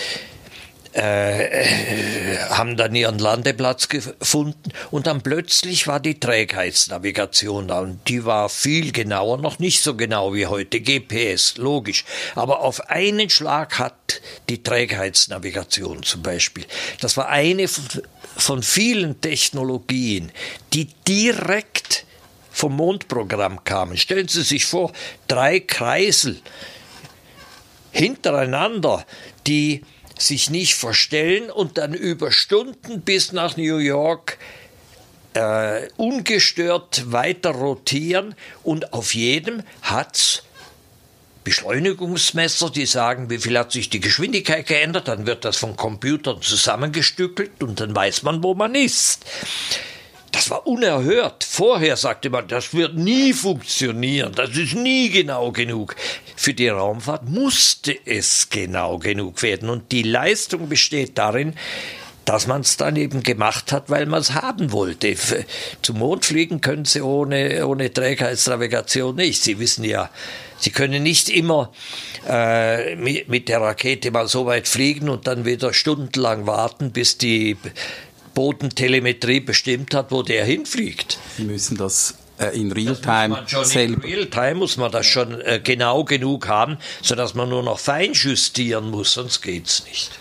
äh, 0.96 2.38
haben 2.50 2.78
dann 2.78 2.96
ihren 2.96 3.20
Landeplatz 3.20 3.90
gefunden. 3.90 4.72
Und 4.92 5.08
dann 5.08 5.22
plötzlich 5.22 5.88
war 5.88 6.00
die 6.00 6.20
Trägheitsnavigation 6.20 7.68
da. 7.68 7.82
Und 7.82 8.08
die 8.08 8.24
war 8.24 8.48
viel 8.48 8.94
genauer, 8.94 9.38
noch 9.38 9.60
nicht 9.60 9.82
so 9.82 9.96
genau 9.96 10.34
wie 10.34 10.48
heute, 10.48 10.80
GPS, 10.80 11.58
logisch, 11.58 12.06
aber 12.36 12.62
auf 12.62 12.90
einen 12.90 13.30
Schlag 13.30 13.78
hat 13.78 14.22
die 14.48 14.64
Trägheitsnavigation 14.64 16.04
zum 16.04 16.22
Beispiel, 16.22 16.66
das 17.02 17.18
war 17.18 17.28
eine 17.28 17.68
von 17.68 18.64
vielen 18.64 19.20
Technologien, 19.20 20.32
die 20.74 20.88
direkt 21.08 22.06
vom 22.52 22.76
Mondprogramm 22.76 23.66
kamen. 23.66 23.98
Stellen 23.98 24.30
Sie 24.30 24.44
sich 24.44 24.66
vor, 24.66 24.94
drei 25.28 25.60
Kreisel 25.60 26.40
hintereinander, 27.92 29.06
die 29.46 29.82
sich 30.18 30.50
nicht 30.50 30.76
verstellen 30.76 31.50
und 31.50 31.78
dann 31.78 31.94
über 31.94 32.32
Stunden 32.32 33.02
bis 33.02 33.32
nach 33.32 33.58
New 33.58 33.78
York 33.78 34.38
äh, 35.34 35.90
ungestört 35.98 37.12
weiter 37.12 37.52
rotieren 37.52 38.36
und 38.64 38.94
auf 38.94 39.14
jedem 39.14 39.64
hat's 39.82 40.44
Beschleunigungsmesser, 41.44 42.72
die 42.72 42.88
sagen, 42.88 43.30
wie 43.30 43.38
viel 43.38 43.58
hat 43.58 43.72
sich 43.72 43.90
die 43.90 44.00
Geschwindigkeit 44.00 44.66
geändert, 44.66 45.08
dann 45.08 45.28
wird 45.28 45.46
das 45.46 45.58
von 45.58 45.76
Computern 45.76 46.42
zusammengestückelt 46.42 47.62
und 47.62 47.80
dann 47.80 47.96
weiß 47.96 48.24
man, 48.24 48.42
wo 48.42 48.56
man 48.56 48.74
ist. 48.74 49.26
Das 50.46 50.52
war 50.52 50.68
unerhört. 50.68 51.44
Vorher 51.44 51.98
sagte 51.98 52.30
man, 52.30 52.48
das 52.48 52.72
wird 52.76 52.94
nie 52.96 53.34
funktionieren, 53.34 54.32
das 54.36 54.56
ist 54.56 54.76
nie 54.76 55.10
genau 55.10 55.52
genug. 55.52 55.96
Für 56.36 56.54
die 56.54 56.68
Raumfahrt 56.68 57.28
musste 57.28 57.98
es 58.06 58.48
genau 58.52 59.00
genug 59.00 59.42
werden. 59.42 59.72
Und 59.72 59.92
die 59.92 60.04
Leistung 60.04 60.70
besteht 60.70 61.18
darin, 61.18 61.56
dass 62.26 62.46
man 62.46 62.62
es 62.62 62.78
dann 62.78 62.96
eben 62.96 63.24
gemacht 63.24 63.72
hat, 63.72 63.90
weil 63.90 64.06
man 64.06 64.22
es 64.22 64.36
haben 64.36 64.72
wollte. 64.72 65.16
Zum 65.82 65.98
Mond 65.98 66.26
fliegen 66.26 66.62
können 66.62 66.86
sie 66.86 67.02
ohne, 67.02 67.66
ohne 67.66 67.92
Trägheitsnavigation 67.92 69.16
nicht. 69.16 69.42
Sie 69.42 69.58
wissen 69.58 69.84
ja, 69.84 70.12
sie 70.60 70.70
können 70.70 71.02
nicht 71.02 71.28
immer 71.28 71.72
äh, 72.30 72.96
mit, 72.98 73.30
mit 73.30 73.50
der 73.50 73.62
Rakete 73.62 74.12
mal 74.12 74.28
so 74.28 74.46
weit 74.46 74.68
fliegen 74.68 75.10
und 75.10 75.26
dann 75.26 75.44
wieder 75.44 75.74
stundenlang 75.74 76.46
warten, 76.46 76.92
bis 76.92 77.18
die 77.18 77.58
Bodentelemetrie 78.36 79.40
bestimmt 79.40 79.96
hat, 79.96 80.12
wo 80.12 80.22
der 80.22 80.46
hinfliegt. 80.46 81.18
Sie 81.38 81.46
müssen 81.46 81.78
das 81.78 82.14
äh, 82.38 82.56
in 82.60 82.72
Realtime 82.72 83.44
In 83.74 83.96
Realtime 83.96 84.56
muss 84.56 84.78
man 84.78 84.92
das 84.92 85.08
schon 85.08 85.42
äh, 85.42 85.60
genau 85.64 86.04
genug 86.04 86.48
haben, 86.48 86.78
sodass 87.02 87.34
man 87.34 87.50
nur 87.50 87.64
noch 87.64 87.80
fein 87.80 88.14
justieren 88.14 88.92
muss, 88.92 89.14
sonst 89.14 89.42
geht 89.42 89.66
es 89.66 89.86
nicht. 89.86 90.12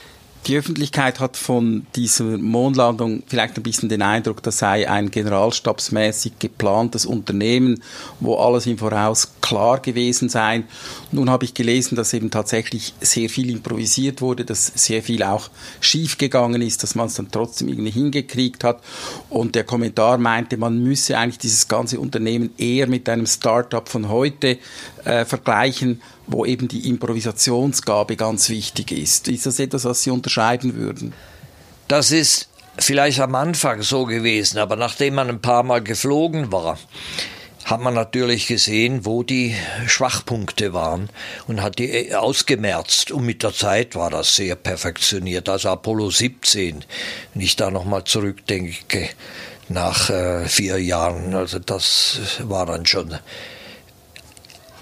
Die 0.47 0.59
Öffentlichkeit 0.59 1.21
hat 1.21 1.39
von 1.39 1.87
dieser 1.97 2.37
Mondlandung 2.37 3.23
vielleicht 3.27 3.57
ein 3.57 3.63
bisschen 3.63 3.89
den 3.89 4.03
Eindruck, 4.03 4.43
das 4.43 4.59
sei 4.59 4.87
ein 4.91 5.11
generalstabsmäßig 5.11 6.35
geplantes 6.39 7.07
Unternehmen, 7.07 7.83
wo 8.21 8.37
alles 8.37 8.67
im 8.67 8.77
Voraus 8.77 9.33
klar 9.41 9.81
gewesen 9.81 10.29
sei. 10.29 10.65
Nun 11.13 11.31
habe 11.31 11.47
ich 11.47 11.55
gelesen, 11.55 11.97
dass 11.97 12.13
eben 12.13 12.31
tatsächlich 12.31 12.93
sehr 13.01 13.31
viel 13.31 13.49
improvisiert 13.49 14.21
wurde, 14.21 14.45
dass 14.45 14.67
sehr 14.67 15.03
viel 15.03 15.23
auch 15.23 15.49
schief 15.81 16.19
gegangen 16.19 16.61
ist, 16.61 16.83
dass 16.83 16.95
man 16.95 17.07
es 17.07 17.15
dann 17.15 17.31
trotzdem 17.31 17.69
irgendwie 17.69 17.93
hingekriegt 17.93 18.65
hat. 18.65 18.83
Und 19.31 19.55
der 19.55 19.65
Kommentar 19.65 20.19
meinte, 20.19 20.59
man 20.59 20.83
müsse 20.83 21.17
eigentlich 21.17 21.39
dieses 21.39 21.69
ganze 21.69 21.99
Unternehmen 21.99 22.51
eher 22.59 22.87
mit 22.87 23.09
einem 23.09 23.27
Start-up 23.27 23.89
von 23.89 24.11
heute 24.11 24.59
äh, 25.05 25.25
vergleichen, 25.25 26.03
wo 26.27 26.45
eben 26.45 26.69
die 26.69 26.89
Improvisationsgabe 26.89 28.17
ganz 28.17 28.49
wichtig 28.49 28.93
ist. 28.93 29.29
Ist 29.29 29.47
das 29.47 29.59
etwas, 29.59 29.85
was 29.85 30.03
Sie 30.03 30.11
unterscheiden 30.11 30.75
würden? 30.75 31.13
Das 31.89 32.11
ist 32.13 32.49
vielleicht 32.79 33.21
am 33.21 33.35
Anfang 33.35 33.83
so 33.83 34.05
gewesen, 34.05 34.59
aber 34.59 34.77
nachdem 34.77 35.15
man 35.15 35.29
ein 35.29 35.41
paar 35.41 35.63
Mal 35.63 35.83
geflogen 35.83 36.51
war, 36.51 36.79
hat 37.65 37.81
man 37.81 37.95
natürlich 37.95 38.47
gesehen, 38.47 39.07
wo 39.07 39.23
die 39.23 39.55
Schwachpunkte 39.87 40.75
waren 40.75 41.09
und 41.47 41.63
hat 41.63 41.79
die 41.79 41.91
äh, 41.91 42.15
ausgemerzt. 42.15 43.11
Und 43.11 43.25
mit 43.25 43.43
der 43.43 43.55
Zeit 43.55 43.95
war 43.95 44.11
das 44.11 44.37
sehr 44.37 44.55
perfektioniert. 44.55 45.49
Also 45.49 45.71
Apollo 45.71 46.11
17, 46.11 46.85
wenn 47.33 47.43
ich 47.43 47.57
da 47.57 47.71
nochmal 47.71 48.05
zurückdenke, 48.05 49.09
nach 49.71 50.11
äh, 50.11 50.47
vier 50.47 50.79
Jahren, 50.79 51.35
also 51.35 51.59
das 51.59 52.19
war 52.41 52.67
dann 52.67 52.85
schon 52.85 53.15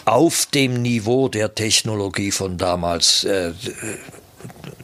auf 0.05 0.47
dem 0.47 0.83
Niveau 0.83 1.29
der 1.29 1.55
Technologie 1.55 2.31
von 2.31 2.59
damals 2.59 3.25
äh, 3.25 3.53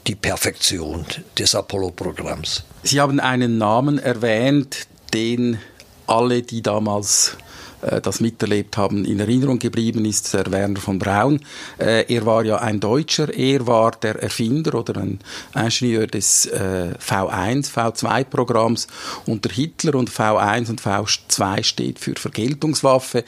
die 0.06 0.14
Perfektion 0.14 1.04
des 1.38 1.54
Apollo-Programms. 1.54 2.64
Sie 2.82 3.00
haben 3.00 3.20
einen 3.20 3.58
Namen 3.58 3.98
erwähnt, 3.98 4.86
den 5.12 5.58
alle, 6.06 6.42
die 6.42 6.62
damals 6.62 7.36
das 7.80 8.20
miterlebt 8.20 8.76
haben, 8.76 9.04
in 9.04 9.20
Erinnerung 9.20 9.58
geblieben 9.58 10.04
ist 10.04 10.34
der 10.34 10.50
Werner 10.50 10.80
von 10.80 10.98
Braun. 10.98 11.40
Äh, 11.78 12.12
er 12.12 12.26
war 12.26 12.44
ja 12.44 12.56
ein 12.56 12.80
Deutscher, 12.80 13.32
er 13.32 13.66
war 13.66 13.92
der 13.92 14.16
Erfinder 14.22 14.74
oder 14.74 15.00
ein 15.00 15.20
Ingenieur 15.54 16.06
des 16.06 16.46
äh, 16.46 16.94
V1, 16.98 17.70
V2-Programms 17.70 18.88
unter 19.26 19.50
Hitler 19.50 19.94
und 19.94 20.10
V1 20.10 20.70
und 20.70 20.80
V2 20.82 21.62
steht 21.62 21.98
für 21.98 22.14
Vergeltungswaffe. 22.16 23.24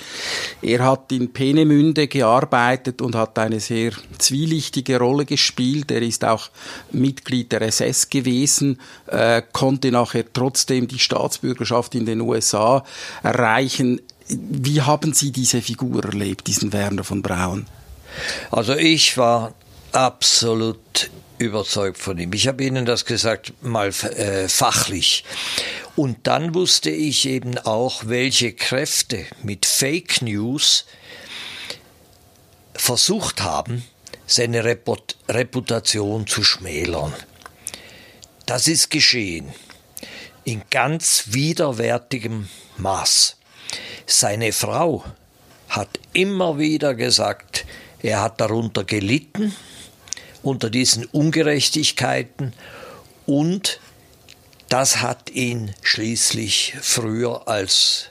Er 0.62 0.84
hat 0.84 1.12
in 1.12 1.32
Peenemünde 1.32 2.08
gearbeitet 2.08 3.02
und 3.02 3.14
hat 3.14 3.38
eine 3.38 3.60
sehr 3.60 3.92
zwielichtige 4.18 4.98
Rolle 4.98 5.24
gespielt. 5.26 5.90
Er 5.90 6.02
ist 6.02 6.24
auch 6.24 6.50
Mitglied 6.90 7.52
der 7.52 7.62
SS 7.62 8.08
gewesen, 8.08 8.78
konnte 9.52 9.90
nachher 9.90 10.24
trotzdem 10.32 10.88
die 10.88 10.98
Staatsbürgerschaft 10.98 11.94
in 11.94 12.06
den 12.06 12.20
USA 12.20 12.84
erreichen. 13.22 14.00
Wie 14.30 14.82
haben 14.82 15.12
Sie 15.12 15.32
diese 15.32 15.62
Figur 15.62 16.04
erlebt, 16.04 16.46
diesen 16.46 16.72
Werner 16.72 17.04
von 17.04 17.22
Braun? 17.22 17.66
Also 18.50 18.74
ich 18.74 19.16
war 19.16 19.54
absolut 19.92 21.10
überzeugt 21.38 21.98
von 21.98 22.18
ihm. 22.18 22.32
Ich 22.32 22.46
habe 22.48 22.64
Ihnen 22.64 22.84
das 22.84 23.04
gesagt, 23.04 23.52
mal 23.62 23.88
äh, 23.88 24.48
fachlich. 24.48 25.24
Und 25.96 26.26
dann 26.26 26.54
wusste 26.54 26.90
ich 26.90 27.26
eben 27.26 27.58
auch, 27.58 28.02
welche 28.06 28.52
Kräfte 28.52 29.26
mit 29.42 29.66
Fake 29.66 30.22
News 30.22 30.84
versucht 32.74 33.42
haben, 33.42 33.84
seine 34.26 34.64
Reput 34.64 35.16
Reputation 35.28 36.26
zu 36.26 36.44
schmälern. 36.44 37.12
Das 38.46 38.68
ist 38.68 38.90
geschehen 38.90 39.52
in 40.44 40.62
ganz 40.70 41.24
widerwärtigem 41.26 42.48
Maß. 42.76 43.36
Seine 44.06 44.52
Frau 44.52 45.04
hat 45.68 45.88
immer 46.12 46.58
wieder 46.58 46.94
gesagt, 46.94 47.64
er 48.02 48.22
hat 48.22 48.40
darunter 48.40 48.84
gelitten, 48.84 49.54
unter 50.42 50.70
diesen 50.70 51.04
Ungerechtigkeiten 51.06 52.54
und 53.26 53.80
das 54.68 55.00
hat 55.02 55.30
ihn 55.30 55.74
schließlich 55.82 56.74
früher 56.80 57.48
als 57.48 58.10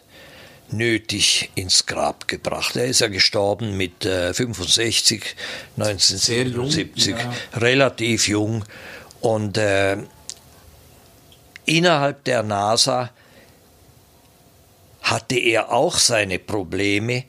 nötig 0.72 1.50
ins 1.56 1.86
Grab 1.86 2.28
gebracht. 2.28 2.76
Er 2.76 2.86
ist 2.86 3.02
ja 3.02 3.08
gestorben 3.08 3.78
mit 3.78 4.06
äh, 4.06 4.34
65, 4.34 5.36
1977, 5.78 7.08
jung, 7.08 7.18
ja. 7.18 7.34
relativ 7.60 8.28
jung. 8.28 8.66
Und 9.22 9.58
äh, 9.58 9.98
innerhalb 11.66 12.24
der 12.26 12.44
NASA 12.44 13.10
hatte 15.02 15.38
er 15.38 15.72
auch 15.72 15.98
seine 15.98 16.40
Probleme, 16.40 17.24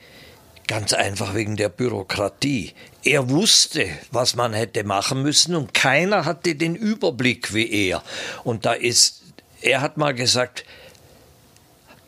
ganz 0.67 0.93
einfach 0.93 1.35
wegen 1.35 1.57
der 1.57 1.69
Bürokratie. 1.69 2.73
Er 3.03 3.29
wusste, 3.31 3.89
was 4.11 4.37
man 4.37 4.53
hätte 4.53 4.85
machen 4.85 5.23
müssen 5.23 5.55
und 5.55 5.75
keiner 5.75 6.25
hatte 6.25 6.55
den 6.55 6.77
Überblick 6.77 7.55
wie 7.55 7.89
er. 7.89 8.03
Und 8.45 8.67
da 8.67 8.75
ist, 8.75 9.23
er 9.63 9.81
hat 9.81 9.97
mal 9.97 10.15
gesagt, 10.15 10.65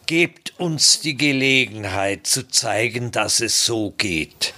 gebt 0.06 0.52
uns 0.58 1.00
die 1.00 1.16
Gelegenheit 1.16 2.26
zu 2.26 2.46
zeigen, 2.48 3.10
dass 3.10 3.40
es 3.40 3.64
so 3.64 3.92
geht. 3.96 4.54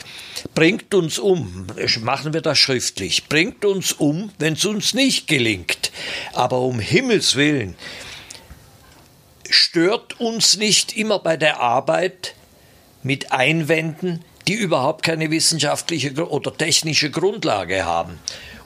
Bringt 0.55 0.93
uns 0.95 1.19
um, 1.19 1.67
machen 2.03 2.33
wir 2.35 2.41
das 2.41 2.59
schriftlich, 2.59 3.29
bringt 3.29 3.65
uns 3.65 3.93
um, 3.93 4.33
wenn 4.39 4.55
es 4.55 4.65
uns 4.65 4.95
nicht 4.95 5.27
gelingt. 5.29 5.93
Aber 6.33 6.61
um 6.61 6.81
Himmels 6.81 7.37
willen, 7.37 7.77
stört 9.55 10.21
uns 10.21 10.57
nicht 10.57 10.97
immer 10.97 11.19
bei 11.19 11.37
der 11.37 11.61
Arbeit 11.61 12.35
mit 13.03 13.33
Einwänden, 13.33 14.25
die 14.49 14.55
überhaupt 14.55 15.05
keine 15.05 15.31
wissenschaftliche 15.31 16.13
oder 16.29 16.57
technische 16.57 17.11
Grundlage 17.11 17.85
haben. 17.85 18.19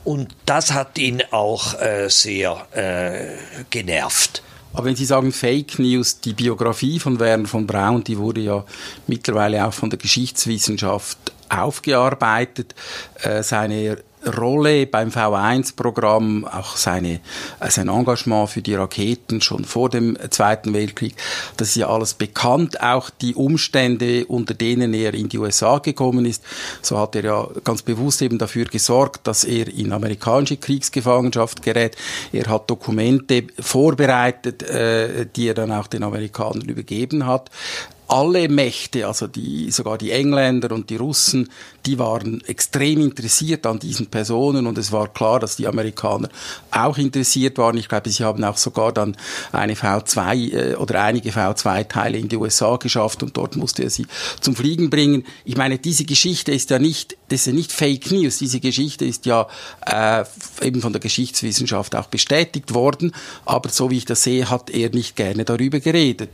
Und 0.05 0.35
das 0.47 0.73
hat 0.73 0.99
ihn 0.99 1.23
auch 1.31 1.75
äh, 1.81 2.09
sehr 2.09 2.67
äh, 2.73 3.37
genervt. 3.71 4.43
Aber 4.73 4.87
wenn 4.87 4.97
Sie 4.97 5.05
sagen 5.05 5.33
Fake 5.33 5.79
News, 5.79 6.21
die 6.21 6.35
Biografie 6.35 6.99
von 6.99 7.19
Werner 7.19 7.49
von 7.49 7.67
Braun, 7.67 8.05
die 8.05 8.19
wurde 8.19 8.41
ja 8.41 8.65
mittlerweile 9.07 9.67
auch 9.67 9.73
von 9.73 9.91
der 9.91 9.99
Geschichtswissenschaft 9.99 11.19
aufgearbeitet. 11.49 12.75
Äh, 13.23 13.43
seine 13.43 13.99
Rolle 14.37 14.87
beim 14.87 15.09
V1-Programm, 15.09 16.45
auch 16.45 16.77
seine, 16.77 17.21
sein 17.69 17.89
Engagement 17.89 18.51
für 18.51 18.63
die 18.63 18.75
Raketen 18.75 19.41
schon 19.41 19.65
vor 19.65 19.91
dem 19.91 20.17
Zweiten 20.31 20.75
Weltkrieg, 20.75 21.15
das 21.57 21.69
ist 21.69 21.77
ja 21.77 21.89
alles 21.89 22.15
bekannt, 22.15 22.83
auch 22.83 23.11
die 23.11 23.35
Umstände, 23.35 24.27
unter 24.27 24.55
denen 24.55 24.95
er 24.95 25.15
in 25.15 25.29
die 25.29 25.39
USA 25.39 25.79
gekommen 25.79 26.25
ist. 26.25 26.43
So 26.83 26.99
hat 26.99 27.17
er 27.17 27.25
ja 27.25 27.49
ganz 27.65 27.83
bewusst 27.83 28.23
eben 28.23 28.39
dafür 28.39 28.65
gesorgt, 28.65 29.27
dass 29.27 29.45
er 29.45 29.69
in 29.69 29.93
amerikanische 29.93 30.57
Kriegsgefangenschaft 30.57 31.63
gerät. 31.63 31.97
Er 32.33 32.47
hat 32.47 32.71
Dokumente 32.71 33.45
vorbereitet, 33.59 34.63
äh, 34.63 35.27
die 35.35 35.49
er 35.49 35.55
dann 35.55 35.73
auch 35.73 35.87
den 35.87 36.03
Amerikanern 36.03 36.69
übergeben 36.69 37.27
hat 37.27 37.51
alle 38.09 38.49
Mächte, 38.49 39.07
also 39.07 39.27
die, 39.27 39.71
sogar 39.71 39.99
die 39.99 40.11
Engländer 40.11 40.73
und 40.73 40.89
die 40.89 40.97
Russen, 40.97 41.51
die 41.85 41.99
waren 41.99 42.43
extrem 42.47 43.03
interessiert 43.03 43.67
an 43.67 43.79
diesen 43.79 44.07
Personen 44.07 44.67
und 44.67 44.79
es 44.79 44.91
war 44.93 45.13
klar, 45.13 45.41
dass 45.41 45.57
die 45.57 45.67
Amerikaner 45.67 46.31
auch 46.71 46.97
interessiert 46.97 47.59
waren. 47.59 47.77
Ich 47.77 47.89
glaube, 47.89 48.09
sie 48.09 48.25
haben 48.25 48.43
auch 48.45 48.57
sogar 48.57 48.93
dann 48.93 49.15
eine 49.53 49.75
V2 49.75 50.53
äh, 50.53 50.75
oder 50.77 51.03
einige 51.03 51.31
V2-Teile 51.31 52.17
in 52.17 52.29
die 52.29 52.37
USA 52.37 52.77
geschafft 52.77 53.23
und 53.23 53.37
dort 53.37 53.57
musste 53.57 53.83
er 53.83 53.91
sie 53.91 54.07
zum 54.41 54.57
Fliegen 54.57 54.89
bringen. 54.89 55.25
Ich 55.45 55.59
meine, 55.59 55.79
diese 55.79 56.05
Geschichte 56.05 56.53
ist 56.53 56.71
ja 56.71 56.79
nicht, 56.79 57.19
das 57.29 57.41
ist 57.41 57.47
ja 57.49 57.53
nicht 57.53 57.73
Fake 57.73 58.11
News. 58.11 58.39
Diese 58.39 58.61
Geschichte 58.61 59.05
ist 59.05 59.27
ja 59.27 59.47
äh, 59.85 60.25
eben 60.63 60.81
von 60.81 60.95
der 60.95 61.01
Geschichtswissenschaft 61.01 61.95
auch 61.95 62.07
bestätigt 62.07 62.73
worden, 62.73 63.13
aber 63.45 63.69
so 63.69 63.91
wie 63.91 63.99
ich 63.99 64.07
das 64.07 64.23
sehe, 64.23 64.49
hat 64.49 64.71
er 64.71 64.89
nicht 64.91 65.15
gerne 65.15 65.45
darüber 65.45 65.81
geredet. 65.81 66.31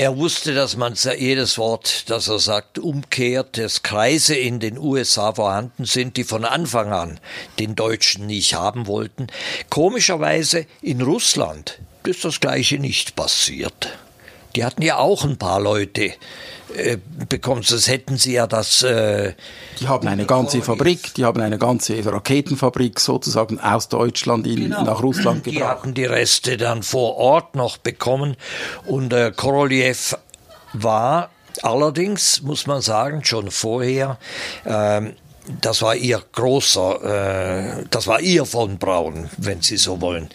Er 0.00 0.16
wusste, 0.16 0.54
dass 0.54 0.78
man 0.78 0.94
jedes 0.94 1.58
Wort, 1.58 2.08
das 2.08 2.28
er 2.28 2.38
sagt, 2.38 2.78
umkehrt, 2.78 3.58
dass 3.58 3.82
Kreise 3.82 4.34
in 4.34 4.58
den 4.58 4.78
USA 4.78 5.34
vorhanden 5.34 5.84
sind, 5.84 6.16
die 6.16 6.24
von 6.24 6.46
Anfang 6.46 6.90
an 6.90 7.20
den 7.58 7.74
Deutschen 7.74 8.26
nicht 8.26 8.54
haben 8.54 8.86
wollten. 8.86 9.26
Komischerweise 9.68 10.64
in 10.80 11.02
Russland 11.02 11.80
ist 12.06 12.24
das 12.24 12.40
Gleiche 12.40 12.78
nicht 12.78 13.14
passiert. 13.14 13.98
Die 14.56 14.64
hatten 14.64 14.80
ja 14.80 14.96
auch 14.96 15.22
ein 15.24 15.36
paar 15.36 15.60
Leute 15.60 16.14
äh, 16.76 16.98
bekommen, 17.28 17.62
sonst 17.62 17.88
hätten 17.88 18.16
sie 18.16 18.34
ja 18.34 18.46
das. 18.46 18.82
Äh, 18.82 19.34
die 19.80 19.88
haben 19.88 20.06
eine 20.08 20.26
ganze 20.26 20.62
Fabrik, 20.62 21.14
die 21.14 21.24
haben 21.24 21.40
eine 21.40 21.58
ganze 21.58 22.04
Raketenfabrik 22.04 23.00
sozusagen 23.00 23.60
aus 23.60 23.88
Deutschland 23.88 24.46
in, 24.46 24.64
genau. 24.64 24.82
nach 24.84 25.02
Russland 25.02 25.44
gebracht. 25.44 25.60
Die 25.60 25.64
hatten 25.64 25.94
die 25.94 26.04
Reste 26.04 26.56
dann 26.56 26.82
vor 26.82 27.16
Ort 27.16 27.54
noch 27.54 27.78
bekommen 27.78 28.36
und 28.86 29.12
äh, 29.12 29.32
Korolev 29.34 30.16
war 30.72 31.30
allerdings, 31.62 32.42
muss 32.42 32.66
man 32.66 32.80
sagen, 32.80 33.24
schon 33.24 33.50
vorher. 33.50 34.18
Ähm, 34.64 35.14
das 35.60 35.82
war 35.82 35.96
ihr 35.96 36.22
großer, 36.32 37.80
äh, 37.80 37.84
das 37.90 38.06
war 38.06 38.20
ihr 38.20 38.44
von 38.44 38.78
Braun, 38.78 39.28
wenn 39.36 39.62
Sie 39.62 39.76
so 39.76 40.00
wollen. 40.00 40.28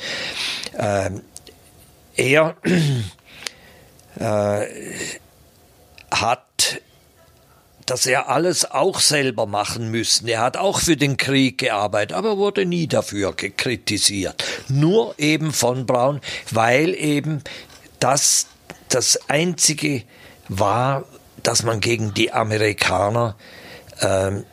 Ähm, 0.77 1.21
er 2.15 2.55
äh, 4.19 4.65
hat 6.21 6.81
dass 7.85 8.05
er 8.05 8.29
alles 8.29 8.69
auch 8.69 8.99
selber 8.99 9.45
machen 9.45 9.91
müssen. 9.91 10.27
Er 10.27 10.41
hat 10.41 10.57
auch 10.57 10.79
für 10.79 10.97
den 10.97 11.17
Krieg 11.17 11.59
gearbeitet, 11.59 12.17
aber 12.17 12.37
wurde 12.37 12.65
nie 12.65 12.87
dafür 12.87 13.35
kritisiert. 13.35 14.43
Nur 14.67 15.13
eben 15.19 15.53
von 15.53 15.85
Braun, 15.85 16.19
weil 16.51 16.95
eben 16.95 17.43
das 17.99 18.47
das 18.89 19.19
einzige 19.29 20.03
war, 20.47 21.05
das 21.43 21.63
man 21.63 21.79
gegen 21.79 22.13
die 22.13 22.31
Amerikaner 22.31 23.35
ähm, 24.01 24.45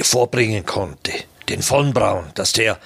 vorbringen 0.00 0.64
konnte. 0.64 1.12
Den 1.48 1.62
von 1.62 1.92
Braun, 1.92 2.30
dass 2.34 2.52
der 2.52 2.78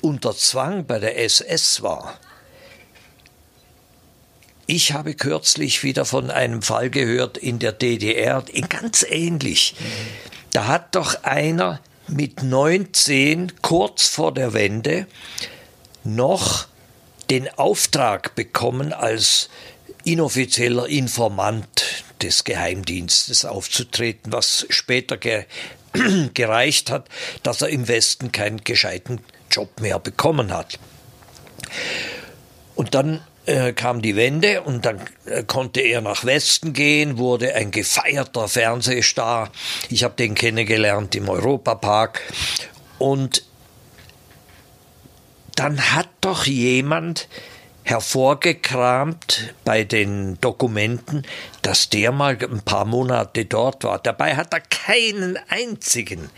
unter 0.00 0.36
Zwang 0.36 0.86
bei 0.86 0.98
der 0.98 1.18
SS 1.18 1.82
war 1.82 2.18
ich 4.70 4.92
habe 4.92 5.14
kürzlich 5.14 5.82
wieder 5.82 6.04
von 6.04 6.30
einem 6.30 6.60
Fall 6.60 6.90
gehört 6.90 7.38
in 7.38 7.58
der 7.58 7.72
DDR, 7.72 8.44
ganz 8.68 9.02
ähnlich. 9.02 9.74
Da 10.52 10.66
hat 10.66 10.94
doch 10.94 11.24
einer 11.24 11.80
mit 12.06 12.42
19 12.42 13.62
kurz 13.62 14.08
vor 14.08 14.34
der 14.34 14.52
Wende 14.52 15.06
noch 16.04 16.66
den 17.30 17.48
Auftrag 17.58 18.34
bekommen, 18.34 18.92
als 18.92 19.48
inoffizieller 20.04 20.86
Informant 20.86 22.04
des 22.20 22.44
Geheimdienstes 22.44 23.46
aufzutreten, 23.46 24.32
was 24.32 24.66
später 24.68 25.16
ge 25.16 25.46
gereicht 26.34 26.90
hat, 26.90 27.08
dass 27.42 27.62
er 27.62 27.70
im 27.70 27.88
Westen 27.88 28.32
keinen 28.32 28.62
gescheiten 28.64 29.20
Job 29.50 29.80
mehr 29.80 29.98
bekommen 29.98 30.52
hat. 30.52 30.78
Und 32.74 32.94
dann 32.94 33.22
äh, 33.48 33.72
kam 33.72 34.02
die 34.02 34.14
Wende 34.14 34.60
und 34.60 34.84
dann 34.84 35.00
äh, 35.24 35.42
konnte 35.42 35.80
er 35.80 36.02
nach 36.02 36.26
Westen 36.26 36.74
gehen, 36.74 37.16
wurde 37.16 37.54
ein 37.54 37.70
gefeierter 37.70 38.46
Fernsehstar. 38.46 39.50
Ich 39.88 40.04
habe 40.04 40.14
den 40.14 40.34
kennengelernt 40.34 41.14
im 41.14 41.30
Europapark 41.30 42.20
und 42.98 43.42
dann 45.56 45.80
hat 45.94 46.08
doch 46.20 46.44
jemand 46.44 47.26
hervorgekramt 47.84 49.54
bei 49.64 49.82
den 49.82 50.38
Dokumenten, 50.42 51.22
dass 51.62 51.88
der 51.88 52.12
mal 52.12 52.36
ein 52.38 52.60
paar 52.60 52.84
Monate 52.84 53.46
dort 53.46 53.82
war. 53.82 53.98
Dabei 53.98 54.36
hat 54.36 54.52
er 54.52 54.60
keinen 54.60 55.38
einzigen 55.48 56.28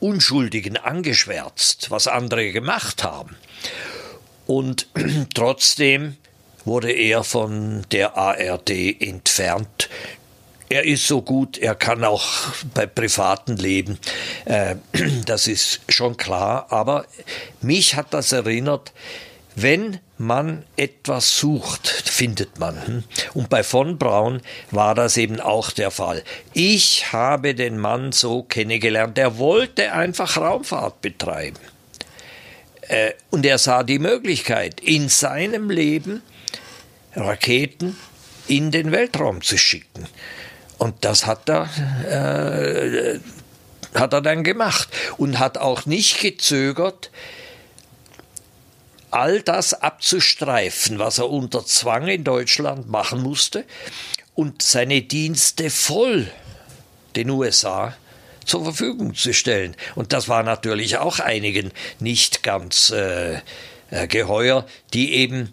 Unschuldigen 0.00 0.76
angeschwärzt, 0.76 1.92
was 1.92 2.08
andere 2.08 2.50
gemacht 2.50 3.04
haben. 3.04 3.36
Und 4.48 4.88
trotzdem 5.34 6.16
wurde 6.64 6.92
er 6.92 7.24
von 7.24 7.84
der 7.90 8.16
ARD 8.16 9.00
entfernt. 9.00 9.88
Er 10.68 10.84
ist 10.84 11.06
so 11.06 11.20
gut, 11.20 11.58
er 11.58 11.74
kann 11.74 12.02
auch 12.02 12.24
bei 12.72 12.86
privaten 12.86 13.56
leben. 13.56 13.98
Äh, 14.46 14.76
das 15.26 15.46
ist 15.46 15.80
schon 15.88 16.16
klar. 16.16 16.66
Aber 16.70 17.04
mich 17.60 17.94
hat 17.94 18.14
das 18.14 18.32
erinnert, 18.32 18.92
wenn 19.54 19.98
man 20.16 20.64
etwas 20.76 21.36
sucht, 21.36 21.86
findet 21.86 22.58
man. 22.58 22.86
Hm? 22.86 23.04
Und 23.34 23.50
bei 23.50 23.62
von 23.62 23.98
Braun 23.98 24.40
war 24.70 24.94
das 24.94 25.16
eben 25.18 25.40
auch 25.40 25.72
der 25.72 25.90
Fall. 25.90 26.22
Ich 26.54 27.12
habe 27.12 27.54
den 27.54 27.78
Mann 27.78 28.12
so 28.12 28.42
kennengelernt, 28.42 29.18
der 29.18 29.36
wollte 29.36 29.92
einfach 29.92 30.38
Raumfahrt 30.38 31.02
betreiben. 31.02 31.58
Äh, 32.88 33.12
und 33.30 33.44
er 33.44 33.58
sah 33.58 33.82
die 33.82 33.98
Möglichkeit 33.98 34.80
in 34.80 35.08
seinem 35.08 35.68
Leben, 35.70 36.22
Raketen 37.14 37.96
in 38.48 38.70
den 38.70 38.92
Weltraum 38.92 39.42
zu 39.42 39.56
schicken. 39.56 40.06
Und 40.78 41.04
das 41.04 41.26
hat 41.26 41.48
er, 41.48 41.68
äh, 42.08 43.20
hat 43.94 44.12
er 44.12 44.20
dann 44.20 44.42
gemacht 44.42 44.88
und 45.16 45.38
hat 45.38 45.58
auch 45.58 45.86
nicht 45.86 46.20
gezögert, 46.20 47.10
all 49.10 49.42
das 49.42 49.74
abzustreifen, 49.74 50.98
was 50.98 51.18
er 51.18 51.28
unter 51.28 51.64
Zwang 51.66 52.08
in 52.08 52.24
Deutschland 52.24 52.88
machen 52.88 53.22
musste 53.22 53.64
und 54.34 54.62
seine 54.62 55.02
Dienste 55.02 55.70
voll 55.70 56.30
den 57.14 57.28
USA 57.30 57.94
zur 58.44 58.64
Verfügung 58.64 59.14
zu 59.14 59.34
stellen. 59.34 59.76
Und 59.94 60.12
das 60.12 60.28
war 60.28 60.42
natürlich 60.42 60.96
auch 60.96 61.20
einigen 61.20 61.72
nicht 62.00 62.42
ganz 62.42 62.90
äh, 62.90 63.40
äh, 63.90 64.08
geheuer, 64.08 64.66
die 64.94 65.12
eben, 65.14 65.52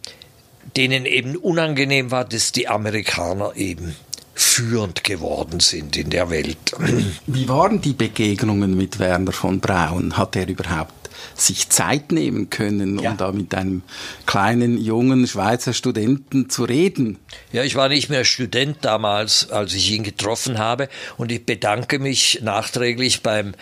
denen 0.76 1.05
eben 1.05 1.36
unangenehm 1.36 2.12
war, 2.12 2.26
dass 2.26 2.51
die 2.51 2.68
Amerikaner 2.68 3.55
eben 3.55 3.95
führend 4.34 5.03
geworden 5.03 5.60
sind 5.60 5.97
in 5.97 6.10
der 6.10 6.30
Welt. 6.30 6.57
Wie 7.28 7.49
waren 7.49 7.82
die 7.82 7.93
Begegnungen 7.93 8.78
mit 8.78 8.99
Werner 8.99 9.34
von 9.34 9.60
Braun? 9.60 10.16
Hat 10.16 10.36
er 10.36 10.47
überhaupt 10.47 10.93
sich 11.36 11.70
Zeit 11.70 12.12
nehmen 12.12 12.49
können, 12.49 12.97
um 12.99 13.03
ja. 13.03 13.14
da 13.14 13.32
mit 13.32 13.53
einem 13.53 13.82
kleinen, 14.26 14.78
jungen 14.78 15.28
Schweizer 15.28 15.74
Studenten 15.74 16.49
zu 16.49 16.64
reden. 16.64 17.18
Ja, 17.51 17.64
ich 17.64 17.76
war 17.76 17.89
nicht 17.89 18.10
mehr 18.10 18.26
Student 18.26 18.78
damals, 18.82 19.49
als 19.49 19.74
ich 19.74 19.91
ihn 19.91 20.03
getroffen 20.03 20.57
habe. 20.57 20.89
Und 21.18 21.32
ich 21.32 21.45
bedanke 21.45 21.99
mich 21.99 22.39
nachträglich 22.41 23.22
beim 23.22 23.53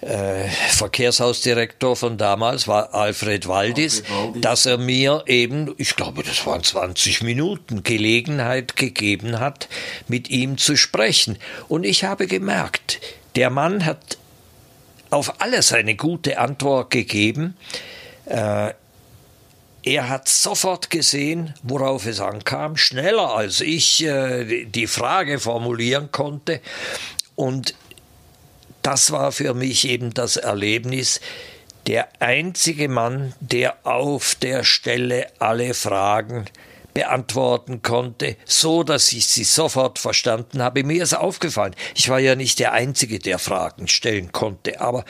äh, 0.00 0.48
Verkehrshausdirektor 0.48 1.94
von 1.94 2.16
damals 2.16 2.66
war 2.66 2.94
Alfred 2.94 3.46
Waldis, 3.46 4.02
Alfred 4.02 4.10
Waldis, 4.10 4.42
dass 4.42 4.66
er 4.66 4.78
mir 4.78 5.24
eben, 5.26 5.74
ich 5.76 5.96
glaube, 5.96 6.22
das 6.22 6.46
waren 6.46 6.64
20 6.64 7.22
Minuten, 7.22 7.82
Gelegenheit 7.82 8.76
gegeben 8.76 9.40
hat, 9.40 9.68
mit 10.08 10.30
ihm 10.30 10.56
zu 10.56 10.76
sprechen. 10.76 11.38
Und 11.68 11.84
ich 11.84 12.04
habe 12.04 12.26
gemerkt, 12.26 13.00
der 13.36 13.50
Mann 13.50 13.84
hat 13.84 14.18
auf 15.10 15.40
alles 15.40 15.72
eine 15.72 15.96
gute 15.96 16.38
Antwort 16.38 16.90
gegeben. 16.90 17.56
Äh, 18.26 18.72
er 19.82 20.08
hat 20.08 20.28
sofort 20.28 20.90
gesehen, 20.90 21.54
worauf 21.62 22.06
es 22.06 22.20
ankam, 22.20 22.76
schneller 22.76 23.34
als 23.34 23.60
ich 23.60 24.04
äh, 24.04 24.66
die 24.66 24.86
Frage 24.86 25.38
formulieren 25.38 26.10
konnte. 26.12 26.60
Und 27.34 27.74
das 28.82 29.10
war 29.10 29.32
für 29.32 29.54
mich 29.54 29.86
eben 29.86 30.14
das 30.14 30.36
Erlebnis, 30.36 31.20
der 31.86 32.08
einzige 32.20 32.88
Mann, 32.88 33.34
der 33.40 33.86
auf 33.86 34.34
der 34.34 34.64
Stelle 34.64 35.26
alle 35.38 35.74
Fragen 35.74 36.46
beantworten 36.92 37.82
konnte, 37.82 38.36
so 38.44 38.82
dass 38.82 39.12
ich 39.12 39.26
sie 39.26 39.44
sofort 39.44 39.98
verstanden 39.98 40.62
habe. 40.62 40.84
Mir 40.84 41.02
ist 41.02 41.14
aufgefallen, 41.14 41.74
ich 41.94 42.08
war 42.08 42.18
ja 42.18 42.34
nicht 42.34 42.58
der 42.58 42.72
Einzige, 42.72 43.18
der 43.18 43.38
Fragen 43.38 43.88
stellen 43.88 44.32
konnte, 44.32 44.80
aber 44.80 45.04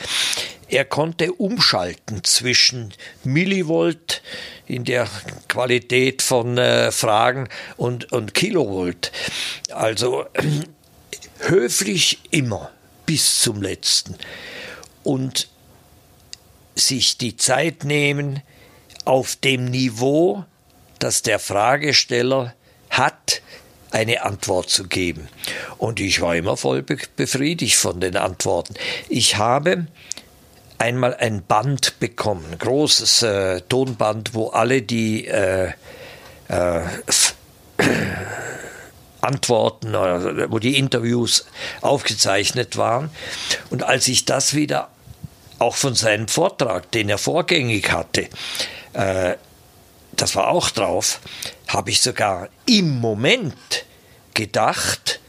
er 0.68 0.84
konnte 0.84 1.32
umschalten 1.32 2.22
zwischen 2.22 2.92
Millivolt 3.24 4.22
in 4.66 4.84
der 4.84 5.08
Qualität 5.48 6.22
von 6.22 6.58
äh, 6.58 6.92
Fragen 6.92 7.48
und, 7.76 8.12
und 8.12 8.34
Kilovolt. 8.34 9.10
Also 9.72 10.26
höflich 11.40 12.20
immer 12.30 12.70
bis 13.10 13.40
zum 13.40 13.60
letzten. 13.60 14.14
Und 15.02 15.48
sich 16.76 17.18
die 17.18 17.36
Zeit 17.36 17.82
nehmen, 17.82 18.40
auf 19.04 19.34
dem 19.34 19.64
Niveau 19.64 20.44
dass 21.00 21.22
der 21.22 21.40
Fragesteller 21.40 22.54
hat, 22.90 23.42
eine 23.90 24.22
Antwort 24.22 24.70
zu 24.70 24.84
geben. 24.84 25.28
Und 25.78 25.98
ich 25.98 26.20
war 26.20 26.36
immer 26.36 26.56
voll 26.56 26.82
befriedigt 26.82 27.74
von 27.74 28.00
den 28.00 28.16
Antworten. 28.16 28.74
Ich 29.08 29.36
habe 29.36 29.86
einmal 30.78 31.16
ein 31.16 31.42
Band 31.42 31.98
bekommen, 31.98 32.44
ein 32.52 32.58
großes 32.58 33.22
äh, 33.22 33.60
Tonband, 33.62 34.34
wo 34.34 34.48
alle 34.48 34.82
die 34.82 35.26
äh, 35.26 35.72
äh, 36.48 36.80
Antworten, 39.20 39.92
wo 39.94 40.58
die 40.58 40.78
Interviews 40.78 41.46
aufgezeichnet 41.80 42.76
waren. 42.76 43.10
Und 43.70 43.82
als 43.82 44.08
ich 44.08 44.24
das 44.24 44.54
wieder 44.54 44.88
auch 45.58 45.76
von 45.76 45.94
seinem 45.94 46.28
Vortrag, 46.28 46.90
den 46.90 47.08
er 47.08 47.18
vorgängig 47.18 47.90
hatte, 47.92 48.28
äh, 48.94 49.34
das 50.12 50.34
war 50.34 50.48
auch 50.48 50.70
drauf, 50.70 51.20
habe 51.68 51.90
ich 51.90 52.00
sogar 52.00 52.48
im 52.66 53.00
Moment 53.00 53.54
gedacht, 54.34 55.19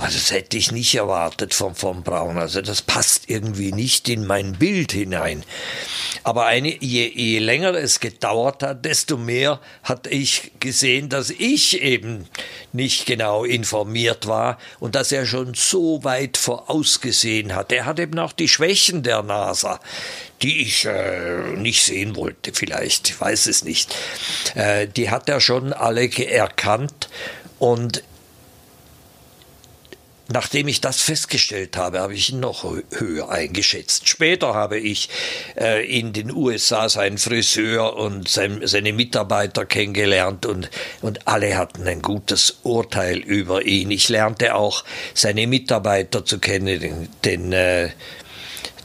also 0.00 0.18
das 0.18 0.30
hätte 0.30 0.56
ich 0.56 0.72
nicht 0.72 0.94
erwartet 0.94 1.54
von 1.54 1.74
von 1.74 2.02
Braun. 2.02 2.38
Also 2.38 2.62
das 2.62 2.82
passt 2.82 3.28
irgendwie 3.28 3.72
nicht 3.72 4.08
in 4.08 4.26
mein 4.26 4.52
Bild 4.52 4.92
hinein. 4.92 5.44
Aber 6.24 6.46
eine, 6.46 6.76
je, 6.82 7.06
je 7.08 7.38
länger 7.38 7.74
es 7.74 8.00
gedauert 8.00 8.62
hat, 8.62 8.84
desto 8.84 9.16
mehr 9.16 9.60
hatte 9.82 10.10
ich 10.10 10.52
gesehen, 10.60 11.08
dass 11.08 11.30
ich 11.30 11.82
eben 11.82 12.26
nicht 12.72 13.06
genau 13.06 13.44
informiert 13.44 14.26
war 14.26 14.58
und 14.78 14.94
dass 14.94 15.12
er 15.12 15.26
schon 15.26 15.54
so 15.54 16.02
weit 16.04 16.36
vorausgesehen 16.36 17.54
hat. 17.54 17.72
Er 17.72 17.84
hat 17.84 17.98
eben 17.98 18.18
auch 18.18 18.32
die 18.32 18.48
Schwächen 18.48 19.02
der 19.02 19.22
NASA, 19.22 19.80
die 20.42 20.62
ich 20.62 20.86
äh, 20.86 21.56
nicht 21.56 21.84
sehen 21.84 22.16
wollte, 22.16 22.52
vielleicht, 22.54 23.10
ich 23.10 23.20
weiß 23.20 23.46
es 23.46 23.64
nicht. 23.64 23.94
Äh, 24.54 24.88
die 24.88 25.10
hat 25.10 25.28
er 25.28 25.40
schon 25.40 25.72
alle 25.72 26.10
erkannt 26.10 27.08
und 27.58 28.02
Nachdem 30.32 30.68
ich 30.68 30.80
das 30.80 31.00
festgestellt 31.00 31.76
habe, 31.76 31.98
habe 31.98 32.14
ich 32.14 32.30
ihn 32.30 32.38
noch 32.38 32.64
höher 32.90 33.30
eingeschätzt. 33.30 34.08
Später 34.08 34.54
habe 34.54 34.78
ich 34.78 35.08
äh, 35.56 35.84
in 35.84 36.12
den 36.12 36.30
USA 36.30 36.88
seinen 36.88 37.18
Friseur 37.18 37.96
und 37.96 38.28
sein, 38.28 38.60
seine 38.64 38.92
Mitarbeiter 38.92 39.66
kennengelernt 39.66 40.46
und, 40.46 40.70
und 41.02 41.26
alle 41.26 41.58
hatten 41.58 41.84
ein 41.88 42.00
gutes 42.00 42.58
Urteil 42.62 43.18
über 43.18 43.66
ihn. 43.66 43.90
Ich 43.90 44.08
lernte 44.08 44.54
auch 44.54 44.84
seine 45.14 45.48
Mitarbeiter 45.48 46.24
zu 46.24 46.38
kennen, 46.38 46.78
den, 46.78 47.08
den, 47.24 47.52
äh, 47.52 47.88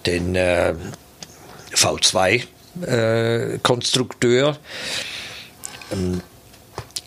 den 0.08 0.36
äh, 0.36 0.74
V2-Konstrukteur, 1.74 4.58
ähm, 5.92 6.22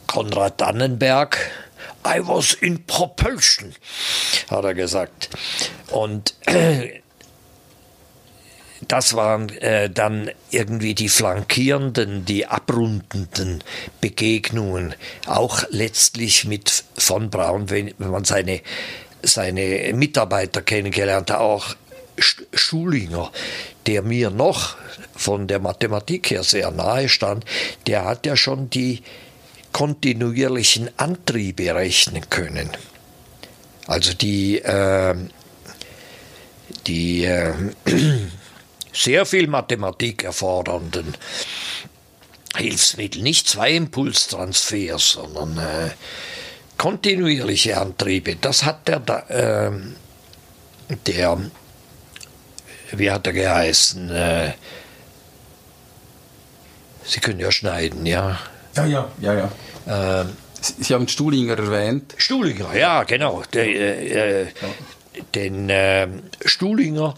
Konrad 0.06 0.60
Dannenberg, 0.60 1.50
I 2.08 2.20
was 2.26 2.54
in 2.54 2.84
propulsion, 2.86 3.74
hat 4.50 4.64
er 4.64 4.74
gesagt. 4.74 5.28
Und 5.90 6.34
äh, 6.46 7.00
das 8.86 9.14
waren 9.14 9.48
äh, 9.58 9.90
dann 9.90 10.30
irgendwie 10.50 10.94
die 10.94 11.08
flankierenden, 11.08 12.24
die 12.24 12.46
abrundenden 12.46 13.62
Begegnungen, 14.00 14.94
auch 15.26 15.64
letztlich 15.70 16.44
mit 16.44 16.84
von 16.96 17.30
Braun, 17.30 17.70
wenn, 17.70 17.92
wenn 17.98 18.10
man 18.10 18.24
seine, 18.24 18.60
seine 19.22 19.92
Mitarbeiter 19.94 20.62
kennengelernt 20.62 21.30
hat, 21.30 21.38
auch 21.38 21.74
Schulinger, 22.18 23.30
der 23.86 24.02
mir 24.02 24.30
noch 24.30 24.76
von 25.14 25.46
der 25.46 25.58
Mathematik 25.58 26.30
her 26.30 26.42
sehr 26.42 26.70
nahe 26.70 27.08
stand, 27.08 27.44
der 27.86 28.04
hat 28.04 28.26
ja 28.26 28.36
schon 28.36 28.70
die 28.70 29.02
kontinuierlichen 29.78 30.90
Antriebe 30.96 31.72
rechnen 31.72 32.28
können. 32.28 32.68
Also 33.86 34.12
die, 34.12 34.58
äh, 34.58 35.14
die 36.88 37.24
äh, 37.24 37.54
sehr 38.92 39.24
viel 39.24 39.46
Mathematik 39.46 40.24
erfordernden 40.24 41.14
Hilfsmittel, 42.56 43.22
nicht 43.22 43.46
zwei 43.48 43.70
Impulstransfers, 43.70 45.12
sondern 45.12 45.58
äh, 45.58 45.90
kontinuierliche 46.76 47.78
Antriebe. 47.78 48.34
Das 48.34 48.64
hat 48.64 48.88
der, 48.88 49.30
äh, 49.30 50.92
der 51.06 51.38
wie 52.90 53.12
hat 53.12 53.28
er 53.28 53.32
geheißen? 53.32 54.10
Äh, 54.10 54.54
Sie 57.04 57.20
können 57.20 57.38
ja 57.38 57.52
schneiden, 57.52 58.06
ja. 58.06 58.40
Ja, 58.74 58.86
ja, 58.86 59.10
ja, 59.20 59.34
ja. 59.34 59.52
Ähm, 59.88 60.28
Sie 60.60 60.92
haben 60.92 61.08
Stuhlinger 61.08 61.58
erwähnt. 61.58 62.14
Stuhlinger, 62.16 62.76
ja, 62.76 63.04
genau. 63.04 63.42
Der, 63.52 63.66
äh, 63.66 64.42
äh, 64.42 64.46
den 65.34 65.70
äh, 65.70 66.08
Stuhlinger. 66.44 67.14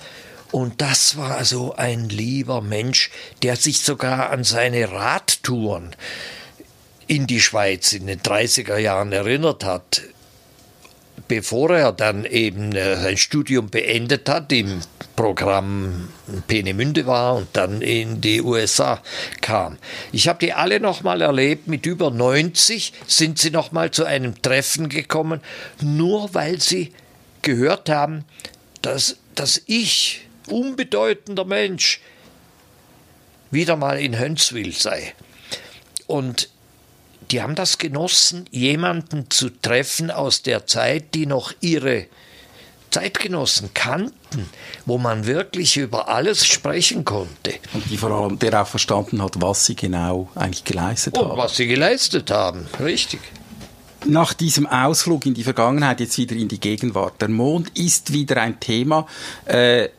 Und 0.52 0.80
das 0.80 1.16
war 1.16 1.44
so 1.44 1.74
ein 1.74 2.08
lieber 2.08 2.60
Mensch, 2.60 3.10
der 3.42 3.56
sich 3.56 3.80
sogar 3.80 4.30
an 4.30 4.44
seine 4.44 4.90
Radtouren 4.90 5.94
in 7.06 7.26
die 7.26 7.40
Schweiz 7.40 7.92
in 7.92 8.06
den 8.06 8.20
30er 8.20 8.76
Jahren 8.76 9.12
erinnert 9.12 9.64
hat 9.64 10.02
bevor 11.30 11.70
er 11.70 11.92
dann 11.92 12.24
eben 12.24 12.72
äh, 12.72 12.96
sein 12.96 13.16
Studium 13.16 13.70
beendet 13.70 14.28
hat, 14.28 14.50
im 14.52 14.80
Programm 15.20 16.08
Peenemünde 16.48 17.04
war 17.04 17.34
und 17.34 17.48
dann 17.52 17.82
in 17.82 18.22
die 18.22 18.40
USA 18.40 19.02
kam. 19.42 19.76
Ich 20.12 20.28
habe 20.28 20.38
die 20.38 20.54
alle 20.54 20.80
nochmal 20.80 21.20
erlebt, 21.20 21.68
mit 21.68 21.84
über 21.84 22.10
90 22.10 22.94
sind 23.06 23.38
sie 23.38 23.50
nochmal 23.50 23.90
zu 23.90 24.06
einem 24.06 24.40
Treffen 24.40 24.88
gekommen, 24.88 25.42
nur 25.82 26.32
weil 26.32 26.58
sie 26.58 26.94
gehört 27.42 27.90
haben, 27.90 28.24
dass, 28.80 29.18
dass 29.34 29.60
ich, 29.66 30.26
unbedeutender 30.48 31.44
Mensch, 31.44 32.00
wieder 33.50 33.76
mal 33.76 34.00
in 34.00 34.18
Hönswil 34.18 34.72
sei. 34.72 35.12
Und 36.06 36.48
die 37.30 37.42
haben 37.42 37.56
das 37.56 37.76
genossen, 37.76 38.46
jemanden 38.50 39.28
zu 39.28 39.50
treffen 39.50 40.10
aus 40.10 40.40
der 40.40 40.66
Zeit, 40.66 41.14
die 41.14 41.26
noch 41.26 41.52
ihre 41.60 42.06
Zeitgenossen 42.90 43.70
kannten, 43.74 44.48
wo 44.86 44.98
man 44.98 45.26
wirklich 45.26 45.76
über 45.76 46.08
alles 46.08 46.46
sprechen 46.46 47.04
konnte. 47.04 47.54
Und 47.72 47.88
die 47.90 47.96
vor 47.96 48.10
allem, 48.10 48.38
der 48.38 48.62
auch 48.62 48.66
verstanden 48.66 49.22
hat, 49.22 49.40
was 49.40 49.66
sie 49.66 49.76
genau 49.76 50.28
eigentlich 50.34 50.64
geleistet 50.64 51.16
Und 51.16 51.28
haben. 51.28 51.38
was 51.38 51.56
sie 51.56 51.66
geleistet 51.66 52.30
haben, 52.30 52.66
richtig. 52.80 53.20
Nach 54.06 54.32
diesem 54.32 54.66
Ausflug 54.66 55.26
in 55.26 55.34
die 55.34 55.44
Vergangenheit 55.44 56.00
jetzt 56.00 56.16
wieder 56.16 56.34
in 56.34 56.48
die 56.48 56.58
Gegenwart. 56.58 57.20
Der 57.20 57.28
Mond 57.28 57.76
ist 57.78 58.12
wieder 58.12 58.38
ein 58.40 58.58
Thema. 58.58 59.06
Äh, 59.44 59.90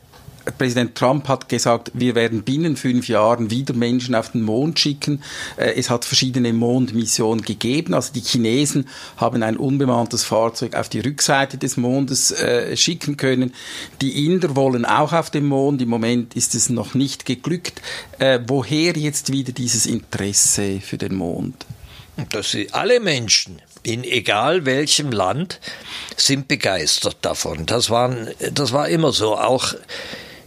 Präsident 0.58 0.96
Trump 0.96 1.28
hat 1.28 1.50
gesagt, 1.50 1.92
wir 1.94 2.16
werden 2.16 2.44
binnen 2.44 2.76
fünf 2.76 3.08
Jahren 3.08 3.52
wieder 3.52 3.74
Menschen 3.74 4.16
auf 4.16 4.32
den 4.32 4.42
Mond 4.42 4.80
schicken. 4.80 5.22
Äh, 5.58 5.74
es 5.76 5.90
hat 5.90 6.06
verschiedene 6.06 6.54
Mondmissionen 6.54 7.44
gegeben. 7.44 7.94
Also 7.94 8.14
die 8.14 8.22
Chinesen 8.22 8.88
haben 9.18 9.44
ein 9.44 9.58
unbemanntes 9.58 10.24
Fahrzeug 10.24 10.76
auf 10.76 10.90
die 10.90 11.00
Rückseite 11.00 11.58
des 11.58 11.78
Mondes 11.78 12.32
äh, 12.32 12.76
schicken 12.76 13.18
können. 13.18 13.54
Die 14.02 14.26
Inder 14.26 14.56
wollen 14.56 14.86
auch 14.86 15.14
auf 15.14 15.30
den 15.30 15.46
Mond. 15.46 15.82
Im 15.82 15.90
Moment 15.90 16.36
ist 16.36 16.56
es 16.56 16.70
noch 16.70 16.94
nicht 16.94 17.26
geglückt. 17.26 17.82
Äh, 18.20 18.40
woher 18.48 18.98
jetzt 18.98 19.32
wieder 19.32 19.52
dieses 19.52 19.86
Interesse 19.86 20.80
für 20.82 20.98
den 20.98 21.16
Mond? 21.16 21.66
Dass 22.30 22.52
sie 22.52 22.72
alle 22.72 23.00
Menschen 23.00 23.62
in 23.84 24.04
egal 24.04 24.66
welchem 24.66 25.12
Land 25.12 25.60
sind 26.16 26.48
begeistert 26.48 27.18
davon. 27.22 27.66
Das, 27.66 27.90
waren, 27.90 28.30
das 28.54 28.74
war 28.74 28.88
immer 28.90 29.12
so. 29.12 29.38
Auch 29.38 29.74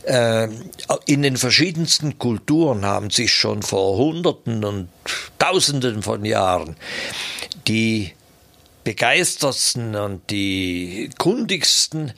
in 0.06 1.22
den 1.22 1.36
verschiedensten 1.36 2.18
Kulturen 2.18 2.84
haben 2.84 3.10
sich 3.10 3.32
schon 3.32 3.62
vor 3.62 3.96
Hunderten 3.96 4.64
und 4.64 4.88
Tausenden 5.38 6.02
von 6.02 6.24
Jahren 6.24 6.76
die 7.66 8.12
begeistertsten 8.84 9.96
und 9.96 10.30
die 10.30 11.10
kundigsten 11.18 12.12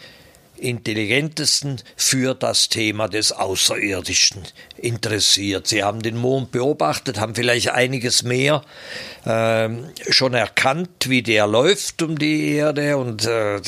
intelligentesten 0.58 1.82
für 1.96 2.34
das 2.34 2.68
Thema 2.68 3.08
des 3.08 3.32
Außerirdischen 3.32 4.42
interessiert. 4.76 5.66
Sie 5.66 5.82
haben 5.84 6.02
den 6.02 6.16
Mond 6.16 6.50
beobachtet, 6.50 7.20
haben 7.20 7.34
vielleicht 7.34 7.70
einiges 7.70 8.22
mehr 8.22 8.62
äh, 9.24 9.68
schon 10.08 10.34
erkannt, 10.34 11.08
wie 11.08 11.22
der 11.22 11.46
läuft 11.46 12.02
um 12.02 12.18
die 12.18 12.54
Erde 12.54 12.96
und 12.96 13.26
äh, 13.26 13.60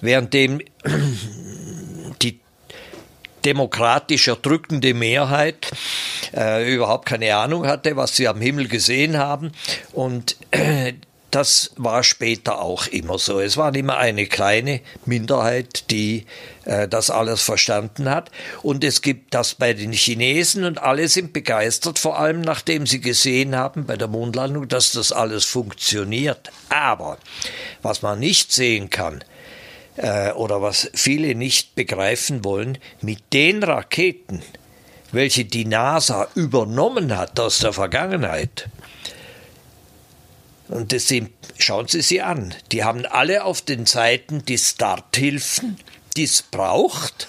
währenddem 0.00 0.60
demokratisch 3.44 4.28
erdrückende 4.28 4.94
Mehrheit 4.94 5.70
äh, 6.34 6.72
überhaupt 6.72 7.06
keine 7.06 7.34
Ahnung 7.36 7.66
hatte, 7.66 7.96
was 7.96 8.16
sie 8.16 8.28
am 8.28 8.40
Himmel 8.40 8.68
gesehen 8.68 9.18
haben. 9.18 9.52
Und 9.92 10.36
äh, 10.50 10.94
das 11.30 11.70
war 11.76 12.02
später 12.02 12.60
auch 12.60 12.86
immer 12.88 13.18
so. 13.18 13.40
Es 13.40 13.56
war 13.56 13.74
immer 13.74 13.98
eine 13.98 14.26
kleine 14.26 14.80
Minderheit, 15.06 15.90
die 15.90 16.26
äh, 16.64 16.88
das 16.88 17.10
alles 17.10 17.42
verstanden 17.42 18.10
hat. 18.10 18.30
Und 18.62 18.82
es 18.82 19.00
gibt 19.00 19.34
das 19.34 19.54
bei 19.54 19.72
den 19.72 19.92
Chinesen 19.92 20.64
und 20.64 20.82
alle 20.82 21.08
sind 21.08 21.32
begeistert, 21.32 21.98
vor 21.98 22.18
allem 22.18 22.40
nachdem 22.40 22.86
sie 22.86 23.00
gesehen 23.00 23.54
haben 23.54 23.86
bei 23.86 23.96
der 23.96 24.08
Mondlandung, 24.08 24.66
dass 24.66 24.92
das 24.92 25.12
alles 25.12 25.44
funktioniert. 25.44 26.50
Aber 26.68 27.18
was 27.82 28.02
man 28.02 28.18
nicht 28.18 28.52
sehen 28.52 28.90
kann, 28.90 29.22
äh, 30.00 30.32
oder 30.32 30.62
was 30.62 30.90
viele 30.94 31.34
nicht 31.34 31.74
begreifen 31.74 32.44
wollen, 32.44 32.78
mit 33.00 33.32
den 33.32 33.62
Raketen, 33.62 34.42
welche 35.12 35.44
die 35.44 35.64
NASA 35.64 36.28
übernommen 36.34 37.16
hat 37.16 37.38
aus 37.40 37.58
der 37.58 37.72
Vergangenheit, 37.72 38.68
und 40.70 40.92
das 40.92 41.08
sind, 41.08 41.30
schauen 41.58 41.88
Sie 41.88 42.00
sie 42.00 42.22
an, 42.22 42.54
die 42.70 42.84
haben 42.84 43.04
alle 43.04 43.42
auf 43.42 43.60
den 43.60 43.86
Seiten 43.86 44.44
die 44.44 44.56
Starthilfen, 44.56 45.76
die 46.16 46.22
es 46.22 46.42
braucht, 46.42 47.26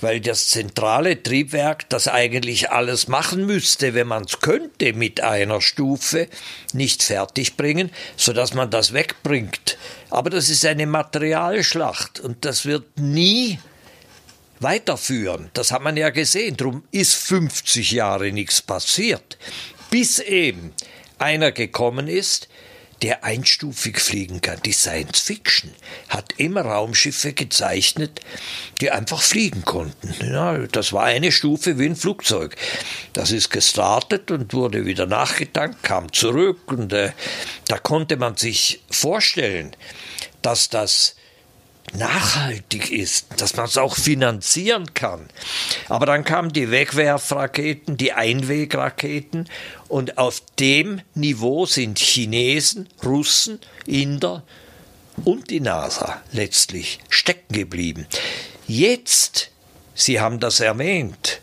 weil 0.00 0.20
das 0.20 0.48
zentrale 0.48 1.22
Triebwerk, 1.22 1.88
das 1.88 2.08
eigentlich 2.08 2.70
alles 2.70 3.06
machen 3.06 3.46
müsste, 3.46 3.94
wenn 3.94 4.08
man 4.08 4.24
es 4.24 4.40
könnte 4.40 4.92
mit 4.92 5.20
einer 5.20 5.60
Stufe, 5.60 6.28
nicht 6.72 7.04
fertig 7.04 7.56
bringen, 7.56 7.90
sodass 8.16 8.54
man 8.54 8.70
das 8.70 8.92
wegbringt. 8.92 9.78
Aber 10.10 10.30
das 10.30 10.48
ist 10.48 10.64
eine 10.64 10.86
Materialschlacht 10.86 12.20
und 12.20 12.44
das 12.44 12.64
wird 12.64 12.98
nie 12.98 13.58
weiterführen. 14.60 15.50
Das 15.54 15.70
hat 15.72 15.82
man 15.82 15.96
ja 15.96 16.10
gesehen. 16.10 16.56
Darum 16.56 16.84
ist 16.90 17.14
50 17.14 17.92
Jahre 17.92 18.32
nichts 18.32 18.62
passiert. 18.62 19.38
Bis 19.90 20.18
eben 20.18 20.72
einer 21.18 21.52
gekommen 21.52 22.08
ist, 22.08 22.48
der 23.02 23.24
einstufig 23.24 24.00
fliegen 24.00 24.40
kann. 24.40 24.60
Die 24.64 24.72
Science 24.72 25.20
Fiction 25.20 25.72
hat 26.08 26.34
immer 26.36 26.62
Raumschiffe 26.62 27.32
gezeichnet, 27.32 28.20
die 28.80 28.90
einfach 28.90 29.22
fliegen 29.22 29.64
konnten. 29.64 30.14
Ja, 30.20 30.58
das 30.58 30.92
war 30.92 31.04
eine 31.04 31.30
Stufe 31.30 31.78
wie 31.78 31.86
ein 31.86 31.96
Flugzeug. 31.96 32.56
Das 33.12 33.30
ist 33.30 33.50
gestartet 33.50 34.30
und 34.30 34.52
wurde 34.52 34.84
wieder 34.84 35.06
nachgetankt, 35.06 35.82
kam 35.82 36.12
zurück 36.12 36.72
und 36.72 36.92
äh, 36.92 37.12
da 37.68 37.78
konnte 37.78 38.16
man 38.16 38.36
sich 38.36 38.82
vorstellen, 38.90 39.76
dass 40.42 40.68
das 40.68 41.14
nachhaltig 41.94 42.90
ist, 42.90 43.26
dass 43.38 43.56
man 43.56 43.66
es 43.66 43.78
auch 43.78 43.96
finanzieren 43.96 44.92
kann. 44.94 45.26
Aber 45.88 46.06
dann 46.06 46.24
kamen 46.24 46.52
die 46.52 46.70
Wegwerfraketen, 46.70 47.96
die 47.96 48.12
Einwegraketen 48.12 49.48
und 49.88 50.18
auf 50.18 50.42
dem 50.58 51.00
Niveau 51.14 51.66
sind 51.66 51.98
Chinesen, 51.98 52.88
Russen, 53.04 53.60
Inder 53.86 54.42
und 55.24 55.50
die 55.50 55.60
NASA 55.60 56.22
letztlich 56.32 56.98
stecken 57.08 57.54
geblieben. 57.54 58.06
Jetzt, 58.66 59.50
Sie 59.94 60.20
haben 60.20 60.40
das 60.40 60.60
erwähnt, 60.60 61.40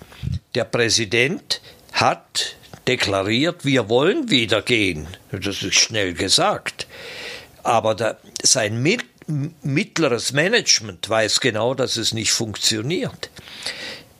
der 0.54 0.64
Präsident 0.64 1.62
hat 1.92 2.56
deklariert, 2.88 3.66
wir 3.66 3.90
wollen 3.90 4.30
wieder 4.30 4.62
gehen. 4.62 5.08
Das 5.32 5.62
ist 5.64 5.76
schnell 5.76 6.14
gesagt. 6.14 6.88
Aber 7.66 7.96
da, 7.96 8.18
sein 8.44 8.80
mittleres 9.64 10.34
Management 10.34 11.10
weiß 11.10 11.40
genau, 11.40 11.74
dass 11.74 11.98
es 11.98 12.14
nicht 12.14 12.32
funktioniert. 12.32 13.32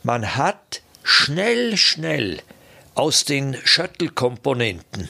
Man 0.02 0.36
hat 0.36 0.82
schnell, 1.04 1.78
schnell 1.78 2.42
aus 2.96 3.24
den 3.24 3.56
Shuttle-Komponenten, 3.64 5.10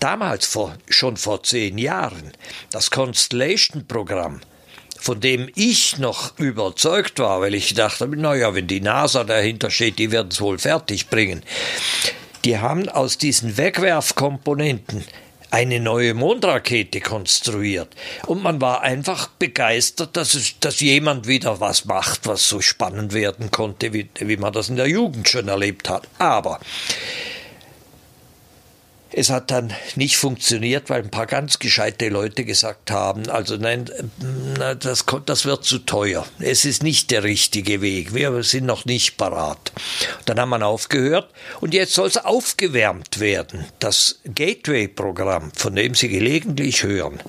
damals 0.00 0.46
vor, 0.46 0.74
schon 0.88 1.18
vor 1.18 1.42
zehn 1.42 1.76
Jahren, 1.76 2.32
das 2.70 2.90
Constellation-Programm, 2.90 4.40
von 4.98 5.20
dem 5.20 5.50
ich 5.54 5.98
noch 5.98 6.38
überzeugt 6.38 7.18
war, 7.18 7.42
weil 7.42 7.54
ich 7.54 7.74
dachte, 7.74 8.08
naja, 8.08 8.54
wenn 8.54 8.66
die 8.66 8.80
NASA 8.80 9.24
dahinter 9.24 9.70
steht, 9.70 9.98
die 9.98 10.10
werden 10.10 10.28
es 10.32 10.40
wohl 10.40 10.58
fertig 10.58 11.10
bringen. 11.10 11.42
Die 12.46 12.58
haben 12.58 12.88
aus 12.88 13.18
diesen 13.18 13.58
Wegwerfkomponenten 13.58 15.04
eine 15.52 15.80
neue 15.80 16.14
Mondrakete 16.14 17.00
konstruiert. 17.00 17.94
Und 18.26 18.42
man 18.42 18.60
war 18.62 18.80
einfach 18.80 19.28
begeistert, 19.28 20.16
dass, 20.16 20.32
es, 20.32 20.58
dass 20.60 20.80
jemand 20.80 21.26
wieder 21.26 21.60
was 21.60 21.84
macht, 21.84 22.26
was 22.26 22.48
so 22.48 22.62
spannend 22.62 23.12
werden 23.12 23.50
konnte, 23.50 23.92
wie, 23.92 24.08
wie 24.18 24.38
man 24.38 24.54
das 24.54 24.70
in 24.70 24.76
der 24.76 24.88
Jugend 24.88 25.28
schon 25.28 25.48
erlebt 25.48 25.90
hat. 25.90 26.08
Aber 26.18 26.58
es 29.12 29.30
hat 29.30 29.50
dann 29.50 29.72
nicht 29.96 30.16
funktioniert, 30.16 30.88
weil 30.90 31.02
ein 31.02 31.10
paar 31.10 31.26
ganz 31.26 31.58
gescheite 31.58 32.08
Leute 32.08 32.44
gesagt 32.44 32.90
haben, 32.90 33.28
also 33.28 33.56
nein, 33.56 33.90
das, 34.80 35.04
das 35.26 35.44
wird 35.44 35.64
zu 35.64 35.78
teuer. 35.78 36.26
Es 36.38 36.64
ist 36.64 36.82
nicht 36.82 37.10
der 37.10 37.22
richtige 37.22 37.80
Weg. 37.80 38.14
Wir 38.14 38.42
sind 38.42 38.66
noch 38.66 38.84
nicht 38.84 39.16
parat. 39.16 39.72
Dann 40.24 40.40
haben 40.40 40.50
wir 40.50 40.64
aufgehört 40.64 41.30
und 41.60 41.74
jetzt 41.74 41.94
soll 41.94 42.08
es 42.08 42.16
aufgewärmt 42.16 43.20
werden. 43.20 43.66
Das 43.78 44.20
Gateway-Programm, 44.24 45.52
von 45.54 45.76
dem 45.76 45.94
Sie 45.94 46.08
gelegentlich 46.08 46.82
hören, 46.82 47.20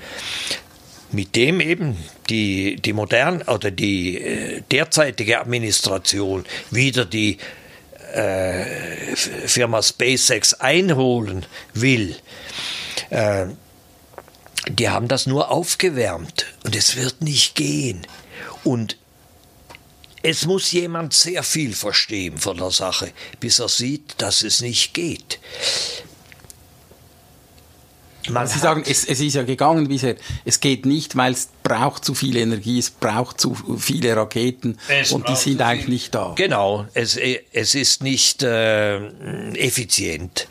mit 1.12 1.36
dem 1.36 1.60
eben 1.60 1.98
die, 2.30 2.78
die 2.78 2.94
moderne 2.94 3.44
oder 3.46 3.72
die 3.72 4.18
äh, 4.18 4.62
derzeitige 4.72 5.40
Administration 5.40 6.46
wieder 6.72 7.06
die 7.06 7.38
äh, 8.14 9.16
Firma 9.16 9.82
SpaceX 9.82 10.54
einholen 10.54 11.46
will, 11.74 12.16
äh, 13.10 13.48
die 14.70 14.90
haben 14.90 15.08
das 15.08 15.26
nur 15.26 15.52
aufgewärmt 15.52 16.46
und 16.64 16.76
es 16.76 16.96
wird 16.96 17.22
nicht 17.22 17.56
gehen. 17.56 18.08
Und 18.64 18.98
es 20.22 20.46
muss 20.46 20.72
jemand 20.72 21.14
sehr 21.14 21.44
viel 21.44 21.74
verstehen 21.74 22.38
von 22.38 22.58
der 22.58 22.72
Sache, 22.72 23.12
bis 23.42 23.60
er 23.60 23.68
sieht, 23.68 24.16
dass 24.20 24.42
es 24.42 24.62
nicht 24.62 24.94
geht. 24.94 25.40
Man 28.30 28.48
Sie 28.48 28.60
sagen, 28.60 28.84
es, 28.86 29.04
es, 29.06 29.20
ist 29.20 29.34
ja 29.34 29.44
gegangen 29.44 29.88
bisher. 29.88 30.16
Es 30.46 30.60
geht 30.60 30.86
nicht, 30.86 31.16
weil 31.16 31.34
es 31.34 31.50
braucht 31.64 32.06
zu 32.06 32.14
viel 32.14 32.38
Energie, 32.38 32.80
es 32.80 32.90
braucht 32.90 33.40
zu 33.40 33.56
viele 33.78 34.16
Raketen 34.16 34.78
es 34.88 35.12
und 35.12 35.28
die 35.28 35.36
sind 35.36 35.62
eigentlich 35.62 35.88
nicht 35.88 36.16
da. 36.16 36.34
Genau, 36.36 36.86
es, 36.94 37.18
es 37.18 37.76
ist 37.76 38.04
nicht 38.04 38.44
äh, 38.44 39.08
effizient 39.56 40.48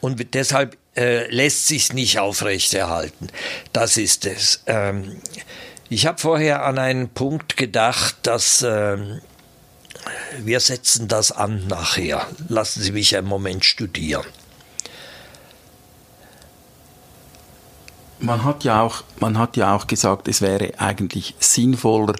und 0.00 0.34
deshalb 0.34 0.76
äh, 0.96 1.28
lässt 1.30 1.66
sich 1.66 1.92
nicht 1.92 2.18
aufrechterhalten. 2.18 3.28
Das 3.72 3.96
ist 3.96 4.26
es. 4.26 4.62
Ähm, 4.66 5.16
ich 5.88 6.06
habe 6.06 6.18
vorher 6.18 6.64
an 6.64 6.78
einen 6.78 7.08
Punkt 7.08 7.56
gedacht, 7.56 8.16
dass 8.22 8.62
äh, 8.62 8.96
wir 10.38 10.60
setzen 10.60 11.08
das 11.08 11.32
an 11.32 11.66
nachher. 11.66 12.26
Lassen 12.48 12.82
Sie 12.82 12.92
mich 12.92 13.16
einen 13.16 13.26
Moment 13.26 13.64
studieren. 13.64 14.24
Man 18.20 18.44
hat 18.44 18.64
ja 18.64 18.82
auch, 18.82 19.02
man 19.20 19.38
hat 19.38 19.56
ja 19.56 19.74
auch 19.74 19.86
gesagt, 19.86 20.28
es 20.28 20.40
wäre 20.40 20.78
eigentlich 20.78 21.34
sinnvoller, 21.38 22.14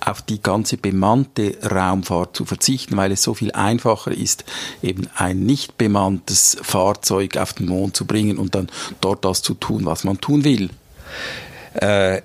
auf 0.00 0.22
die 0.22 0.40
ganze 0.40 0.76
bemannte 0.76 1.58
Raumfahrt 1.62 2.36
zu 2.36 2.44
verzichten, 2.44 2.96
weil 2.96 3.12
es 3.12 3.22
so 3.22 3.34
viel 3.34 3.52
einfacher 3.52 4.12
ist, 4.12 4.44
eben 4.82 5.08
ein 5.16 5.40
nicht 5.40 5.76
bemanntes 5.76 6.56
Fahrzeug 6.62 7.36
auf 7.36 7.52
den 7.52 7.66
Mond 7.66 7.96
zu 7.96 8.06
bringen 8.06 8.38
und 8.38 8.54
dann 8.54 8.68
dort 9.00 9.24
das 9.24 9.42
zu 9.42 9.54
tun, 9.54 9.84
was 9.84 10.04
man 10.04 10.20
tun 10.20 10.44
will. 10.44 10.70
Äh, 11.74 12.22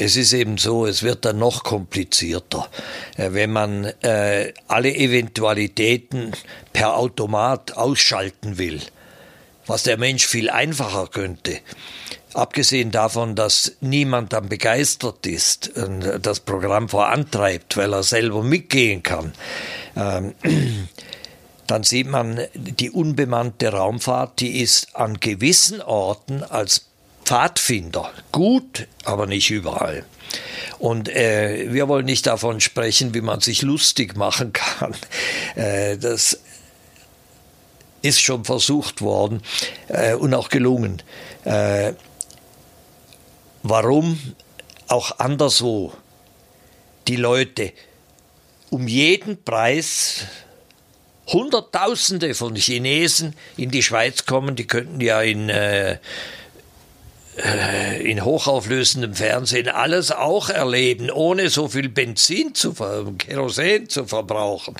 es 0.00 0.16
ist 0.16 0.32
eben 0.32 0.58
so, 0.58 0.86
es 0.86 1.02
wird 1.02 1.24
dann 1.24 1.38
noch 1.38 1.64
komplizierter. 1.64 2.68
Äh, 3.16 3.32
wenn 3.32 3.52
man 3.52 3.84
äh, 3.84 4.52
alle 4.68 4.94
Eventualitäten 4.94 6.32
per 6.72 6.96
Automat 6.96 7.76
ausschalten 7.76 8.58
will, 8.58 8.80
was 9.68 9.84
der 9.84 9.96
Mensch 9.96 10.26
viel 10.26 10.50
einfacher 10.50 11.06
könnte, 11.06 11.60
Abgesehen 12.34 12.90
davon, 12.90 13.34
dass 13.34 13.72
niemand 13.80 14.34
dann 14.34 14.48
begeistert 14.48 15.26
ist 15.26 15.76
und 15.76 16.20
das 16.22 16.40
Programm 16.40 16.88
vorantreibt, 16.88 17.76
weil 17.76 17.94
er 17.94 18.02
selber 18.02 18.42
mitgehen 18.42 19.02
kann, 19.02 19.32
ähm, 19.96 20.34
dann 21.66 21.82
sieht 21.84 22.08
man, 22.08 22.40
die 22.54 22.90
unbemannte 22.90 23.72
Raumfahrt, 23.72 24.40
die 24.40 24.60
ist 24.60 24.94
an 24.94 25.20
gewissen 25.20 25.80
Orten 25.80 26.42
als 26.42 26.84
Pfadfinder 27.24 28.12
gut, 28.30 28.86
aber 29.04 29.26
nicht 29.26 29.50
überall. 29.50 30.04
Und 30.78 31.08
äh, 31.08 31.72
wir 31.72 31.88
wollen 31.88 32.06
nicht 32.06 32.26
davon 32.26 32.60
sprechen, 32.60 33.14
wie 33.14 33.20
man 33.22 33.40
sich 33.40 33.62
lustig 33.62 34.16
machen 34.16 34.52
kann. 34.52 34.94
Äh, 35.56 35.96
das 35.96 36.38
ist 38.08 38.20
schon 38.20 38.44
versucht 38.44 39.00
worden 39.00 39.42
äh, 39.88 40.14
und 40.14 40.34
auch 40.34 40.48
gelungen. 40.48 41.02
Äh, 41.44 41.92
warum 43.62 44.18
auch 44.88 45.18
anderswo 45.18 45.92
die 47.06 47.16
Leute 47.16 47.72
um 48.70 48.88
jeden 48.88 49.42
Preis 49.42 50.26
Hunderttausende 51.26 52.34
von 52.34 52.56
Chinesen 52.56 53.34
in 53.56 53.70
die 53.70 53.82
Schweiz 53.82 54.24
kommen, 54.24 54.56
die 54.56 54.66
könnten 54.66 55.00
ja 55.00 55.20
in, 55.20 55.50
äh, 55.50 55.98
in 58.02 58.24
hochauflösendem 58.24 59.14
Fernsehen 59.14 59.68
alles 59.68 60.10
auch 60.10 60.50
erleben, 60.50 61.10
ohne 61.10 61.50
so 61.50 61.68
viel 61.68 61.88
Benzin 61.88 62.54
zu 62.54 62.74
Kerosin 63.18 63.88
zu 63.88 64.06
verbrauchen. 64.06 64.74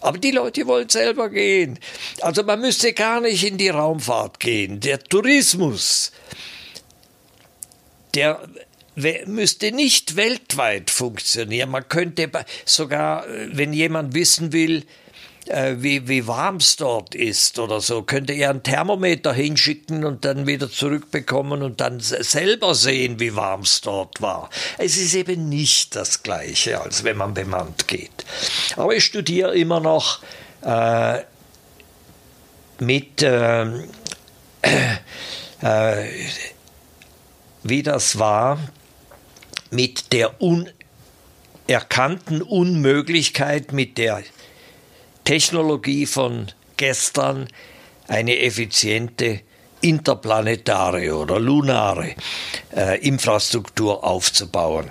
Aber 0.00 0.18
die 0.18 0.30
Leute 0.30 0.66
wollen 0.66 0.88
selber 0.88 1.28
gehen. 1.28 1.78
Also 2.20 2.42
man 2.42 2.60
müsste 2.60 2.92
gar 2.92 3.20
nicht 3.20 3.44
in 3.44 3.58
die 3.58 3.68
Raumfahrt 3.68 4.40
gehen. 4.40 4.80
Der 4.80 4.98
Tourismus 5.02 6.12
der 8.14 8.46
müsste 9.26 9.72
nicht 9.72 10.16
weltweit 10.16 10.90
funktionieren. 10.90 11.70
Man 11.70 11.88
könnte 11.88 12.30
sogar, 12.64 13.26
äh, 13.26 13.48
wenn 13.52 13.72
jemand 13.72 14.14
wissen 14.14 14.52
will, 14.52 14.84
äh, 15.48 15.76
wie, 15.78 16.08
wie 16.08 16.26
warm 16.26 16.56
es 16.56 16.76
dort 16.76 17.14
ist 17.14 17.58
oder 17.58 17.80
so, 17.80 18.02
könnte 18.02 18.32
er 18.32 18.50
ein 18.50 18.62
Thermometer 18.62 19.32
hinschicken 19.32 20.04
und 20.04 20.24
dann 20.24 20.46
wieder 20.46 20.70
zurückbekommen 20.70 21.62
und 21.62 21.80
dann 21.80 22.00
selber 22.00 22.74
sehen, 22.74 23.20
wie 23.20 23.34
warm 23.34 23.62
es 23.62 23.80
dort 23.80 24.20
war. 24.22 24.50
Es 24.78 24.96
ist 24.96 25.14
eben 25.14 25.48
nicht 25.48 25.96
das 25.96 26.22
Gleiche, 26.22 26.80
als 26.80 27.04
wenn 27.04 27.16
man 27.16 27.34
bemannt 27.34 27.88
geht. 27.88 28.24
Aber 28.76 28.94
ich 28.94 29.04
studiere 29.04 29.56
immer 29.56 29.80
noch 29.80 30.22
äh, 30.62 31.22
mit 32.78 33.22
äh, 33.22 33.64
äh, 35.62 36.08
wie 37.62 37.82
das 37.82 38.18
war 38.18 38.58
mit 39.70 40.12
der 40.12 40.34
unerkannten 41.68 42.42
Unmöglichkeit, 42.42 43.72
mit 43.72 43.96
der 43.98 44.22
Technologie 45.24 46.06
von 46.06 46.48
gestern 46.76 47.48
eine 48.08 48.40
effiziente 48.40 49.40
interplanetare 49.80 51.14
oder 51.16 51.38
lunare 51.38 52.14
äh, 52.74 52.98
Infrastruktur 53.00 54.04
aufzubauen. 54.04 54.90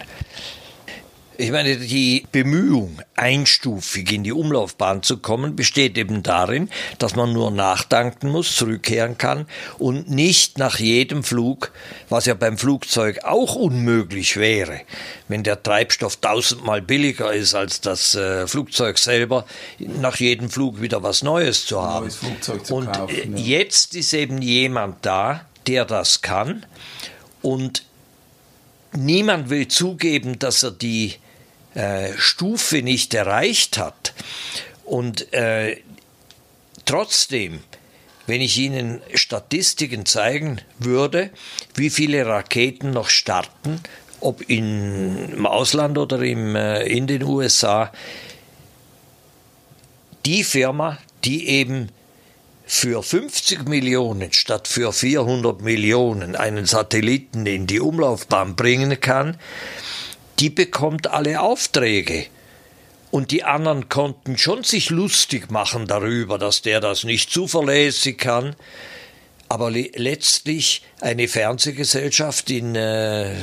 Ich 1.41 1.49
meine, 1.49 1.75
die 1.75 2.27
Bemühung, 2.31 3.01
einstufig 3.15 4.11
in 4.11 4.23
die 4.23 4.31
Umlaufbahn 4.31 5.01
zu 5.01 5.17
kommen, 5.17 5.55
besteht 5.55 5.97
eben 5.97 6.21
darin, 6.21 6.69
dass 6.99 7.15
man 7.15 7.33
nur 7.33 7.49
nachdanken 7.49 8.29
muss, 8.29 8.55
zurückkehren 8.55 9.17
kann 9.17 9.47
und 9.79 10.07
nicht 10.07 10.59
nach 10.59 10.77
jedem 10.77 11.23
Flug, 11.23 11.71
was 12.09 12.27
ja 12.27 12.35
beim 12.35 12.59
Flugzeug 12.59 13.23
auch 13.23 13.55
unmöglich 13.55 14.37
wäre, 14.37 14.81
wenn 15.29 15.41
der 15.41 15.63
Treibstoff 15.63 16.17
tausendmal 16.17 16.83
billiger 16.83 17.33
ist 17.33 17.55
als 17.55 17.81
das 17.81 18.13
äh, 18.13 18.45
Flugzeug 18.45 18.99
selber, 18.99 19.47
nach 19.79 20.17
jedem 20.17 20.47
Flug 20.47 20.79
wieder 20.79 21.01
was 21.01 21.23
Neues 21.23 21.65
zu 21.65 21.81
haben. 21.81 22.05
Neues 22.05 22.17
Flugzeug 22.17 22.65
zu 22.67 22.75
und 22.75 22.93
kaufen, 22.93 23.35
ja. 23.35 23.43
jetzt 23.43 23.95
ist 23.95 24.13
eben 24.13 24.43
jemand 24.43 25.03
da, 25.03 25.47
der 25.65 25.85
das 25.85 26.21
kann 26.21 26.67
und 27.41 27.83
niemand 28.93 29.49
will 29.49 29.67
zugeben, 29.67 30.37
dass 30.37 30.61
er 30.61 30.69
die 30.69 31.15
äh, 31.73 32.13
Stufe 32.17 32.81
nicht 32.81 33.13
erreicht 33.13 33.77
hat. 33.77 34.13
Und 34.83 35.31
äh, 35.33 35.77
trotzdem, 36.85 37.61
wenn 38.27 38.41
ich 38.41 38.57
Ihnen 38.57 39.01
Statistiken 39.13 40.05
zeigen 40.05 40.61
würde, 40.79 41.29
wie 41.75 41.89
viele 41.89 42.25
Raketen 42.25 42.91
noch 42.91 43.09
starten, 43.09 43.79
ob 44.19 44.41
in, 44.49 45.29
im 45.33 45.45
Ausland 45.45 45.97
oder 45.97 46.21
im, 46.21 46.55
äh, 46.55 46.83
in 46.83 47.07
den 47.07 47.23
USA, 47.23 47.91
die 50.25 50.43
Firma, 50.43 50.97
die 51.23 51.47
eben 51.47 51.89
für 52.65 53.03
50 53.03 53.67
Millionen 53.67 54.31
statt 54.31 54.67
für 54.67 54.93
400 54.93 55.61
Millionen 55.61 56.35
einen 56.35 56.65
Satelliten 56.65 57.45
in 57.45 57.67
die 57.67 57.81
Umlaufbahn 57.81 58.55
bringen 58.55 59.01
kann, 59.01 59.37
die 60.41 60.49
bekommt 60.49 61.07
alle 61.07 61.39
Aufträge. 61.39 62.25
Und 63.11 63.31
die 63.31 63.43
anderen 63.43 63.89
konnten 63.89 64.37
schon 64.37 64.63
sich 64.63 64.89
lustig 64.89 65.51
machen 65.51 65.85
darüber, 65.85 66.37
dass 66.37 66.61
der 66.61 66.79
das 66.79 67.03
nicht 67.03 67.29
zuverlässig 67.29 68.17
kann. 68.17 68.55
Aber 69.49 69.69
le 69.69 69.91
letztlich 69.95 70.81
eine 71.01 71.27
Fernsehgesellschaft 71.27 72.49
in, 72.49 72.75
äh, 72.75 73.35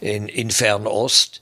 in, 0.00 0.28
in 0.28 0.50
Fernost, 0.50 1.40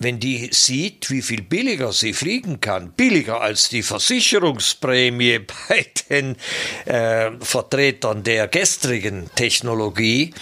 wenn 0.00 0.18
die 0.18 0.48
sieht, 0.52 1.10
wie 1.10 1.22
viel 1.22 1.42
billiger 1.42 1.92
sie 1.92 2.12
fliegen 2.12 2.60
kann, 2.60 2.90
billiger 2.92 3.40
als 3.40 3.68
die 3.68 3.82
Versicherungsprämie 3.82 5.38
bei 5.68 5.86
den 6.10 6.36
äh, 6.86 7.30
Vertretern 7.40 8.24
der 8.24 8.48
gestrigen 8.48 9.30
Technologie, 9.36 10.34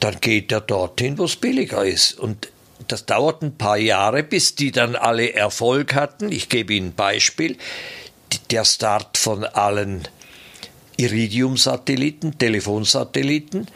dann 0.00 0.20
geht 0.20 0.52
er 0.52 0.60
dorthin, 0.60 1.18
wo 1.18 1.24
es 1.24 1.36
billiger 1.36 1.84
ist. 1.84 2.18
Und 2.18 2.48
das 2.88 3.06
dauert 3.06 3.42
ein 3.42 3.56
paar 3.56 3.76
Jahre, 3.76 4.22
bis 4.22 4.54
die 4.54 4.72
dann 4.72 4.96
alle 4.96 5.32
Erfolg 5.32 5.94
hatten. 5.94 6.32
Ich 6.32 6.48
gebe 6.48 6.74
Ihnen 6.74 6.88
ein 6.88 6.94
Beispiel. 6.94 7.56
Der 8.50 8.64
Start 8.64 9.18
von 9.18 9.44
allen 9.44 10.08
Iridium-Satelliten, 10.96 12.38
Telefonsatelliten, 12.38 13.66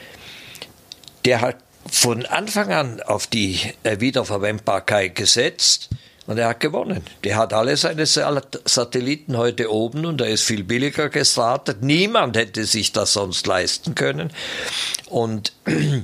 der 1.25 1.41
hat 1.41 1.57
von 1.91 2.25
Anfang 2.27 2.73
an 2.73 3.01
auf 3.03 3.27
die 3.27 3.59
äh, 3.83 4.01
Wiederverwendbarkeit 4.01 5.15
gesetzt 5.15 5.91
und 6.27 6.39
er 6.39 6.49
hat 6.49 6.61
gewonnen. 6.61 7.03
Der 7.23 7.37
hat 7.37 7.53
alle 7.53 7.77
seine 7.77 8.07
Satelliten 8.07 9.37
heute 9.37 9.71
oben 9.73 10.07
und 10.07 10.21
er 10.21 10.29
ist 10.29 10.43
viel 10.43 10.65
billiger 10.65 11.09
gestartet. 11.09 11.83
Niemand 11.83 12.37
hätte 12.37 12.65
sich 12.65 12.93
das 12.93 13.13
sonst 13.13 13.47
leisten 13.47 13.95
können. 13.95 14.31
Und 15.11 15.53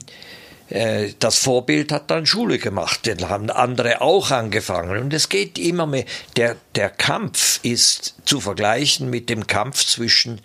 äh, 0.68 1.12
das 1.18 1.38
Vorbild 1.38 1.90
hat 1.92 2.10
dann 2.10 2.26
Schule 2.26 2.58
gemacht. 2.58 3.06
Den 3.06 3.28
haben 3.28 3.50
andere 3.50 4.02
auch 4.02 4.30
angefangen. 4.30 4.98
Und 4.98 5.14
es 5.14 5.28
geht 5.28 5.58
immer 5.58 5.86
mehr. 5.86 6.04
Der, 6.36 6.56
der 6.74 6.90
Kampf 6.90 7.60
ist 7.62 8.14
zu 8.24 8.40
vergleichen 8.40 9.08
mit 9.08 9.30
dem 9.30 9.46
Kampf 9.46 9.84
zwischen 9.86 10.38
äh, 10.38 10.40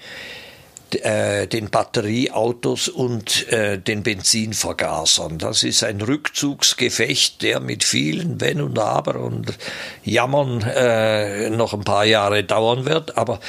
den 0.94 1.70
Batterieautos 1.70 2.88
und 2.88 3.48
äh, 3.52 3.78
den 3.80 4.04
Benzinvergasern. 4.04 5.38
Das 5.40 5.64
ist 5.64 5.84
ein 5.84 6.02
Rückzugsgefecht, 6.02 7.42
der 7.42 7.60
mit 7.60 7.84
vielen 7.84 8.40
Wenn 8.40 8.62
und 8.62 8.78
Aber 8.80 9.20
und 9.20 9.58
Jammern 10.04 10.62
äh, 10.62 11.50
noch 11.50 11.74
ein 11.74 11.84
paar 11.84 12.06
Jahre 12.06 12.44
dauern 12.44 12.86
wird, 12.86 13.18
aber 13.18 13.40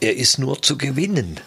er 0.00 0.16
ist 0.16 0.38
nur 0.38 0.62
zu 0.62 0.78
gewinnen 0.78 1.40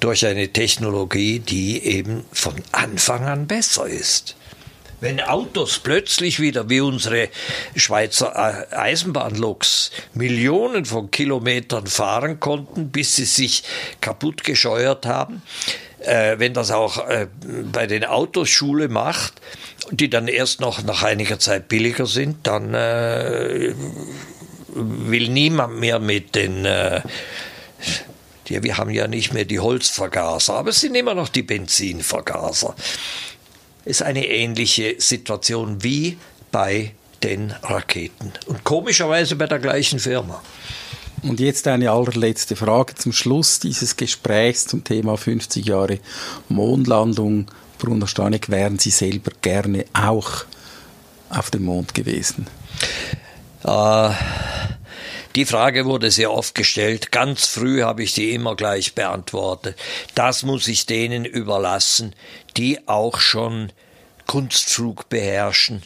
durch 0.00 0.26
eine 0.26 0.48
Technologie, 0.48 1.38
die 1.38 1.82
eben 1.82 2.24
von 2.32 2.54
Anfang 2.72 3.24
an 3.24 3.46
besser 3.46 3.86
ist. 3.86 4.36
Wenn 5.04 5.20
Autos 5.20 5.80
plötzlich 5.80 6.40
wieder 6.40 6.70
wie 6.70 6.80
unsere 6.80 7.28
Schweizer 7.76 8.32
äh, 8.70 8.74
Eisenbahnloks 8.74 9.90
Millionen 10.14 10.86
von 10.86 11.10
Kilometern 11.10 11.86
fahren 11.86 12.40
konnten, 12.40 12.88
bis 12.88 13.14
sie 13.14 13.26
sich 13.26 13.64
kaputt 14.00 14.44
gescheuert 14.44 15.04
haben, 15.04 15.42
äh, 15.98 16.38
wenn 16.38 16.54
das 16.54 16.70
auch 16.70 17.06
äh, 17.06 17.26
bei 17.70 17.86
den 17.86 18.06
Autos 18.06 18.48
Schule 18.48 18.88
macht, 18.88 19.42
die 19.90 20.08
dann 20.08 20.26
erst 20.26 20.62
noch 20.62 20.82
nach 20.82 21.02
einiger 21.02 21.38
Zeit 21.38 21.68
billiger 21.68 22.06
sind, 22.06 22.46
dann 22.46 22.72
äh, 22.72 23.74
will 24.68 25.28
niemand 25.28 25.80
mehr 25.80 25.98
mit 25.98 26.34
den 26.34 26.64
äh, 26.64 27.02
ja, 28.48 28.62
wir 28.62 28.78
haben 28.78 28.90
ja 28.90 29.06
nicht 29.06 29.34
mehr 29.34 29.44
die 29.44 29.60
Holzvergaser, 29.60 30.54
aber 30.54 30.70
es 30.70 30.80
sind 30.80 30.94
immer 30.94 31.14
noch 31.14 31.28
die 31.28 31.42
Benzinvergaser 31.42 32.74
ist 33.84 34.02
eine 34.02 34.26
ähnliche 34.26 34.96
Situation 34.98 35.82
wie 35.82 36.16
bei 36.50 36.92
den 37.22 37.52
Raketen. 37.62 38.32
Und 38.46 38.64
komischerweise 38.64 39.36
bei 39.36 39.46
der 39.46 39.58
gleichen 39.58 39.98
Firma. 39.98 40.42
Und 41.22 41.40
jetzt 41.40 41.66
eine 41.68 41.90
allerletzte 41.90 42.54
Frage 42.54 42.94
zum 42.96 43.12
Schluss 43.12 43.58
dieses 43.58 43.96
Gesprächs 43.96 44.66
zum 44.66 44.84
Thema 44.84 45.16
50 45.16 45.64
Jahre 45.64 45.98
Mondlandung. 46.48 47.46
Bruno 47.78 48.06
Stanek, 48.06 48.50
wären 48.50 48.78
Sie 48.78 48.90
selber 48.90 49.32
gerne 49.40 49.86
auch 49.94 50.44
auf 51.30 51.50
dem 51.50 51.64
Mond 51.64 51.94
gewesen? 51.94 52.46
Äh, 53.64 54.10
die 55.34 55.46
Frage 55.46 55.84
wurde 55.84 56.10
sehr 56.10 56.32
oft 56.32 56.54
gestellt. 56.54 57.10
Ganz 57.10 57.46
früh 57.46 57.82
habe 57.82 58.02
ich 58.02 58.14
die 58.14 58.32
immer 58.32 58.54
gleich 58.54 58.94
beantwortet. 58.94 59.76
Das 60.14 60.42
muss 60.44 60.68
ich 60.68 60.86
denen 60.86 61.24
überlassen, 61.24 62.14
die 62.56 62.86
auch 62.86 63.18
schon 63.18 63.72
Kunstflug 64.26 65.08
beherrschen. 65.08 65.82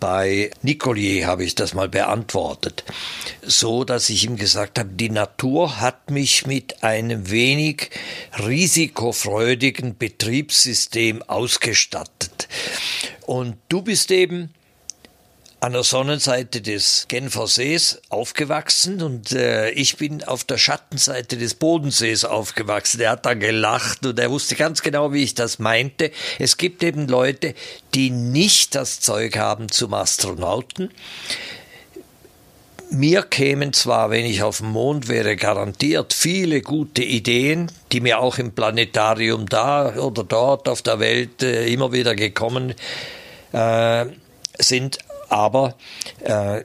Bei 0.00 0.50
Nicolier 0.62 1.26
habe 1.26 1.44
ich 1.44 1.54
das 1.54 1.74
mal 1.74 1.90
beantwortet, 1.90 2.84
so 3.42 3.84
dass 3.84 4.08
ich 4.08 4.24
ihm 4.24 4.36
gesagt 4.36 4.78
habe, 4.78 4.88
die 4.88 5.10
Natur 5.10 5.78
hat 5.80 6.10
mich 6.10 6.46
mit 6.46 6.82
einem 6.82 7.30
wenig 7.30 7.90
risikofreudigen 8.38 9.96
Betriebssystem 9.98 11.22
ausgestattet. 11.22 12.48
Und 13.26 13.56
du 13.68 13.82
bist 13.82 14.10
eben 14.10 14.53
an 15.64 15.72
der 15.72 15.82
Sonnenseite 15.82 16.60
des 16.60 17.06
Genfer 17.08 17.46
Sees 17.46 18.02
aufgewachsen 18.10 19.00
und 19.00 19.32
äh, 19.32 19.70
ich 19.70 19.96
bin 19.96 20.22
auf 20.22 20.44
der 20.44 20.58
Schattenseite 20.58 21.38
des 21.38 21.54
Bodensees 21.54 22.26
aufgewachsen. 22.26 23.00
Er 23.00 23.12
hat 23.12 23.24
dann 23.24 23.40
gelacht 23.40 24.04
und 24.04 24.18
er 24.18 24.30
wusste 24.30 24.56
ganz 24.56 24.82
genau, 24.82 25.14
wie 25.14 25.22
ich 25.22 25.32
das 25.32 25.58
meinte. 25.58 26.10
Es 26.38 26.58
gibt 26.58 26.82
eben 26.82 27.08
Leute, 27.08 27.54
die 27.94 28.10
nicht 28.10 28.74
das 28.74 29.00
Zeug 29.00 29.38
haben 29.38 29.70
zum 29.70 29.94
Astronauten. 29.94 30.90
Mir 32.90 33.22
kämen 33.22 33.72
zwar, 33.72 34.10
wenn 34.10 34.26
ich 34.26 34.42
auf 34.42 34.58
dem 34.58 34.68
Mond 34.68 35.08
wäre, 35.08 35.34
garantiert 35.34 36.12
viele 36.12 36.60
gute 36.60 37.02
Ideen, 37.02 37.72
die 37.90 38.00
mir 38.00 38.18
auch 38.18 38.36
im 38.36 38.52
Planetarium 38.52 39.48
da 39.48 39.96
oder 39.96 40.24
dort 40.24 40.68
auf 40.68 40.82
der 40.82 41.00
Welt 41.00 41.42
äh, 41.42 41.66
immer 41.68 41.90
wieder 41.92 42.14
gekommen 42.14 42.74
äh, 43.52 44.04
sind, 44.58 44.98
aber 45.28 45.76
äh, 46.20 46.62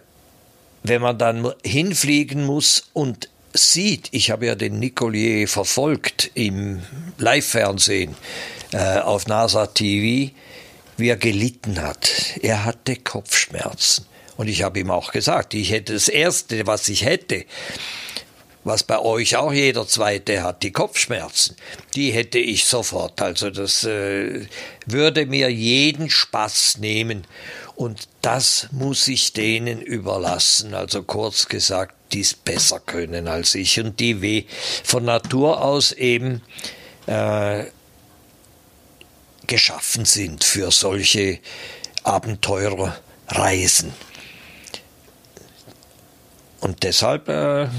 wenn 0.84 1.02
man 1.02 1.18
dann 1.18 1.52
hinfliegen 1.64 2.46
muss 2.46 2.90
und 2.94 3.30
sieht, 3.54 4.10
ich 4.12 4.32
habe 4.32 4.46
ja 4.46 4.56
den 4.56 4.80
Nicolier 4.80 5.48
verfolgt 5.48 6.32
im 6.36 6.82
Live-Fernsehen 7.18 8.16
äh, 8.72 9.00
auf 9.00 9.28
NASA 9.28 9.68
TV, 9.68 10.32
wie 10.98 11.10
er 11.10 11.18
gelitten 11.18 11.82
hat. 11.82 12.38
Er 12.42 12.66
hatte 12.66 12.96
Kopfschmerzen. 12.96 14.06
Und 14.38 14.48
ich 14.48 14.64
habe 14.64 14.80
ihm 14.80 14.92
auch 14.92 15.12
gesagt, 15.12 15.54
ich 15.54 15.72
hätte 15.72 15.94
das 15.94 16.08
Erste, 16.08 16.66
was 16.66 16.88
ich 16.88 17.04
hätte, 17.04 17.46
was 18.64 18.84
bei 18.84 19.00
euch 19.00 19.36
auch 19.36 19.52
jeder 19.52 19.88
Zweite 19.88 20.44
hat, 20.44 20.64
die 20.64 20.72
Kopfschmerzen, 20.72 21.56
die 21.96 22.12
hätte 22.12 22.40
ich 22.40 22.66
sofort. 22.66 23.22
Also 23.22 23.50
das 23.50 23.84
äh, 23.84 24.46
würde 24.86 25.26
mir 25.26 25.50
jeden 25.50 26.10
Spaß 26.10 26.78
nehmen. 26.78 27.26
Und 27.80 28.10
das 28.22 28.68
muss 28.72 29.08
ich 29.08 29.32
denen 29.32 29.82
überlassen. 29.82 30.74
Also 30.74 31.02
kurz 31.02 31.48
gesagt, 31.48 31.96
die 32.12 32.20
es 32.20 32.34
besser 32.34 32.82
können 32.82 33.30
als 33.30 33.56
ich 33.56 33.80
und 33.80 34.02
die 34.02 34.22
weh 34.22 34.44
von 34.84 35.06
Natur 35.06 35.64
aus 35.64 35.94
eben 35.94 36.42
äh, 37.06 37.68
geschaffen 39.48 40.04
sind 40.04 40.44
für 40.44 40.72
solche 40.72 41.40
Abenteurerreisen. 42.04 43.94
Und 46.60 46.84
deshalb 46.84 47.30
äh, 47.30 47.70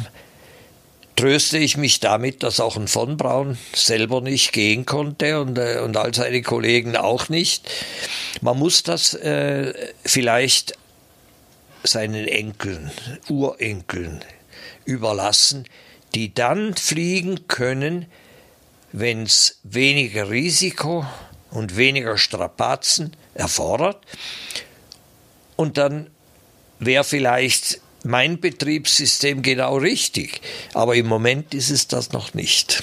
tröste 1.16 1.58
ich 1.58 1.76
mich 1.76 2.00
damit, 2.00 2.42
dass 2.42 2.60
auch 2.60 2.76
ein 2.76 2.88
von 2.88 3.16
Braun 3.16 3.58
selber 3.74 4.20
nicht 4.20 4.52
gehen 4.52 4.86
konnte 4.86 5.40
und, 5.40 5.58
äh, 5.58 5.80
und 5.84 5.96
all 5.96 6.14
seine 6.14 6.42
Kollegen 6.42 6.96
auch 6.96 7.28
nicht. 7.28 7.68
Man 8.40 8.58
muss 8.58 8.82
das 8.82 9.14
äh, 9.14 9.74
vielleicht 10.04 10.78
seinen 11.82 12.26
Enkeln, 12.26 12.90
Urenkeln 13.28 14.24
überlassen, 14.84 15.66
die 16.14 16.34
dann 16.34 16.74
fliegen 16.74 17.46
können, 17.48 18.06
wenn 18.92 19.22
es 19.22 19.58
weniger 19.62 20.30
Risiko 20.30 21.06
und 21.50 21.76
weniger 21.76 22.18
Strapazen 22.18 23.16
erfordert. 23.34 24.04
Und 25.56 25.78
dann 25.78 26.10
wäre 26.78 27.04
vielleicht 27.04 27.80
mein 28.04 28.40
Betriebssystem 28.40 29.42
genau 29.42 29.76
richtig. 29.76 30.40
Aber 30.74 30.94
im 30.96 31.06
Moment 31.06 31.54
ist 31.54 31.70
es 31.70 31.88
das 31.88 32.12
noch 32.12 32.34
nicht. 32.34 32.82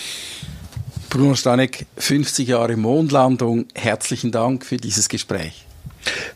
Bruno 1.09 1.36
Stanek, 1.36 1.86
50 1.97 2.47
Jahre 2.47 2.76
Mondlandung. 2.76 3.65
Herzlichen 3.74 4.32
Dank 4.32 4.65
für 4.65 4.78
dieses 4.78 5.09
Gespräch. 5.09 5.65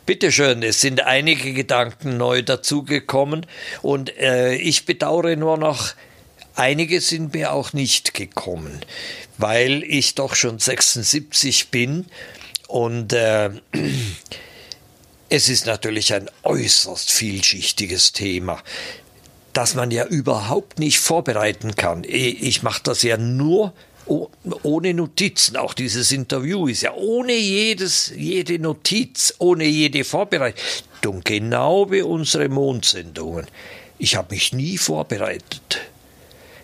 Bitte 0.06 0.32
schön, 0.32 0.64
es 0.64 0.82
sind 0.82 1.02
einige 1.02 1.54
Gedanken 1.54 2.18
neu 2.18 2.42
dazugekommen 2.42 3.46
und 3.82 4.18
äh, 4.18 4.56
ich 4.56 4.86
bedauere 4.86 5.36
nur 5.38 5.58
noch, 5.58 5.94
einige 6.56 7.00
sind 7.00 7.34
mir 7.34 7.54
auch 7.54 7.72
nicht 7.72 8.14
gekommen, 8.14 8.82
weil 9.38 9.84
ich 9.84 10.16
doch 10.16 10.36
schon 10.36 10.60
76 10.60 11.70
bin 11.70 12.06
und 12.68 13.14
äh, 13.14 13.52
es 15.32 15.48
ist 15.48 15.66
natürlich 15.66 16.14
ein 16.14 16.30
äußerst 16.44 17.10
vielschichtiges 17.10 18.12
Thema, 18.12 18.62
das 19.54 19.76
man 19.76 19.90
ja 19.90 20.06
überhaupt 20.06 20.78
nicht 20.78 21.00
vorbereiten 21.00 21.78
kann. 21.78 22.04
Ich 22.06 22.64
mache 22.64 22.82
das 22.84 23.02
ja 23.02 23.16
nur 23.16 23.74
ohne 24.06 24.94
Notizen. 24.94 25.56
Auch 25.56 25.74
dieses 25.74 26.12
Interview 26.12 26.68
ist 26.68 26.82
ja 26.82 26.94
ohne 26.96 27.32
jedes, 27.32 28.12
jede 28.14 28.60
Notiz, 28.60 29.34
ohne 29.38 29.64
jede 29.64 30.04
Vorbereitung. 30.04 31.22
Genau 31.24 31.90
wie 31.90 32.02
unsere 32.02 32.50
Mondsendungen. 32.50 33.48
Ich 33.98 34.18
habe 34.18 34.36
mich 34.36 34.52
nie 34.52 34.78
vorbereitet. 34.78 35.80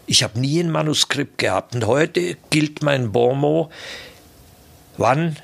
Ich 0.08 0.24
habe 0.24 0.42
nie 0.42 0.60
ein 0.60 0.72
Manuskript 0.72 1.38
gehabt. 1.38 1.74
Und 1.74 1.88
heute 1.88 2.36
gilt 2.50 2.84
mein 2.84 3.14
Bonmot, 3.14 3.72
wann 4.98 5.38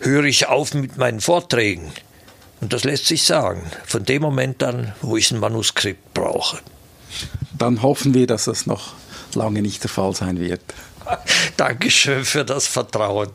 höre 0.00 0.24
ich 0.24 0.46
auf 0.46 0.72
mit 0.72 0.96
meinen 0.96 1.20
Vorträgen? 1.20 1.92
Und 2.60 2.72
das 2.72 2.84
lässt 2.84 3.06
sich 3.06 3.24
sagen, 3.24 3.62
von 3.84 4.04
dem 4.04 4.22
Moment 4.22 4.62
an, 4.62 4.94
wo 5.02 5.16
ich 5.16 5.30
ein 5.30 5.38
Manuskript 5.38 6.14
brauche. 6.14 6.58
Dann 7.56 7.82
hoffen 7.82 8.14
wir, 8.14 8.26
dass 8.26 8.46
das 8.46 8.66
noch 8.66 8.94
lange 9.34 9.62
nicht 9.62 9.82
der 9.82 9.90
Fall 9.90 10.14
sein 10.14 10.40
wird. 10.40 10.62
Dankeschön 11.56 12.24
für 12.24 12.44
das 12.44 12.66
Vertrauen. 12.66 13.30